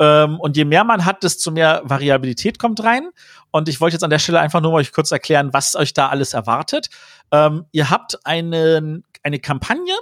Ähm, 0.00 0.40
und 0.40 0.56
je 0.56 0.64
mehr 0.64 0.82
man 0.82 1.04
hat, 1.04 1.22
desto 1.22 1.50
mehr 1.50 1.82
Variabilität 1.84 2.58
kommt 2.58 2.82
rein. 2.82 3.10
Und 3.50 3.68
ich 3.68 3.80
wollte 3.80 3.94
jetzt 3.94 4.02
an 4.02 4.10
der 4.10 4.18
Stelle 4.18 4.40
einfach 4.40 4.62
nur 4.62 4.72
mal 4.72 4.78
euch 4.78 4.92
kurz 4.92 5.12
erklären, 5.12 5.52
was 5.52 5.76
euch 5.76 5.92
da 5.92 6.08
alles 6.08 6.32
erwartet. 6.32 6.88
Ähm, 7.30 7.66
ihr 7.70 7.90
habt 7.90 8.26
einen, 8.26 9.04
eine 9.22 9.38
Kampagne, 9.38 9.94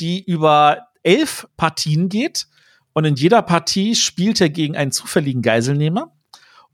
die 0.00 0.24
über 0.24 0.88
elf 1.02 1.46
Partien 1.58 2.08
geht. 2.08 2.46
Und 2.94 3.04
in 3.04 3.14
jeder 3.14 3.42
Partie 3.42 3.94
spielt 3.94 4.40
ihr 4.40 4.48
gegen 4.48 4.76
einen 4.76 4.92
zufälligen 4.92 5.42
Geiselnehmer. 5.42 6.12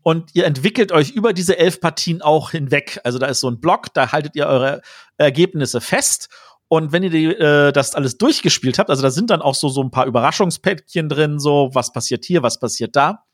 Und 0.02 0.34
ihr 0.34 0.46
entwickelt 0.46 0.92
euch 0.92 1.10
über 1.10 1.32
diese 1.32 1.58
elf 1.58 1.80
Partien 1.80 2.22
auch 2.22 2.52
hinweg. 2.52 3.00
Also 3.02 3.18
da 3.18 3.26
ist 3.26 3.40
so 3.40 3.50
ein 3.50 3.60
Block, 3.60 3.92
da 3.94 4.12
haltet 4.12 4.36
ihr 4.36 4.46
eure 4.46 4.80
Ergebnisse 5.16 5.80
fest. 5.80 6.28
Und 6.68 6.92
wenn 6.92 7.02
ihr 7.02 7.10
die, 7.10 7.26
äh, 7.26 7.72
das 7.72 7.94
alles 7.94 8.18
durchgespielt 8.18 8.78
habt, 8.78 8.90
also 8.90 9.02
da 9.02 9.10
sind 9.10 9.30
dann 9.30 9.42
auch 9.42 9.54
so, 9.54 9.68
so 9.68 9.82
ein 9.82 9.90
paar 9.90 10.06
Überraschungspäckchen 10.06 11.08
drin, 11.08 11.38
so 11.38 11.70
was 11.72 11.92
passiert 11.92 12.24
hier, 12.24 12.42
was 12.42 12.60
passiert 12.60 12.94
da. 12.94 13.24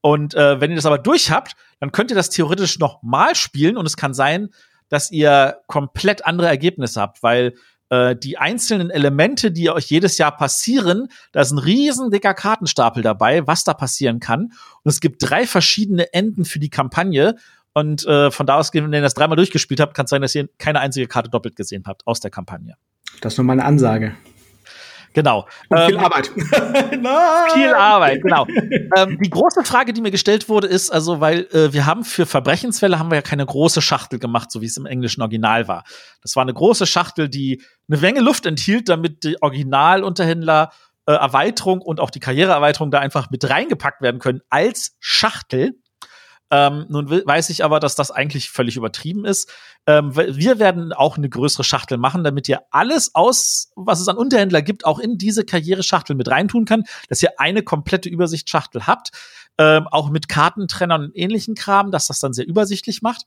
Und 0.00 0.34
äh, 0.34 0.60
wenn 0.60 0.70
ihr 0.70 0.76
das 0.76 0.86
aber 0.86 0.98
durch 0.98 1.30
habt, 1.30 1.54
dann 1.80 1.92
könnt 1.92 2.10
ihr 2.10 2.16
das 2.16 2.30
theoretisch 2.30 2.78
noch 2.78 3.02
mal 3.02 3.34
spielen 3.34 3.76
und 3.76 3.86
es 3.86 3.96
kann 3.96 4.12
sein, 4.12 4.50
dass 4.88 5.10
ihr 5.10 5.60
komplett 5.66 6.26
andere 6.26 6.48
Ergebnisse 6.48 7.00
habt, 7.00 7.22
weil 7.22 7.54
äh, 7.90 8.16
die 8.16 8.38
einzelnen 8.38 8.90
Elemente, 8.90 9.50
die 9.52 9.70
euch 9.70 9.86
jedes 9.86 10.18
Jahr 10.18 10.36
passieren, 10.36 11.08
da 11.32 11.40
ist 11.40 11.52
ein 11.52 11.58
riesen 11.58 12.10
dicker 12.10 12.34
Kartenstapel 12.34 13.02
dabei, 13.02 13.46
was 13.46 13.64
da 13.64 13.72
passieren 13.72 14.20
kann. 14.20 14.52
Und 14.82 14.90
es 14.90 15.00
gibt 15.00 15.28
drei 15.28 15.46
verschiedene 15.46 16.12
Enden 16.12 16.44
für 16.44 16.58
die 16.58 16.70
Kampagne. 16.70 17.36
Und 17.74 18.06
äh, 18.06 18.30
von 18.30 18.46
da 18.46 18.56
aus, 18.56 18.72
wenn 18.72 18.92
ihr 18.92 19.02
das 19.02 19.14
dreimal 19.14 19.36
durchgespielt 19.36 19.80
habt, 19.80 19.94
kann 19.94 20.04
es 20.04 20.10
sein, 20.10 20.22
dass 20.22 20.34
ihr 20.34 20.48
keine 20.58 20.80
einzige 20.80 21.06
Karte 21.06 21.28
doppelt 21.28 21.56
gesehen 21.56 21.84
habt 21.86 22.06
aus 22.06 22.20
der 22.20 22.30
Kampagne. 22.30 22.76
Das 23.20 23.34
ist 23.34 23.38
nur 23.38 23.44
meine 23.44 23.64
Ansage. 23.64 24.14
Genau. 25.14 25.46
Und 25.68 25.78
viel 25.78 25.94
ähm, 25.94 26.00
Arbeit. 26.00 26.26
viel 27.54 27.72
Arbeit, 27.72 28.20
genau. 28.20 28.46
ähm, 28.96 29.18
die 29.22 29.30
große 29.30 29.62
Frage, 29.62 29.92
die 29.92 30.00
mir 30.00 30.10
gestellt 30.10 30.48
wurde, 30.48 30.66
ist 30.66 30.90
also, 30.90 31.20
weil 31.20 31.46
äh, 31.52 31.72
wir 31.72 31.86
haben 31.86 32.04
für 32.04 32.26
Verbrechensfälle 32.26 32.98
haben 32.98 33.10
wir 33.10 33.16
ja 33.16 33.22
keine 33.22 33.46
große 33.46 33.80
Schachtel 33.80 34.18
gemacht, 34.18 34.50
so 34.50 34.60
wie 34.60 34.66
es 34.66 34.76
im 34.76 34.86
englischen 34.86 35.22
Original 35.22 35.68
war. 35.68 35.84
Das 36.20 36.34
war 36.34 36.42
eine 36.42 36.52
große 36.52 36.86
Schachtel, 36.86 37.28
die 37.28 37.62
eine 37.88 38.00
Menge 38.00 38.20
Luft 38.20 38.44
enthielt, 38.44 38.88
damit 38.88 39.22
die 39.22 39.40
Originalunterhändler 39.40 40.70
äh, 41.06 41.12
Erweiterung 41.12 41.80
und 41.80 42.00
auch 42.00 42.10
die 42.10 42.20
Karriereerweiterung 42.20 42.90
da 42.90 42.98
einfach 42.98 43.30
mit 43.30 43.48
reingepackt 43.48 44.02
werden 44.02 44.18
können 44.18 44.40
als 44.50 44.96
Schachtel. 44.98 45.78
Ähm, 46.54 46.86
nun 46.88 47.10
weiß 47.10 47.50
ich 47.50 47.64
aber, 47.64 47.80
dass 47.80 47.96
das 47.96 48.12
eigentlich 48.12 48.48
völlig 48.48 48.76
übertrieben 48.76 49.24
ist. 49.24 49.52
Ähm, 49.88 50.14
wir 50.14 50.60
werden 50.60 50.92
auch 50.92 51.16
eine 51.16 51.28
größere 51.28 51.64
Schachtel 51.64 51.98
machen, 51.98 52.22
damit 52.22 52.48
ihr 52.48 52.60
alles 52.70 53.12
aus, 53.16 53.72
was 53.74 54.00
es 54.00 54.06
an 54.06 54.16
Unterhändler 54.16 54.62
gibt, 54.62 54.86
auch 54.86 55.00
in 55.00 55.18
diese 55.18 55.44
Karriereschachtel 55.44 56.14
mit 56.14 56.30
reintun 56.30 56.64
kann, 56.64 56.84
dass 57.08 57.20
ihr 57.24 57.40
eine 57.40 57.64
komplette 57.64 58.08
Übersichtsschachtel 58.08 58.86
habt, 58.86 59.10
ähm, 59.58 59.88
auch 59.88 60.10
mit 60.10 60.28
Kartentrennern 60.28 61.06
und 61.06 61.16
ähnlichen 61.16 61.56
Kram, 61.56 61.90
dass 61.90 62.06
das 62.06 62.20
dann 62.20 62.32
sehr 62.32 62.46
übersichtlich 62.46 63.02
macht. 63.02 63.26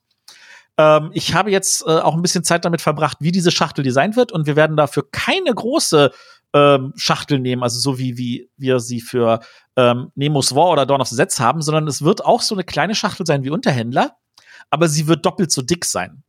Ähm, 0.77 1.09
ich 1.13 1.33
habe 1.33 1.51
jetzt 1.51 1.81
äh, 1.81 1.99
auch 1.99 2.15
ein 2.15 2.21
bisschen 2.21 2.45
Zeit 2.45 2.63
damit 2.63 2.79
verbracht, 2.79 3.17
wie 3.19 3.33
diese 3.33 3.51
Schachtel 3.51 3.83
designt 3.83 4.15
wird 4.15 4.31
und 4.31 4.47
wir 4.47 4.55
werden 4.55 4.77
dafür 4.77 5.03
keine 5.11 5.53
große 5.53 6.11
ähm, 6.57 6.93
Schachtel 6.95 7.39
nehmen, 7.39 7.63
also 7.63 7.79
so 7.79 7.97
wie, 7.97 8.17
wie 8.17 8.49
wir 8.57 8.79
sie 8.79 9.01
für 9.01 9.39
ähm, 9.75 10.11
Nemo's 10.15 10.55
War 10.55 10.69
oder 10.69 10.85
Dawn 10.85 11.01
of 11.01 11.07
the 11.07 11.15
Sets 11.15 11.39
haben, 11.39 11.61
sondern 11.61 11.87
es 11.87 12.01
wird 12.01 12.25
auch 12.25 12.41
so 12.41 12.55
eine 12.55 12.63
kleine 12.63 12.95
Schachtel 12.95 13.25
sein 13.25 13.43
wie 13.43 13.49
Unterhändler, 13.49 14.17
aber 14.69 14.87
sie 14.87 15.07
wird 15.07 15.25
doppelt 15.25 15.51
so 15.51 15.61
dick 15.61 15.85
sein. 15.85 16.23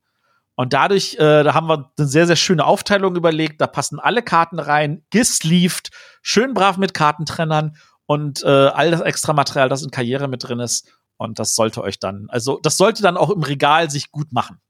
Und 0.54 0.72
dadurch, 0.72 1.14
äh, 1.14 1.44
da 1.44 1.54
haben 1.54 1.68
wir 1.68 1.92
eine 1.96 2.06
sehr, 2.08 2.26
sehr 2.26 2.36
schöne 2.36 2.64
Aufteilung 2.64 3.14
überlegt. 3.14 3.60
Da 3.60 3.68
passen 3.68 4.00
alle 4.00 4.22
Karten 4.22 4.58
rein, 4.58 5.04
gesleeved, 5.10 5.90
schön 6.20 6.52
brav 6.52 6.78
mit 6.78 6.94
Kartentrennern 6.94 7.76
und 8.06 8.42
äh, 8.42 8.48
all 8.48 8.90
das 8.90 9.00
extra 9.00 9.32
Material, 9.32 9.68
das 9.68 9.84
in 9.84 9.92
Karriere 9.92 10.26
mit 10.26 10.42
drin 10.42 10.58
ist. 10.58 10.92
Und 11.16 11.38
das 11.38 11.54
sollte 11.54 11.82
euch 11.82 12.00
dann, 12.00 12.26
also 12.28 12.58
das 12.60 12.76
sollte 12.76 13.02
dann 13.02 13.16
auch 13.16 13.30
im 13.30 13.42
Regal 13.42 13.88
sich 13.90 14.10
gut 14.10 14.32
machen. 14.32 14.60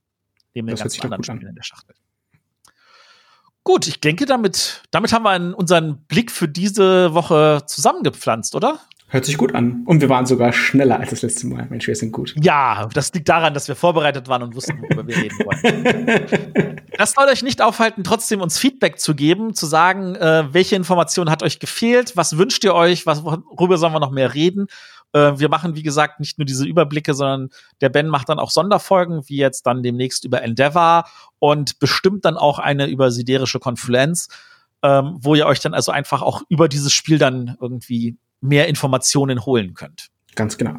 Neben 0.52 0.66
den 0.66 0.76
ganzen 0.76 1.02
anderen 1.02 1.24
Spielen 1.24 1.46
in 1.46 1.54
der 1.54 1.62
Schachtel. 1.62 1.94
Gut, 3.64 3.86
ich 3.86 4.00
denke, 4.00 4.24
damit, 4.24 4.82
damit 4.90 5.12
haben 5.12 5.24
wir 5.24 5.58
unseren 5.58 5.98
Blick 6.06 6.30
für 6.30 6.48
diese 6.48 7.12
Woche 7.14 7.62
zusammengepflanzt, 7.66 8.54
oder? 8.54 8.80
Hört 9.10 9.24
sich 9.24 9.38
gut 9.38 9.54
an. 9.54 9.84
Und 9.86 10.02
wir 10.02 10.10
waren 10.10 10.26
sogar 10.26 10.52
schneller 10.52 11.00
als 11.00 11.10
das 11.10 11.22
letzte 11.22 11.46
Mal. 11.46 11.66
Mensch, 11.70 11.86
wir 11.86 11.96
sind 11.96 12.12
gut. 12.12 12.34
Ja, 12.42 12.90
das 12.92 13.12
liegt 13.14 13.26
daran, 13.26 13.54
dass 13.54 13.66
wir 13.66 13.74
vorbereitet 13.74 14.28
waren 14.28 14.42
und 14.42 14.54
wussten, 14.54 14.82
worüber 14.82 15.06
wir 15.06 15.16
reden 15.16 15.38
wollen. 15.38 16.76
Das 16.98 17.12
soll 17.12 17.28
euch 17.28 17.44
nicht 17.44 17.62
aufhalten, 17.62 18.02
trotzdem 18.02 18.40
uns 18.40 18.58
Feedback 18.58 18.98
zu 18.98 19.14
geben, 19.14 19.54
zu 19.54 19.66
sagen, 19.66 20.16
äh, 20.16 20.52
welche 20.52 20.74
Information 20.74 21.30
hat 21.30 21.44
euch 21.44 21.60
gefehlt, 21.60 22.16
was 22.16 22.38
wünscht 22.38 22.64
ihr 22.64 22.74
euch, 22.74 23.06
was, 23.06 23.22
worüber 23.22 23.78
sollen 23.78 23.92
wir 23.92 24.00
noch 24.00 24.10
mehr 24.10 24.34
reden. 24.34 24.66
Äh, 25.12 25.38
wir 25.38 25.48
machen, 25.48 25.74
wie 25.74 25.82
gesagt, 25.82 26.20
nicht 26.20 26.38
nur 26.38 26.44
diese 26.44 26.66
Überblicke, 26.66 27.14
sondern 27.14 27.50
der 27.80 27.88
Ben 27.88 28.08
macht 28.08 28.28
dann 28.28 28.38
auch 28.38 28.50
Sonderfolgen, 28.50 29.22
wie 29.28 29.36
jetzt 29.36 29.62
dann 29.62 29.82
demnächst 29.82 30.24
über 30.24 30.42
Endeavor 30.42 31.04
und 31.38 31.78
bestimmt 31.78 32.24
dann 32.24 32.36
auch 32.36 32.58
eine 32.58 32.86
über 32.86 33.10
siderische 33.10 33.58
Konfluenz, 33.58 34.28
ähm, 34.82 35.16
wo 35.20 35.34
ihr 35.34 35.46
euch 35.46 35.60
dann 35.60 35.74
also 35.74 35.92
einfach 35.92 36.22
auch 36.22 36.42
über 36.48 36.68
dieses 36.68 36.92
Spiel 36.92 37.18
dann 37.18 37.56
irgendwie 37.60 38.16
mehr 38.40 38.68
Informationen 38.68 39.44
holen 39.44 39.74
könnt. 39.74 40.08
Ganz 40.34 40.56
genau. 40.56 40.76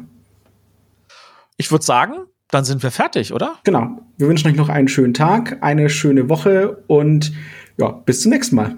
Ich 1.56 1.70
würde 1.70 1.84
sagen, 1.84 2.14
dann 2.50 2.64
sind 2.64 2.82
wir 2.82 2.90
fertig, 2.90 3.32
oder? 3.32 3.58
Genau. 3.64 4.00
Wir 4.16 4.28
wünschen 4.28 4.48
euch 4.48 4.56
noch 4.56 4.68
einen 4.68 4.88
schönen 4.88 5.14
Tag, 5.14 5.58
eine 5.62 5.90
schöne 5.90 6.28
Woche 6.28 6.82
und 6.86 7.32
ja, 7.76 7.90
bis 7.90 8.22
zum 8.22 8.32
nächsten 8.32 8.56
Mal. 8.56 8.76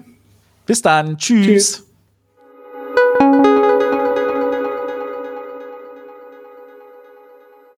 Bis 0.65 0.81
dann. 0.81 1.17
Tschüss. 1.17 1.45
Tschüss. 1.45 1.92